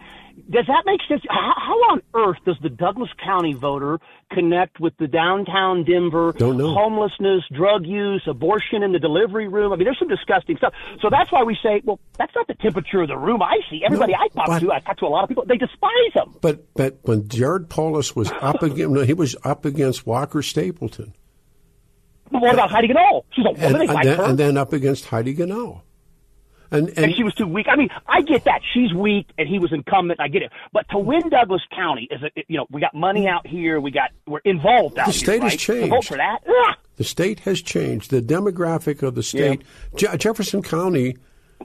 does 0.51 0.65
that 0.67 0.83
make 0.85 0.99
sense? 1.07 1.21
How, 1.29 1.53
how 1.55 1.73
on 1.91 2.01
earth 2.13 2.37
does 2.45 2.57
the 2.61 2.69
Douglas 2.69 3.09
County 3.23 3.53
voter 3.53 3.99
connect 4.31 4.79
with 4.81 4.93
the 4.97 5.07
downtown 5.07 5.85
Denver 5.85 6.33
homelessness, 6.37 7.43
drug 7.55 7.85
use, 7.85 8.23
abortion 8.27 8.83
in 8.83 8.91
the 8.91 8.99
delivery 8.99 9.47
room? 9.47 9.71
I 9.71 9.77
mean, 9.77 9.85
there's 9.85 9.99
some 9.99 10.09
disgusting 10.09 10.57
stuff. 10.57 10.73
So 11.01 11.07
that's 11.09 11.31
why 11.31 11.43
we 11.43 11.57
say, 11.63 11.81
well, 11.85 11.99
that's 12.17 12.35
not 12.35 12.47
the 12.47 12.53
temperature 12.55 13.01
of 13.01 13.07
the 13.07 13.17
room 13.17 13.41
I 13.41 13.59
see. 13.69 13.83
Everybody 13.85 14.11
No, 14.13 14.19
I 14.19 14.27
talk 14.27 14.47
but- 14.47 14.59
to, 14.59 14.71
I 14.73 14.79
talk 14.79 14.97
to 14.97 15.05
a 15.05 15.07
lot 15.07 15.23
of 15.23 15.29
people, 15.29 15.45
they 15.47 15.57
despise 15.57 16.13
him. 16.13 16.35
but 16.41 16.73
but 16.73 16.99
when 17.03 17.29
Jared 17.29 17.69
Polis 17.69 18.15
was 18.15 18.31
up 18.41 18.61
against 18.63 18.91
no, 18.93 19.01
he 19.03 19.13
was 19.13 19.35
up 19.45 19.63
against 19.63 20.05
Walker 20.05 20.41
Stapleton. 20.41 21.13
But 22.31 22.41
what 22.41 22.53
about 22.53 22.69
Heidi 22.71 22.87
Ganahl? 22.89 23.23
She's 23.33 23.45
a 23.45 23.49
And, 23.49 23.57
woman. 23.59 23.81
And 23.81 23.89
like 23.93 24.05
then, 24.05 24.19
and 24.19 24.37
then 24.39 24.57
up 24.57 24.73
against 24.73 25.05
Heidi 25.05 25.35
Ganahl. 25.35 25.81
And, 26.69 26.89
and, 26.89 26.97
and 26.99 27.15
she 27.15 27.23
was 27.23 27.33
too 27.33 27.47
weak. 27.47 27.67
I 27.69 27.77
mean, 27.77 27.87
I 28.07 28.21
get 28.21 28.43
that 28.43 28.59
she's 28.73 28.93
weak, 28.93 29.27
and 29.37 29.47
he 29.47 29.57
was 29.57 29.71
incumbent. 29.71 30.19
I 30.19 30.27
get 30.27 30.41
it, 30.41 30.51
but 30.73 30.85
to 30.89 30.97
win 30.99 31.29
Douglas 31.29 31.61
County 31.73 32.09
is 32.11 32.21
a 32.21 32.29
you 32.49 32.57
know 32.57 32.65
we 32.69 32.81
got 32.81 32.93
money 32.93 33.25
out 33.25 33.47
here, 33.47 33.79
we 33.79 33.89
got 33.89 34.09
we're 34.25 34.41
involved 34.43 34.99
out 34.99 35.05
The 35.05 35.11
here, 35.13 35.19
state 35.19 35.43
has 35.43 35.53
right? 35.53 35.59
To 35.59 35.79
vote 35.87 35.89
changed. 35.91 36.07
for 36.09 36.17
that. 36.17 36.39
Ugh. 36.45 36.75
The 36.97 37.03
state 37.05 37.39
has 37.41 37.61
changed. 37.61 38.11
The 38.11 38.21
demographic 38.21 39.01
of 39.01 39.15
the 39.15 39.23
state. 39.23 39.61
Je- 39.95 40.17
Jefferson 40.17 40.61
County, 40.61 41.15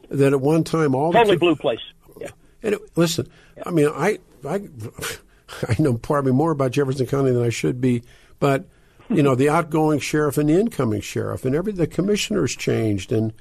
that 0.09 0.33
at 0.33 0.41
one 0.41 0.63
time 0.63 0.95
all 0.95 1.13
Totally 1.13 1.35
the 1.35 1.41
blue 1.41 1.57
place. 1.57 1.81
Yeah. 2.21 2.29
And 2.63 2.75
it, 2.77 2.97
listen, 2.97 3.27
I 3.67 3.71
mean, 3.73 3.89
I, 3.89 4.21
I, 4.49 4.69
I 5.69 5.75
know 5.81 5.95
probably 5.95 6.31
more 6.33 6.53
about 6.53 6.71
Jefferson 6.71 7.07
County 7.07 7.33
than 7.33 7.43
I 7.43 7.49
should 7.49 7.81
be, 7.81 8.05
but 8.39 8.67
you 9.17 9.23
know, 9.23 9.35
the 9.35 9.49
outgoing 9.49 9.99
sheriff 10.01 10.39
and 10.39 10.49
the 10.49 10.59
incoming 10.59 11.01
sheriff, 11.01 11.45
and 11.45 11.55
every 11.55 11.73
the 11.73 11.87
commissioners 11.87 12.55
changed, 12.57 13.13
and 13.13 13.33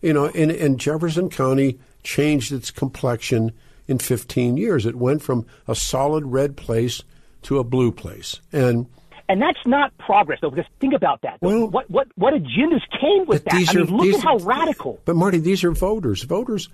you 0.00 0.12
know, 0.12 0.26
and, 0.26 0.50
and 0.50 0.78
Jefferson 0.80 1.28
County 1.30 1.78
changed 2.02 2.52
its 2.52 2.70
complexion 2.70 3.52
in 3.86 3.98
15 3.98 4.56
years. 4.56 4.86
It 4.86 4.94
went 4.96 5.22
from 5.22 5.46
a 5.68 5.74
solid 5.74 6.24
red 6.26 6.56
place 6.56 7.02
to 7.42 7.58
a 7.58 7.64
blue 7.64 7.92
place, 7.92 8.40
and 8.52 8.86
And 9.28 9.40
that's 9.40 9.58
not 9.66 9.96
progress, 9.98 10.38
though, 10.42 10.50
because 10.50 10.66
think 10.80 10.94
about 10.94 11.22
that. 11.22 11.38
Well- 11.40 11.68
what, 11.68 11.90
what, 11.90 12.08
what 12.16 12.34
agendas 12.34 12.82
came 13.00 13.26
with 13.26 13.44
that? 13.44 13.54
these 13.54 13.70
I 13.70 13.74
mean, 13.74 13.82
are- 13.82 13.96
look 14.04 14.14
at 14.14 14.20
how 14.22 14.36
radical. 14.38 15.00
But 15.04 15.16
Marty, 15.16 15.38
these 15.38 15.62
are 15.64 15.72
voters. 15.72 16.22
Voters, 16.24 16.68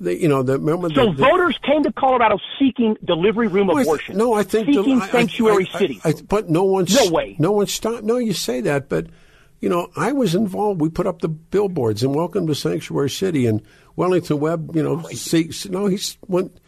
they, 0.00 0.16
you 0.16 0.28
know, 0.28 0.42
the, 0.42 0.58
remember 0.58 0.88
So 0.90 1.06
the, 1.06 1.12
the, 1.12 1.22
voters 1.24 1.58
came 1.64 1.82
to 1.82 1.92
Colorado 1.92 2.38
seeking 2.58 2.96
delivery 3.04 3.48
room 3.48 3.68
th- 3.68 3.80
abortion. 3.80 4.16
No, 4.16 4.32
I 4.32 4.42
think 4.42 4.66
seeking 4.66 4.98
the, 4.98 5.06
sanctuary 5.08 5.68
I, 5.72 5.76
I, 5.76 5.78
city. 5.78 6.00
I, 6.04 6.14
but 6.28 6.48
no 6.48 6.64
one's 6.64 6.94
No 6.94 7.10
way. 7.10 7.36
No 7.38 7.52
one 7.52 7.66
stopped. 7.66 8.04
No, 8.04 8.18
you 8.18 8.32
say 8.32 8.60
that, 8.62 8.88
but 8.88 9.06
you 9.60 9.68
know, 9.68 9.90
I 9.96 10.12
was 10.12 10.34
involved. 10.34 10.80
We 10.80 10.88
put 10.88 11.06
up 11.06 11.20
the 11.20 11.28
billboards 11.28 12.02
and 12.02 12.14
welcome 12.14 12.46
to 12.46 12.54
Sanctuary 12.54 13.10
City 13.10 13.46
and 13.46 13.62
Wellington 13.96 14.38
Webb. 14.38 14.74
You 14.74 14.82
know, 14.82 15.02
see, 15.08 15.50
see- 15.52 15.68
no, 15.68 15.86
he's 15.86 16.16
went. 16.26 16.58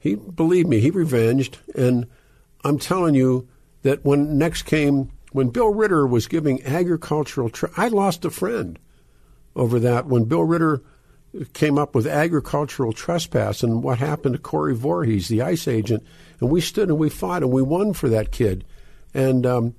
He 0.00 0.14
believe 0.14 0.66
me, 0.66 0.80
he 0.80 0.90
revenged, 0.90 1.58
and 1.74 2.06
I'm 2.64 2.78
telling 2.78 3.14
you 3.14 3.48
that 3.82 4.04
when 4.04 4.38
next 4.38 4.62
came 4.62 5.10
when 5.32 5.50
Bill 5.50 5.72
Ritter 5.72 6.06
was 6.06 6.26
giving 6.26 6.64
agricultural, 6.64 7.50
tra- 7.50 7.70
I 7.76 7.88
lost 7.88 8.24
a 8.24 8.30
friend 8.30 8.78
over 9.54 9.78
that 9.80 10.06
when 10.06 10.24
Bill 10.24 10.44
Ritter 10.44 10.82
came 11.52 11.78
up 11.78 11.94
with 11.94 12.06
agricultural 12.06 12.92
trespass 12.92 13.62
and 13.62 13.82
what 13.82 13.98
happened 13.98 14.34
to 14.34 14.40
Corey 14.40 14.74
Voorhees, 14.74 15.28
the 15.28 15.42
ICE 15.42 15.68
agent, 15.68 16.04
and 16.40 16.50
we 16.50 16.60
stood 16.60 16.88
and 16.88 16.98
we 16.98 17.10
fought 17.10 17.42
and 17.42 17.52
we 17.52 17.62
won 17.62 17.92
for 17.92 18.08
that 18.08 18.32
kid. 18.32 18.64
And 19.14 19.44
um, 19.46 19.74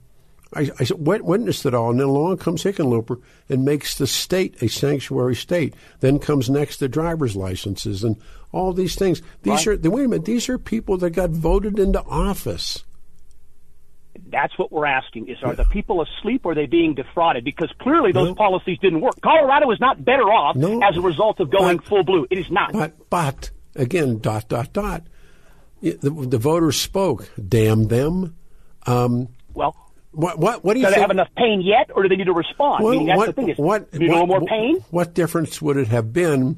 I, 0.53 0.71
I 0.79 0.87
wit- 0.95 1.25
witnessed 1.25 1.65
it 1.65 1.73
all, 1.73 1.91
and 1.91 1.99
then 1.99 2.07
along 2.07 2.37
comes 2.37 2.63
Hickenlooper 2.63 3.21
and 3.49 3.65
makes 3.65 3.97
the 3.97 4.07
state 4.07 4.61
a 4.61 4.67
sanctuary 4.67 5.35
state. 5.35 5.75
Then 5.99 6.19
comes 6.19 6.49
next 6.49 6.77
the 6.77 6.89
driver's 6.89 7.35
licenses 7.35 8.03
and 8.03 8.15
all 8.51 8.73
these 8.73 8.95
things. 8.95 9.21
These 9.43 9.67
are 9.67 9.77
wait 9.77 10.05
a 10.05 10.07
minute. 10.07 10.25
These 10.25 10.49
are 10.49 10.57
people 10.57 10.97
that 10.97 11.11
got 11.11 11.29
voted 11.29 11.77
into 11.77 12.01
office. 12.03 12.83
That's 14.27 14.57
what 14.57 14.71
we're 14.71 14.85
asking: 14.85 15.27
is 15.29 15.37
are 15.43 15.55
the 15.55 15.65
people 15.65 16.01
asleep 16.01 16.45
or 16.45 16.51
are 16.51 16.55
they 16.55 16.65
being 16.65 16.93
defrauded? 16.95 17.43
Because 17.43 17.71
clearly 17.79 18.11
those 18.11 18.29
No. 18.29 18.35
policies 18.35 18.77
didn't 18.79 19.01
work. 19.01 19.19
Colorado 19.21 19.71
is 19.71 19.79
not 19.79 20.03
better 20.03 20.23
off 20.23 20.55
No. 20.55 20.81
as 20.81 20.97
a 20.97 21.01
result 21.01 21.39
of 21.39 21.49
going 21.49 21.77
But- 21.77 21.85
full 21.87 22.03
blue. 22.03 22.27
It 22.29 22.37
is 22.37 22.49
not. 22.51 22.73
But 22.73 23.09
but 23.09 23.51
again, 23.75 24.19
dot 24.19 24.47
dot 24.49 24.73
dot. 24.73 25.03
The, 25.81 25.93
the 26.11 26.37
voters 26.37 26.75
spoke. 26.75 27.29
Damn 27.47 27.87
them. 27.87 28.35
Um, 28.85 29.29
well, 29.53 29.75
what 30.11 30.37
what 30.37 30.63
what 30.63 30.73
do 30.73 30.79
you 30.79 30.85
do 30.87 30.93
they 30.93 30.99
have 30.99 31.11
enough 31.11 31.29
pain 31.37 31.61
yet, 31.61 31.89
or 31.95 32.03
do 32.03 32.09
they 32.09 32.15
need 32.17 32.25
to 32.25 32.33
respond? 32.33 32.85
I 32.85 32.91
mean, 32.91 33.07
that's 33.07 33.17
what, 33.17 33.25
the 33.27 33.33
thing. 33.33 33.49
Is 33.49 33.57
what, 33.57 33.87
you 33.93 33.99
what- 34.07 34.09
little 34.09 34.27
more 34.27 34.41
pain? 34.41 34.83
What 34.91 35.13
difference 35.13 35.61
would 35.61 35.77
it 35.77 35.87
have 35.87 36.11
been 36.11 36.57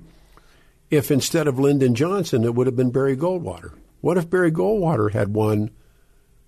if 0.89 1.11
instead 1.11 1.47
of 1.47 1.59
Lyndon 1.59 1.93
Johnson, 1.95 2.43
it 2.43 2.55
would 2.55 2.67
have 2.67 2.75
been 2.75 2.91
Barry 2.91 3.15
Goldwater? 3.15 3.73
What 4.01 4.17
if 4.17 4.29
Barry 4.29 4.51
Goldwater 4.51 5.11
had 5.13 5.33
won 5.35 5.69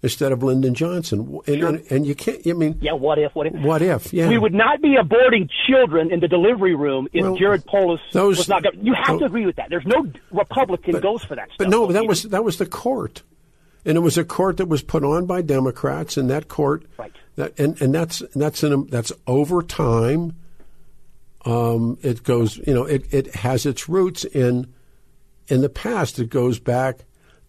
instead 0.03 0.31
of 0.31 0.43
Lyndon 0.43 0.75
Johnson? 0.75 1.39
And, 1.47 1.63
and, 1.63 1.91
and 1.91 2.05
you 2.05 2.13
can't. 2.13 2.45
I 2.45 2.53
mean, 2.53 2.77
Yeah. 2.81 2.93
What 2.93 3.17
if? 3.17 3.33
What 3.33 3.47
if? 3.47 3.53
what 3.53 3.81
if? 3.81 4.13
Yeah, 4.13 4.29
We 4.29 4.37
would 4.37 4.53
not 4.53 4.81
be 4.81 4.97
aborting 5.01 5.49
children 5.67 6.11
in 6.11 6.19
the 6.19 6.27
delivery 6.27 6.75
room 6.75 7.07
if 7.13 7.23
Well, 7.23 7.35
Jared 7.37 7.65
Polis 7.65 8.01
those- 8.11 8.37
was 8.37 8.49
not. 8.49 8.63
You 8.75 8.93
have 8.93 9.17
to 9.19 9.25
agree 9.25 9.45
with 9.47 9.55
that. 9.55 9.69
There's 9.69 9.85
no 9.87 10.05
Republican 10.31 10.99
goes 10.99 11.23
for 11.23 11.35
that 11.35 11.47
stuff. 11.47 11.57
But 11.57 11.69
no, 11.69 11.91
that 11.91 12.05
was 12.05 12.23
that 12.23 12.43
was 12.43 12.57
the 12.57 12.65
court, 12.67 13.23
and 13.85 13.97
it 13.97 14.01
was 14.01 14.17
a 14.17 14.23
court 14.25 14.57
that 14.57 14.67
was 14.67 14.83
put 14.83 15.03
on 15.03 15.25
by 15.25 15.41
Democrats, 15.41 16.17
and 16.17 16.29
that 16.29 16.47
court, 16.49 16.83
Right. 16.99 17.11
That 17.35 17.57
and 17.59 17.81
and 17.81 17.95
that's 17.95 18.21
that's 18.35 18.61
an, 18.61 18.87
that's 18.87 19.11
over 19.25 19.63
time. 19.63 20.35
Um, 21.45 21.97
it 22.01 22.23
goes, 22.23 22.57
you 22.57 22.73
know, 22.73 22.85
it, 22.85 23.13
it 23.13 23.35
has 23.35 23.65
its 23.65 23.89
roots 23.89 24.23
in 24.23 24.71
in 25.47 25.61
the 25.61 25.69
past. 25.69 26.19
It 26.19 26.29
goes 26.29 26.59
back. 26.59 26.99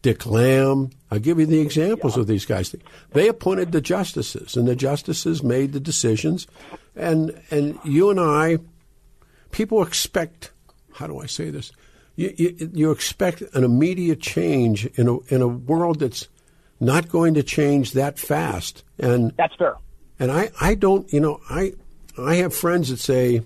Dick 0.05 0.26
Lamb. 0.26 0.90
I'll 1.11 1.18
give 1.18 1.40
you 1.40 1.46
the 1.46 1.61
examples 1.61 2.18
of 2.18 2.26
these 2.26 2.44
guys. 2.44 2.76
They 3.12 3.26
appointed 3.26 3.72
the 3.72 3.80
justices, 3.80 4.55
and 4.55 4.68
the 4.68 4.76
justices 4.76 5.42
made 5.42 5.72
the 5.72 5.80
decisions. 5.80 6.46
And 6.94 7.40
and 7.50 7.78
you 7.84 8.11
and 8.11 8.20
I, 8.20 8.59
people 9.50 9.82
expect. 9.82 10.52
How 10.92 11.07
do 11.07 11.20
I 11.20 11.26
say 11.26 11.48
this? 11.48 11.72
You, 12.16 12.34
you, 12.36 12.70
you 12.74 12.90
expect 12.90 13.40
an 13.55 13.64
immediate 13.64 14.20
change 14.20 14.84
in 14.96 15.09
a 15.09 15.18
in 15.34 15.40
a 15.40 15.48
world 15.48 16.00
that's 16.00 16.28
not 16.80 17.09
going 17.09 17.32
to 17.34 17.42
change 17.42 17.92
that 17.92 18.18
fast. 18.18 18.84
And 18.98 19.32
That's 19.38 19.55
fair. 19.57 19.74
and 20.18 20.30
I, 20.30 20.50
I 20.61 20.74
don't, 20.74 21.11
you 21.11 21.20
know, 21.20 21.40
I, 21.48 21.72
I 22.18 22.34
have 22.34 22.55
friends 22.55 22.90
that 22.90 22.98
say, 22.98 23.40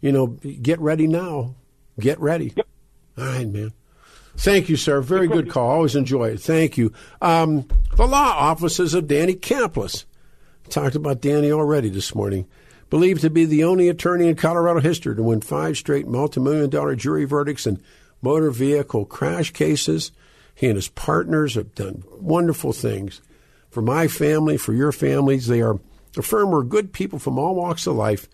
you 0.00 0.10
know, 0.10 0.26
get 0.62 0.80
ready 0.80 1.06
now, 1.06 1.54
get 2.00 2.18
ready. 2.18 2.52
Yep. 2.56 2.66
All 3.18 3.24
right, 3.24 3.46
man. 3.48 3.72
Thank 4.36 4.68
you, 4.68 4.76
sir. 4.76 5.00
Very 5.00 5.28
good 5.28 5.48
call. 5.48 5.70
Always 5.70 5.96
enjoy 5.96 6.30
it. 6.30 6.40
Thank 6.40 6.76
you. 6.76 6.92
Um, 7.22 7.66
the 7.96 8.06
law 8.06 8.34
offices 8.36 8.94
of 8.94 9.06
Danny 9.06 9.34
Caplis. 9.34 10.04
Talked 10.70 10.96
about 10.96 11.20
Danny 11.20 11.52
already 11.52 11.88
this 11.90 12.14
morning. 12.14 12.46
Believed 12.90 13.20
to 13.22 13.30
be 13.30 13.44
the 13.44 13.64
only 13.64 13.88
attorney 13.88 14.28
in 14.28 14.36
Colorado 14.36 14.80
history 14.80 15.14
to 15.16 15.22
win 15.22 15.40
five 15.40 15.76
straight 15.76 16.06
multi-million 16.06 16.70
dollar 16.70 16.94
jury 16.96 17.24
verdicts 17.24 17.66
in 17.66 17.82
motor 18.22 18.50
vehicle 18.50 19.04
crash 19.04 19.52
cases. 19.52 20.12
He 20.54 20.66
and 20.66 20.76
his 20.76 20.88
partners 20.88 21.54
have 21.54 21.74
done 21.74 22.04
wonderful 22.18 22.72
things 22.72 23.20
for 23.70 23.82
my 23.82 24.06
family, 24.08 24.56
for 24.56 24.72
your 24.72 24.92
families. 24.92 25.46
They 25.46 25.60
are 25.60 25.80
a 26.16 26.22
firm 26.22 26.50
where 26.50 26.62
good 26.62 26.92
people 26.92 27.18
from 27.18 27.38
all 27.38 27.54
walks 27.54 27.86
of 27.86 27.96
life, 27.96 28.28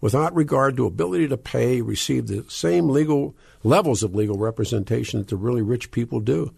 without 0.00 0.34
regard 0.34 0.76
to 0.76 0.86
ability 0.86 1.28
to 1.28 1.36
pay, 1.36 1.80
receive 1.80 2.26
the 2.26 2.44
same 2.48 2.88
legal 2.88 3.34
levels 3.62 4.02
of 4.02 4.14
legal 4.14 4.38
representation 4.38 5.18
that 5.18 5.28
the 5.28 5.36
really 5.36 5.62
rich 5.62 5.90
people 5.90 6.20
do. 6.20 6.52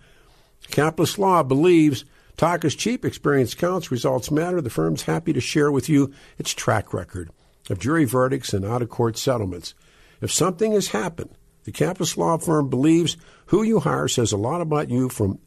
Caplis 0.68 1.18
Law 1.18 1.42
believes 1.42 2.04
talk 2.36 2.64
is 2.64 2.74
cheap, 2.74 3.04
experience 3.04 3.54
counts, 3.54 3.90
results 3.90 4.30
matter. 4.30 4.60
The 4.60 4.70
firm's 4.70 5.02
happy 5.02 5.32
to 5.32 5.40
share 5.40 5.70
with 5.70 5.88
you 5.88 6.12
its 6.38 6.52
track 6.52 6.92
record 6.92 7.30
of 7.70 7.78
jury 7.78 8.04
verdicts 8.04 8.52
and 8.52 8.64
out 8.64 8.82
of 8.82 8.88
court 8.88 9.16
settlements. 9.16 9.74
If 10.20 10.32
something 10.32 10.72
has 10.72 10.88
happened, 10.88 11.30
the 11.64 11.72
Caplis 11.72 12.16
Law 12.16 12.38
Firm 12.38 12.68
believes 12.68 13.16
who 13.46 13.62
you 13.62 13.80
hire 13.80 14.08
says 14.08 14.32
a 14.32 14.36
lot 14.36 14.60
about 14.60 14.90
you 14.90 15.08
from 15.08 15.38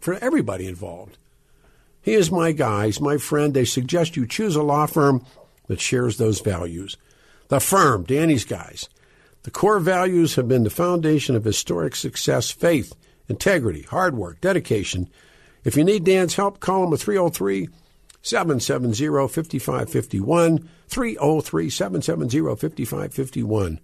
for 0.00 0.14
everybody 0.14 0.66
involved. 0.66 1.18
He 2.00 2.14
is 2.14 2.30
my 2.30 2.52
guy. 2.52 2.86
He's 2.86 3.00
my 3.00 3.16
friend. 3.16 3.52
They 3.52 3.64
suggest 3.64 4.16
you 4.16 4.26
choose 4.26 4.56
a 4.56 4.62
law 4.62 4.86
firm 4.86 5.24
that 5.66 5.80
shares 5.80 6.16
those 6.16 6.40
values. 6.40 6.96
The 7.48 7.60
firm, 7.60 8.04
Danny's 8.04 8.44
Guys. 8.44 8.88
The 9.42 9.50
core 9.50 9.80
values 9.80 10.36
have 10.36 10.48
been 10.48 10.64
the 10.64 10.70
foundation 10.70 11.36
of 11.36 11.44
historic 11.44 11.94
success, 11.96 12.50
faith, 12.50 12.94
integrity, 13.28 13.82
hard 13.82 14.16
work, 14.16 14.40
dedication. 14.40 15.08
If 15.64 15.76
you 15.76 15.84
need 15.84 16.04
Dan's 16.04 16.36
help, 16.36 16.60
call 16.60 16.84
him 16.86 16.94
at 16.94 17.00
303 17.00 17.68
770 18.22 19.06
5551. 19.06 20.68
303 20.88 21.70
770 21.70 22.40
5551. 22.40 23.80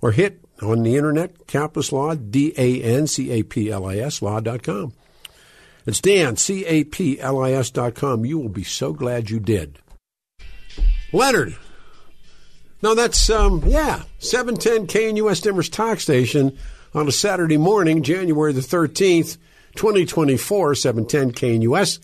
Or 0.00 0.12
hit 0.12 0.40
on 0.62 0.82
the 0.82 0.96
internet, 0.96 1.46
Caplis 1.46 1.92
Law, 1.92 2.14
D 2.14 2.54
A 2.56 2.82
N 2.82 3.06
C 3.06 3.30
A 3.30 3.42
P 3.42 3.70
L 3.70 3.86
I 3.86 3.96
S, 3.96 4.22
law.com. 4.22 4.92
It's 5.86 6.00
Dan, 6.00 6.36
C 6.36 6.64
A 6.64 6.84
P 6.84 7.20
L 7.20 7.42
I 7.42 7.52
S 7.52 7.70
dot 7.70 7.94
com. 7.94 8.24
You 8.24 8.38
will 8.38 8.48
be 8.48 8.64
so 8.64 8.92
glad 8.92 9.30
you 9.30 9.40
did. 9.40 9.78
Leonard. 11.12 11.56
No, 12.80 12.94
that's, 12.94 13.28
um, 13.28 13.62
yeah, 13.66 14.02
710 14.20 14.86
KNUS 14.86 15.42
Denver's 15.42 15.68
Talk 15.68 15.98
Station 15.98 16.56
on 16.94 17.08
a 17.08 17.12
Saturday 17.12 17.56
morning, 17.56 18.02
January 18.02 18.52
the 18.52 18.60
13th, 18.60 19.36
2024, 19.74 20.74
710 20.76 21.32
KNUS. 21.32 21.98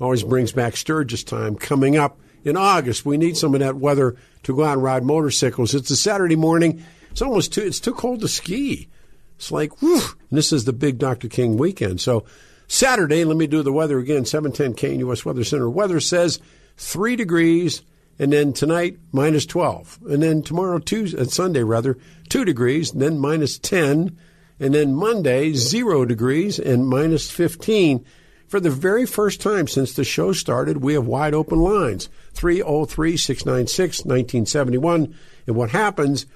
Always 0.00 0.22
brings 0.22 0.52
back 0.52 0.76
Sturgis 0.76 1.24
time 1.24 1.56
coming 1.56 1.96
up 1.96 2.18
in 2.44 2.56
August. 2.56 3.06
We 3.06 3.16
need 3.16 3.36
some 3.36 3.54
of 3.54 3.60
that 3.60 3.76
weather 3.76 4.16
to 4.44 4.54
go 4.54 4.64
out 4.64 4.74
and 4.74 4.82
ride 4.82 5.02
motorcycles. 5.02 5.74
It's 5.74 5.90
a 5.90 5.96
Saturday 5.96 6.36
morning. 6.36 6.84
It's 7.10 7.22
almost 7.22 7.52
too, 7.54 7.62
it's 7.62 7.80
too 7.80 7.94
cold 7.94 8.20
to 8.20 8.28
ski. 8.28 8.88
It's 9.36 9.50
like, 9.50 9.80
whew, 9.80 10.02
this 10.30 10.52
is 10.52 10.64
the 10.66 10.72
big 10.72 10.98
Dr. 10.98 11.28
King 11.28 11.56
weekend. 11.56 12.00
So 12.00 12.24
Saturday, 12.68 13.24
let 13.24 13.36
me 13.36 13.46
do 13.46 13.62
the 13.62 13.72
weather 13.72 13.98
again. 13.98 14.24
710 14.24 14.74
KNUS 14.98 15.24
Weather 15.24 15.44
Center. 15.44 15.70
Weather 15.70 16.00
says 16.00 16.38
three 16.76 17.16
degrees, 17.16 17.82
and 18.18 18.32
then 18.32 18.52
tonight 18.52 18.98
minus 19.12 19.46
12. 19.46 20.00
And 20.08 20.22
then 20.22 20.42
tomorrow, 20.42 20.78
Tuesday, 20.78 21.18
uh, 21.18 21.24
Sunday 21.24 21.62
rather, 21.62 21.96
two 22.28 22.44
degrees, 22.44 22.92
and 22.92 23.00
then 23.00 23.18
minus 23.18 23.58
10. 23.58 24.16
And 24.60 24.74
then 24.74 24.94
Monday, 24.94 25.52
zero 25.52 26.04
degrees 26.04 26.58
and 26.58 26.88
minus 26.88 27.30
15. 27.30 28.04
For 28.48 28.58
the 28.60 28.70
very 28.70 29.06
first 29.06 29.40
time 29.40 29.68
since 29.68 29.92
the 29.92 30.04
show 30.04 30.32
started, 30.32 30.78
we 30.78 30.94
have 30.94 31.06
wide 31.06 31.34
open 31.34 31.60
lines 31.60 32.08
303 32.32 33.16
696 33.16 34.04
1971. 34.04 35.14
And 35.46 35.56
what 35.56 35.70
happens 35.70 36.26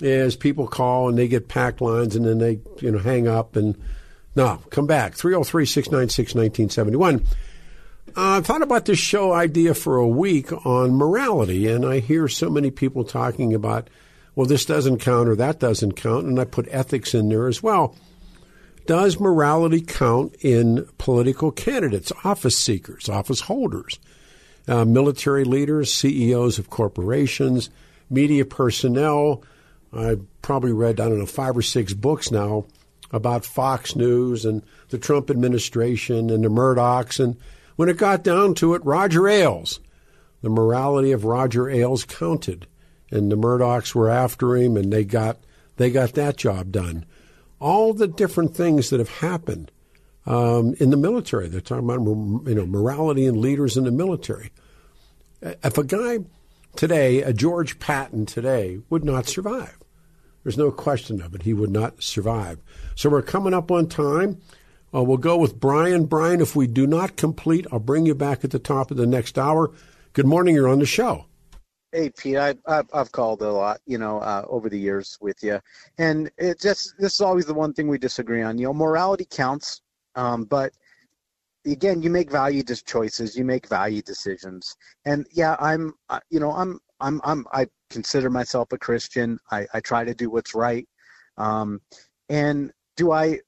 is 0.00 0.36
people 0.36 0.68
call 0.68 1.08
and 1.08 1.16
they 1.16 1.28
get 1.28 1.48
packed 1.48 1.80
lines 1.80 2.16
and 2.16 2.26
then 2.26 2.38
they 2.38 2.60
you 2.80 2.90
know 2.90 2.98
hang 2.98 3.28
up 3.28 3.56
and 3.56 3.76
no, 4.36 4.60
come 4.70 4.86
back 4.86 5.14
303 5.14 5.66
696 8.14 8.16
1971. 8.16 8.16
I 8.16 8.40
thought 8.40 8.62
about 8.62 8.84
this 8.84 8.98
show 8.98 9.32
idea 9.32 9.74
for 9.74 9.96
a 9.96 10.08
week 10.08 10.52
on 10.66 10.94
morality, 10.94 11.68
and 11.68 11.84
I 11.84 12.00
hear 12.00 12.28
so 12.28 12.48
many 12.48 12.70
people 12.70 13.04
talking 13.04 13.54
about, 13.54 13.88
well, 14.34 14.46
this 14.46 14.64
doesn't 14.64 14.98
count 14.98 15.28
or 15.28 15.36
that 15.36 15.60
doesn't 15.60 15.92
count, 15.92 16.26
and 16.26 16.38
I 16.40 16.44
put 16.44 16.68
ethics 16.70 17.14
in 17.14 17.28
there 17.28 17.46
as 17.46 17.62
well. 17.62 17.96
Does 18.86 19.18
morality 19.18 19.80
count 19.80 20.36
in 20.40 20.86
political 20.98 21.50
candidates, 21.50 22.12
office 22.22 22.56
seekers, 22.56 23.08
office 23.08 23.40
holders? 23.40 23.98
uh, 24.68 24.84
military 24.84 25.44
leaders, 25.44 25.92
CEOs 25.92 26.58
of 26.58 26.70
corporations, 26.70 27.70
media 28.10 28.44
personnel. 28.44 29.42
I've 29.92 30.24
probably 30.42 30.72
read, 30.72 31.00
I 31.00 31.08
don't 31.08 31.18
know, 31.18 31.26
five 31.26 31.56
or 31.56 31.62
six 31.62 31.92
books 31.92 32.30
now 32.30 32.66
about 33.10 33.44
Fox 33.44 33.94
News 33.94 34.44
and 34.44 34.62
the 34.88 34.98
Trump 34.98 35.30
administration 35.30 36.30
and 36.30 36.44
the 36.44 36.48
Murdochs. 36.48 37.22
And 37.22 37.36
when 37.76 37.88
it 37.88 37.96
got 37.96 38.22
down 38.22 38.54
to 38.54 38.74
it, 38.74 38.84
Roger 38.84 39.28
Ailes, 39.28 39.80
the 40.42 40.50
morality 40.50 41.12
of 41.12 41.24
Roger 41.24 41.68
Ailes 41.68 42.04
counted. 42.04 42.66
And 43.10 43.30
the 43.30 43.36
Murdochs 43.36 43.94
were 43.94 44.10
after 44.10 44.56
him 44.56 44.76
and 44.76 44.92
they 44.92 45.04
got, 45.04 45.38
they 45.76 45.90
got 45.90 46.14
that 46.14 46.36
job 46.36 46.72
done. 46.72 47.04
All 47.60 47.94
the 47.94 48.08
different 48.08 48.56
things 48.56 48.90
that 48.90 48.98
have 48.98 49.08
happened 49.08 49.70
um, 50.26 50.74
in 50.80 50.90
the 50.90 50.96
military. 50.96 51.48
They're 51.48 51.60
talking 51.60 51.84
about 51.84 52.04
you 52.48 52.54
know 52.54 52.66
morality 52.66 53.26
and 53.26 53.38
leaders 53.38 53.76
in 53.76 53.84
the 53.84 53.90
military. 53.90 54.50
If 55.42 55.76
a 55.76 55.84
guy 55.84 56.20
today, 56.76 57.22
a 57.22 57.32
George 57.32 57.78
Patton 57.78 58.26
today, 58.26 58.80
would 58.90 59.04
not 59.04 59.26
survive. 59.26 59.76
There's 60.42 60.58
no 60.58 60.70
question 60.70 61.20
of 61.22 61.34
it. 61.34 61.42
He 61.42 61.54
would 61.54 61.70
not 61.70 62.02
survive. 62.02 62.58
So 62.94 63.08
we're 63.08 63.22
coming 63.22 63.54
up 63.54 63.70
on 63.70 63.88
time. 63.88 64.40
Uh, 64.94 65.02
we'll 65.02 65.16
go 65.16 65.36
with 65.36 65.58
Brian. 65.58 66.04
Brian, 66.04 66.40
if 66.40 66.54
we 66.54 66.66
do 66.66 66.86
not 66.86 67.16
complete, 67.16 67.66
I'll 67.72 67.80
bring 67.80 68.06
you 68.06 68.14
back 68.14 68.44
at 68.44 68.52
the 68.52 68.60
top 68.60 68.90
of 68.90 68.96
the 68.96 69.06
next 69.06 69.36
hour. 69.38 69.72
Good 70.12 70.26
morning. 70.26 70.54
You're 70.54 70.68
on 70.68 70.78
the 70.78 70.86
show. 70.86 71.26
Hey 71.90 72.10
Pete, 72.10 72.36
I, 72.36 72.54
I've, 72.66 72.88
I've 72.92 73.12
called 73.12 73.42
a 73.42 73.50
lot, 73.50 73.80
you 73.86 73.98
know, 73.98 74.18
uh, 74.18 74.44
over 74.48 74.68
the 74.68 74.78
years 74.78 75.16
with 75.20 75.36
you, 75.42 75.60
and 75.98 76.28
it 76.38 76.60
just 76.60 76.94
this 76.98 77.14
is 77.14 77.20
always 77.20 77.46
the 77.46 77.54
one 77.54 77.72
thing 77.72 77.86
we 77.86 77.98
disagree 77.98 78.42
on. 78.42 78.58
You 78.58 78.66
know, 78.66 78.74
morality 78.74 79.26
counts, 79.30 79.80
um, 80.16 80.42
but 80.44 80.72
again, 81.64 82.02
you 82.02 82.10
make 82.10 82.32
value 82.32 82.64
choices, 82.64 83.36
you 83.36 83.44
make 83.44 83.68
value 83.68 84.02
decisions, 84.02 84.76
and 85.04 85.24
yeah, 85.30 85.54
I'm, 85.60 85.94
uh, 86.08 86.18
you 86.30 86.40
know, 86.40 86.50
I'm, 86.50 86.80
I'm, 86.98 87.20
I'm, 87.22 87.46
I 87.52 87.68
consider 87.90 88.28
myself 88.28 88.72
a 88.72 88.78
Christian. 88.78 89.38
I, 89.52 89.66
I 89.72 89.78
try 89.78 90.04
to 90.04 90.14
do 90.14 90.30
what's 90.30 90.52
right. 90.52 90.88
Um, 91.36 91.80
and 92.28 92.72
do 92.96 93.12
I 93.12 93.38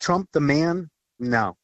trump 0.00 0.28
the 0.32 0.40
man? 0.40 0.90
No. 1.18 1.56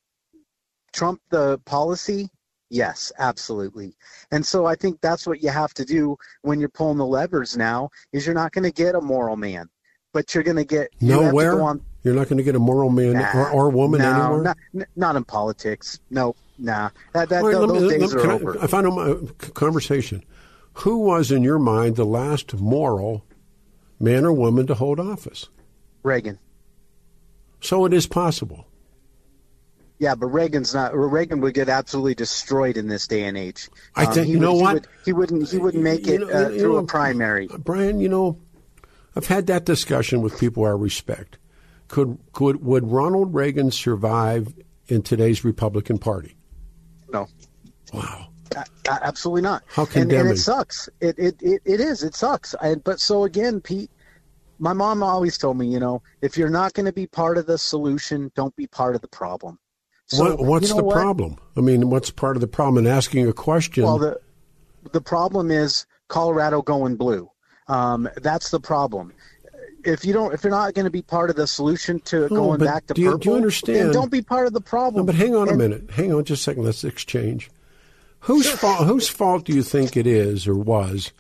Trump 0.93 1.21
the 1.31 1.59
policy? 1.65 2.29
Yes, 2.71 3.13
absolutely. 3.19 3.95
And 4.31 4.45
so 4.45 4.67
I 4.67 4.75
think 4.75 5.01
that's 5.01 5.27
what 5.27 5.43
you 5.43 5.51
have 5.51 5.75
to 5.75 5.85
do 5.85 6.17
when 6.43 6.59
you're 6.61 6.69
pulling 6.69 6.99
the 6.99 7.07
levers 7.07 7.57
now 7.57 7.91
is 8.13 8.27
you're 8.27 8.35
not 8.35 8.53
going 8.53 8.65
to 8.65 8.73
get 8.73 8.95
a 8.95 9.01
moral 9.01 9.37
man, 9.37 9.69
but 10.13 10.35
you're 10.35 10.45
going 10.45 10.57
to 10.57 10.65
get 10.65 10.89
nowhere. 11.01 11.53
You 11.53 11.83
you're 12.03 12.15
not 12.15 12.29
going 12.29 12.39
to 12.39 12.43
get 12.43 12.55
a 12.55 12.61
moral 12.61 12.91
man 12.91 13.15
nah, 13.15 13.33
or, 13.35 13.51
or 13.51 13.71
woman 13.71 14.01
no, 14.01 14.11
anywhere. 14.11 14.57
Not, 14.73 14.89
not 14.97 15.17
in 15.17 15.25
politics. 15.25 16.01
No, 16.11 16.35
nah. 16.59 16.91
That, 17.13 17.29
that, 17.29 17.43
right, 17.43 17.53
those, 17.53 17.83
me, 17.83 17.99
days 17.99 18.15
are 18.15 18.31
over. 18.31 18.59
I, 18.59 18.65
I 18.65 18.67
found 18.67 18.89
my 18.89 19.17
conversation. 19.55 20.25
Who 20.79 20.99
was, 20.99 21.31
in 21.31 21.43
your 21.43 21.59
mind, 21.59 21.97
the 21.97 22.05
last 22.05 22.55
moral 22.55 23.25
man 24.01 24.25
or 24.25 24.33
woman 24.33 24.67
to 24.67 24.75
hold 24.75 24.99
office? 24.99 25.49
Reagan. 26.03 26.39
So 27.65 27.87
it 27.87 27.95
is 27.95 28.07
possible. 28.07 28.67
Yeah, 29.99 30.15
but 30.15 30.27
Reagan's 30.27 30.75
not. 30.75 30.95
Reagan 30.95 31.41
would 31.41 31.55
get 31.55 31.71
absolutely 31.71 32.15
destroyed 32.15 32.77
in 32.77 32.89
this 32.89 33.07
day 33.07 33.25
and 33.25 33.39
age. 33.39 33.71
I 33.97 34.05
think 34.05 34.27
um, 34.27 34.33
you 34.33 34.39
know 34.39 34.55
would, 34.55 34.63
what 34.63 34.87
he, 35.05 35.13
would, 35.13 35.31
wouldn't. 35.31 35.51
He 35.51 35.57
wouldn't 35.57 35.83
make 35.83 36.07
it 36.07 36.21
you 36.21 36.27
know, 36.27 36.29
uh, 36.29 36.49
through 36.49 36.75
know, 36.75 36.77
a 36.77 36.85
primary. 36.85 37.49
Brian, 37.59 38.01
you 38.01 38.09
know, 38.09 38.39
I've 39.17 39.27
had 39.27 39.47
that 39.47 39.65
discussion 39.65 40.21
with 40.21 40.39
people 40.39 40.65
I 40.65 40.71
respect. 40.71 41.39
Could 41.89 42.19
could 42.33 42.63
would 42.63 42.91
Ronald 42.91 43.33
Reagan 43.33 43.71
survive 43.71 44.53
in 44.89 45.03
today's 45.03 45.45
Republican 45.45 45.99
Party? 45.99 46.37
No. 47.11 47.29
Wow. 47.95 48.29
absolutely 48.91 49.43
not. 49.43 49.63
How 49.69 49.87
condemning. 49.87 50.19
And, 50.19 50.29
and 50.29 50.37
it 50.37 50.41
sucks. 50.41 50.89
It, 51.01 51.19
it 51.19 51.37
it 51.41 51.63
it 51.65 51.81
is. 51.81 52.03
It 52.03 52.15
sucks. 52.15 52.55
I, 52.61 52.75
but 52.75 53.01
so 53.01 53.25
again, 53.25 53.61
Pete, 53.61 53.91
my 54.59 54.73
mom 54.73 55.03
always 55.03 55.39
told 55.39 55.59
me, 55.59 55.67
you 55.67 55.81
know, 55.81 56.03
if 56.21 56.37
you're 56.37 56.51
not 56.51 56.75
going 56.75 56.87
to 56.87 56.93
be 56.93 57.07
part 57.07 57.39
of 57.39 57.47
the 57.47 57.59
solution, 57.59 58.31
don't 58.35 58.55
be 58.57 58.67
part 58.67 58.95
of 58.95 59.01
the 59.01 59.09
problem. 59.09 59.59
So, 60.07 60.25
what, 60.25 60.39
what's 60.39 60.69
you 60.69 60.75
know 60.75 60.81
the 60.81 60.85
what? 60.85 60.95
problem? 60.95 61.37
I 61.57 61.61
mean, 61.61 61.91
what's 61.91 62.11
part 62.11 62.37
of 62.37 62.41
the 62.41 62.47
problem 62.49 62.85
in 62.85 62.91
asking 62.91 63.27
a 63.27 63.33
question? 63.33 63.85
Well, 63.85 63.99
the 63.99 64.21
the 64.93 65.01
problem 65.01 65.51
is 65.51 65.87
Colorado 66.09 66.61
going 66.63 66.97
blue. 66.97 67.31
Um, 67.69 68.09
that's 68.17 68.51
the 68.51 68.61
problem 68.61 69.15
if 69.85 70.05
you 70.05 70.13
don't, 70.13 70.33
if 70.33 70.43
you're 70.43 70.51
not 70.51 70.75
going 70.75 70.85
to 70.85 70.91
be 70.91 71.03
part 71.03 71.31
of 71.31 71.37
the 71.37 71.47
solution 71.47 72.01
to 72.01 72.29
going 72.29 72.61
back 72.61 72.87
to 72.87 72.95
do 72.95 73.03
you, 73.03 73.09
purple, 73.09 73.19
do 73.19 73.31
you 73.31 73.37
understand? 73.37 73.93
don't 73.93 74.11
be 74.11 74.23
part 74.23 74.47
of 74.47 74.53
the 74.53 74.61
problem. 74.61 75.05
No, 75.05 75.13
but 75.13 75.15
hang 75.15 75.35
on 75.35 75.49
and, 75.49 75.61
a 75.61 75.69
minute. 75.69 75.91
Hang 75.91 76.13
on 76.13 76.25
just 76.25 76.41
a 76.41 76.45
second. 76.45 76.65
Let's 76.65 76.85
exchange. 76.85 77.51
Whose 78.21 78.49
fault? 78.51 78.87
Whose 78.87 79.09
fault 79.09 79.45
do 79.45 79.53
you 79.53 79.63
think 79.63 79.97
it 79.97 80.07
is, 80.07 80.49
or 80.49 80.55
was, 80.55 81.13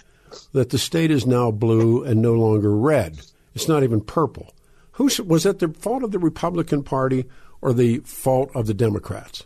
that 0.53 0.71
the 0.71 0.79
state 0.79 1.11
is 1.11 1.27
now 1.27 1.51
blue 1.51 2.03
and 2.03 2.21
no 2.21 2.33
longer 2.33 2.75
red? 2.75 3.21
It's 3.55 3.69
not 3.69 3.83
even 3.83 4.01
purple. 4.01 4.53
Who's 4.93 5.21
was 5.21 5.43
that 5.45 5.59
the 5.59 5.69
fault 5.69 6.03
of 6.03 6.13
the 6.13 6.19
Republican 6.19 6.83
Party 6.83 7.25
or 7.61 7.73
the 7.73 7.99
fault 8.01 8.51
of 8.55 8.67
the 8.67 8.75
Democrats? 8.75 9.45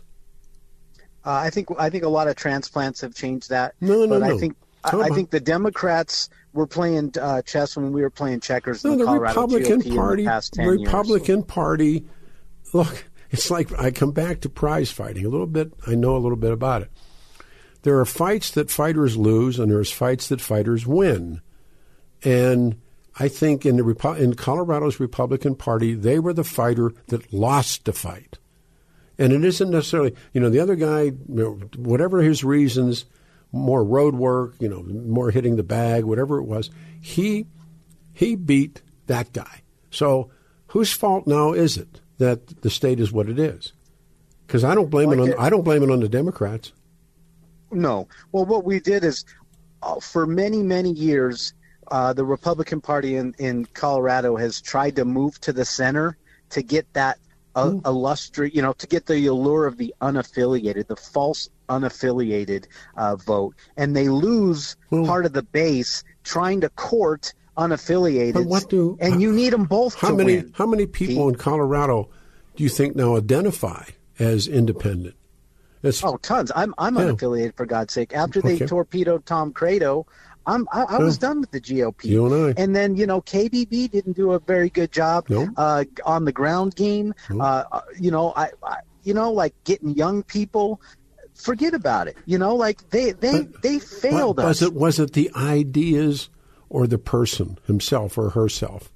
Uh, 1.25 1.31
I 1.31 1.49
think 1.49 1.67
I 1.77 1.89
think 1.89 2.03
a 2.03 2.09
lot 2.09 2.27
of 2.27 2.35
transplants 2.35 3.01
have 3.01 3.15
changed 3.15 3.49
that. 3.49 3.75
No, 3.81 4.05
no, 4.05 4.19
but 4.19 4.27
no. 4.27 4.35
I 4.35 4.39
think 4.39 4.55
I, 4.83 4.97
I 4.97 5.09
think 5.09 5.31
the 5.31 5.39
Democrats 5.39 6.29
were 6.53 6.67
playing 6.67 7.13
uh, 7.19 7.41
chess 7.41 7.75
when 7.75 7.91
we 7.91 8.01
were 8.01 8.09
playing 8.09 8.39
checkers. 8.39 8.83
No, 8.83 8.95
the, 8.95 9.05
the 9.05 9.19
Republican 9.19 9.81
GOP 9.81 9.95
Party. 9.95 10.23
The 10.23 10.67
Republican 10.67 11.37
years. 11.37 11.45
Party. 11.45 12.05
Look, 12.73 13.05
it's 13.31 13.51
like 13.51 13.77
I 13.79 13.91
come 13.91 14.11
back 14.11 14.41
to 14.41 14.49
prize 14.49 14.91
fighting 14.91 15.25
a 15.25 15.29
little 15.29 15.47
bit. 15.47 15.73
I 15.85 15.95
know 15.95 16.15
a 16.15 16.19
little 16.19 16.37
bit 16.37 16.51
about 16.51 16.83
it. 16.83 16.91
There 17.83 17.99
are 17.99 18.05
fights 18.05 18.51
that 18.51 18.71
fighters 18.71 19.15
lose, 19.15 19.59
and 19.59 19.71
there's 19.71 19.91
fights 19.91 20.27
that 20.29 20.41
fighters 20.41 20.85
win. 20.85 21.41
And 22.23 22.81
I 23.17 23.27
think 23.27 23.65
in 23.65 23.77
the 23.77 24.15
in 24.17 24.33
Colorado's 24.35 24.99
Republican 24.99 25.55
Party, 25.55 25.93
they 25.93 26.19
were 26.19 26.33
the 26.33 26.43
fighter 26.43 26.93
that 27.07 27.31
lost 27.33 27.85
the 27.85 27.93
fight. 27.93 28.37
And 29.17 29.33
it 29.33 29.43
isn't 29.43 29.69
necessarily, 29.69 30.15
you 30.33 30.39
know, 30.39 30.49
the 30.49 30.59
other 30.61 30.75
guy, 30.75 31.03
you 31.03 31.15
know, 31.27 31.59
whatever 31.75 32.21
his 32.21 32.43
reasons 32.43 33.05
more 33.51 33.83
road 33.83 34.15
work, 34.15 34.55
you 34.59 34.69
know, 34.69 34.83
more 34.83 35.31
hitting 35.31 35.55
the 35.55 35.63
bag, 35.63 36.03
whatever 36.03 36.37
it 36.37 36.43
was. 36.43 36.69
He 37.01 37.47
he 38.13 38.35
beat 38.35 38.81
that 39.07 39.33
guy. 39.33 39.61
So 39.91 40.31
whose 40.67 40.93
fault 40.93 41.27
now 41.27 41.53
is 41.53 41.77
it 41.77 42.01
that 42.17 42.61
the 42.61 42.69
state 42.69 42.99
is 42.99 43.11
what 43.11 43.29
it 43.29 43.39
is? 43.39 43.73
Because 44.45 44.63
I 44.63 44.75
don't 44.75 44.89
blame 44.89 45.09
like 45.09 45.19
it 45.19 45.21
on 45.21 45.29
it, 45.29 45.35
I 45.39 45.49
don't 45.49 45.63
blame 45.63 45.83
it 45.83 45.91
on 45.91 45.99
the 45.99 46.09
Democrats. 46.09 46.71
No. 47.71 48.07
Well, 48.31 48.45
what 48.45 48.63
we 48.63 48.79
did 48.79 49.03
is, 49.03 49.25
uh, 49.81 49.99
for 49.99 50.25
many 50.25 50.63
many 50.63 50.91
years, 50.91 51.53
uh, 51.89 52.13
the 52.13 52.25
Republican 52.25 52.81
Party 52.81 53.15
in 53.15 53.35
in 53.37 53.65
Colorado 53.65 54.35
has 54.35 54.61
tried 54.61 54.95
to 54.97 55.05
move 55.05 55.39
to 55.41 55.53
the 55.53 55.65
center 55.65 56.17
to 56.49 56.61
get 56.61 56.91
that 56.93 57.17
uh, 57.55 57.73
illustrate, 57.85 58.55
you 58.55 58.61
know, 58.61 58.73
to 58.73 58.87
get 58.87 59.05
the 59.05 59.25
allure 59.25 59.65
of 59.65 59.77
the 59.77 59.93
unaffiliated, 60.01 60.87
the 60.87 60.95
false 60.95 61.49
unaffiliated 61.67 62.65
uh, 62.95 63.15
vote, 63.15 63.55
and 63.77 63.95
they 63.95 64.09
lose 64.09 64.75
well, 64.89 65.05
part 65.05 65.25
of 65.25 65.33
the 65.33 65.43
base 65.43 66.03
trying 66.23 66.61
to 66.61 66.69
court 66.69 67.33
unaffiliated. 67.57 68.45
what 68.45 68.69
do 68.69 68.97
and 68.99 69.21
you 69.21 69.31
need 69.33 69.51
them 69.51 69.65
both? 69.65 69.95
How 69.95 70.15
many? 70.15 70.37
Win. 70.37 70.53
How 70.55 70.65
many 70.65 70.85
people 70.85 71.29
in 71.29 71.35
Colorado 71.35 72.09
do 72.55 72.63
you 72.63 72.69
think 72.69 72.95
now 72.95 73.15
identify 73.17 73.85
as 74.17 74.47
independent? 74.47 75.15
It's, 75.81 76.03
oh, 76.03 76.17
tons. 76.17 76.51
I'm 76.55 76.73
I'm 76.77 76.95
yeah. 76.95 77.03
unaffiliated 77.03 77.55
for 77.55 77.65
God's 77.65 77.93
sake. 77.93 78.13
After 78.13 78.41
they 78.41 78.55
okay. 78.55 78.67
torpedoed 78.67 79.25
Tom 79.25 79.49
Tancredo, 79.49 80.05
I'm, 80.45 80.67
I, 80.71 80.83
I 80.83 80.97
was 80.97 81.17
done 81.17 81.41
with 81.41 81.51
the 81.51 81.61
GOP. 81.61 82.05
You 82.05 82.25
and 82.25 82.57
I. 82.57 82.61
And 82.61 82.75
then 82.75 82.95
you 82.95 83.05
know 83.05 83.21
KBB 83.21 83.91
didn't 83.91 84.13
do 84.13 84.33
a 84.33 84.39
very 84.39 84.69
good 84.69 84.91
job 84.91 85.27
uh, 85.57 85.85
on 86.05 86.25
the 86.25 86.31
ground 86.31 86.75
game. 86.75 87.13
Uh, 87.29 87.63
uh, 87.71 87.81
you 87.99 88.11
know 88.11 88.33
I, 88.35 88.49
I, 88.63 88.77
you 89.03 89.13
know 89.13 89.31
like 89.31 89.53
getting 89.63 89.89
young 89.89 90.23
people. 90.23 90.81
Forget 91.33 91.73
about 91.73 92.09
it. 92.09 92.17
You 92.25 92.37
know 92.37 92.55
like 92.55 92.89
they 92.89 93.11
they 93.11 93.43
but, 93.43 93.61
they 93.61 93.79
failed 93.79 94.39
us. 94.39 94.45
Was 94.45 94.61
it 94.61 94.73
was 94.73 94.99
it 94.99 95.13
the 95.13 95.31
ideas 95.35 96.29
or 96.67 96.87
the 96.87 96.97
person 96.97 97.57
himself 97.65 98.17
or 98.17 98.31
herself? 98.31 98.91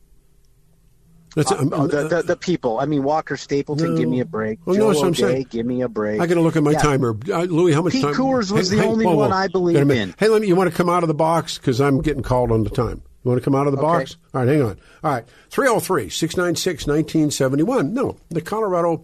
That's, 1.36 1.52
uh, 1.52 1.64
the, 1.64 2.08
the, 2.08 2.24
the, 2.24 2.36
people. 2.36 2.80
I 2.80 2.86
mean, 2.86 3.04
Walker 3.04 3.38
Stapleton, 3.38 3.92
no. 3.92 3.98
give 3.98 4.08
me 4.08 4.20
a 4.20 4.26
break. 4.26 4.60
Well, 4.66 4.76
Joe 4.76 4.92
no, 4.92 5.08
O'Dea, 5.08 5.44
give 5.46 5.66
me 5.66 5.82
a 5.82 5.90
break. 5.90 6.22
I 6.22 6.28
got 6.28 6.36
to 6.36 6.42
look 6.42 6.56
at 6.56 6.64
my 6.64 6.72
yeah. 6.72 6.80
timer. 6.80 7.18
Uh, 7.28 7.44
Louis, 7.44 7.74
how 7.74 7.82
much 7.82 7.94
Pete 7.94 8.04
time? 8.04 8.14
Coors 8.14 8.52
was 8.52 8.70
hey, 8.70 8.78
the 8.78 8.84
hey, 8.84 8.88
only 8.88 9.06
whoa, 9.06 9.16
whoa. 9.16 9.30
one 9.30 9.34
I 9.34 9.48
believe 9.48 9.78
in. 9.90 10.14
Hey, 10.18 10.28
let 10.28 10.42
me. 10.42 10.48
You 10.48 10.56
want 10.56 10.70
to 10.70 10.76
come 10.76 10.90
out 10.90 11.04
of 11.04 11.08
the 11.08 11.16
box 11.16 11.58
because 11.58 11.82
I'm 11.82 12.02
getting 12.02 12.24
called 12.24 12.52
on 12.52 12.64
the 12.64 12.70
time. 12.70 13.02
You 13.24 13.30
want 13.30 13.42
to 13.42 13.44
come 13.44 13.56
out 13.56 13.68
of 13.68 13.74
the 13.74 13.80
okay. 13.80 14.00
box? 14.00 14.18
All 14.34 14.42
right, 14.42 14.48
hang 14.48 14.62
on. 14.62 14.80
All 15.04 15.12
right, 15.12 15.26
303 15.50 16.10
696 16.10 16.88
1971. 16.88 17.94
No, 17.94 18.18
the 18.30 18.42
Colorado. 18.42 19.04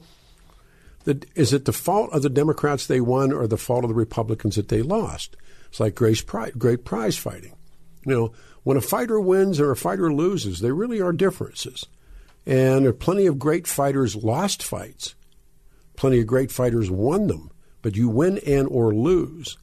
The, 1.05 1.23
is 1.34 1.53
it 1.53 1.65
the 1.65 1.73
fault 1.73 2.11
of 2.11 2.21
the 2.21 2.30
Democrats 2.30 2.86
they 2.86 2.99
won 2.99 3.32
or 3.32 3.47
the 3.47 3.57
fault 3.57 3.86
of 3.86 3.89
the 3.89 3.95
Republicans 3.95 4.57
that 4.57 4.67
they 4.67 4.82
lost? 4.82 5.38
It's 5.69 5.80
like 5.80 5.95
prize, 5.95 6.51
great 6.51 6.84
prize 6.84 7.17
fighting. 7.17 7.55
You 8.05 8.13
know, 8.13 8.34
when 8.63 8.77
a 8.77 8.82
fighter 8.82 9.19
wins 9.19 9.59
or 9.59 9.71
a 9.71 9.75
fighter 9.75 10.11
loses, 10.11 10.59
there 10.59 10.75
really 10.75 10.99
are 11.01 11.13
differences. 11.13 11.86
And 12.45 12.83
there 12.83 12.89
are 12.89 12.93
plenty 12.93 13.25
of 13.25 13.39
great 13.39 13.67
fighters 13.67 14.15
lost 14.15 14.63
fights. 14.63 15.15
Plenty 15.95 16.19
of 16.21 16.27
great 16.27 16.51
fighters 16.51 16.89
won 16.89 17.27
them. 17.27 17.51
But 17.81 17.95
you 17.95 18.09
win 18.09 18.39
and 18.39 18.67
or 18.67 18.93
lose. 18.93 19.57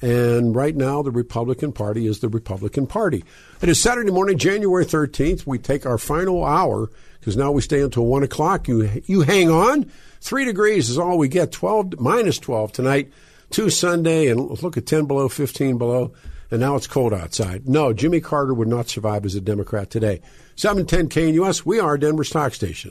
And 0.00 0.54
right 0.54 0.76
now, 0.76 1.02
the 1.02 1.10
Republican 1.10 1.72
Party 1.72 2.06
is 2.06 2.20
the 2.20 2.28
Republican 2.28 2.86
Party. 2.86 3.24
It 3.60 3.68
is 3.68 3.80
Saturday 3.82 4.12
morning, 4.12 4.38
January 4.38 4.84
13th. 4.84 5.44
We 5.44 5.58
take 5.58 5.86
our 5.86 5.98
final 5.98 6.44
hour 6.44 6.90
because 7.18 7.36
now 7.36 7.50
we 7.50 7.62
stay 7.62 7.80
until 7.80 8.06
1 8.06 8.22
o'clock. 8.22 8.68
You, 8.68 9.02
you 9.06 9.22
hang 9.22 9.50
on. 9.50 9.90
Three 10.20 10.44
degrees 10.44 10.88
is 10.88 10.98
all 10.98 11.18
we 11.18 11.28
get. 11.28 11.50
12, 11.50 11.98
minus 11.98 12.38
12 12.38 12.72
tonight. 12.72 13.12
Two 13.50 13.70
Sunday, 13.70 14.28
and 14.28 14.62
look 14.62 14.76
at 14.76 14.86
10 14.86 15.06
below, 15.06 15.28
15 15.28 15.78
below. 15.78 16.12
And 16.50 16.60
now 16.60 16.76
it's 16.76 16.86
cold 16.86 17.12
outside. 17.12 17.68
No, 17.68 17.92
Jimmy 17.92 18.20
Carter 18.20 18.54
would 18.54 18.68
not 18.68 18.88
survive 18.88 19.24
as 19.24 19.34
a 19.34 19.40
Democrat 19.40 19.90
today. 19.90 20.20
710 20.58 21.08
KNUS, 21.08 21.64
we 21.64 21.78
are 21.78 21.96
Denver's 21.96 22.30
Talk 22.30 22.52
station. 22.52 22.90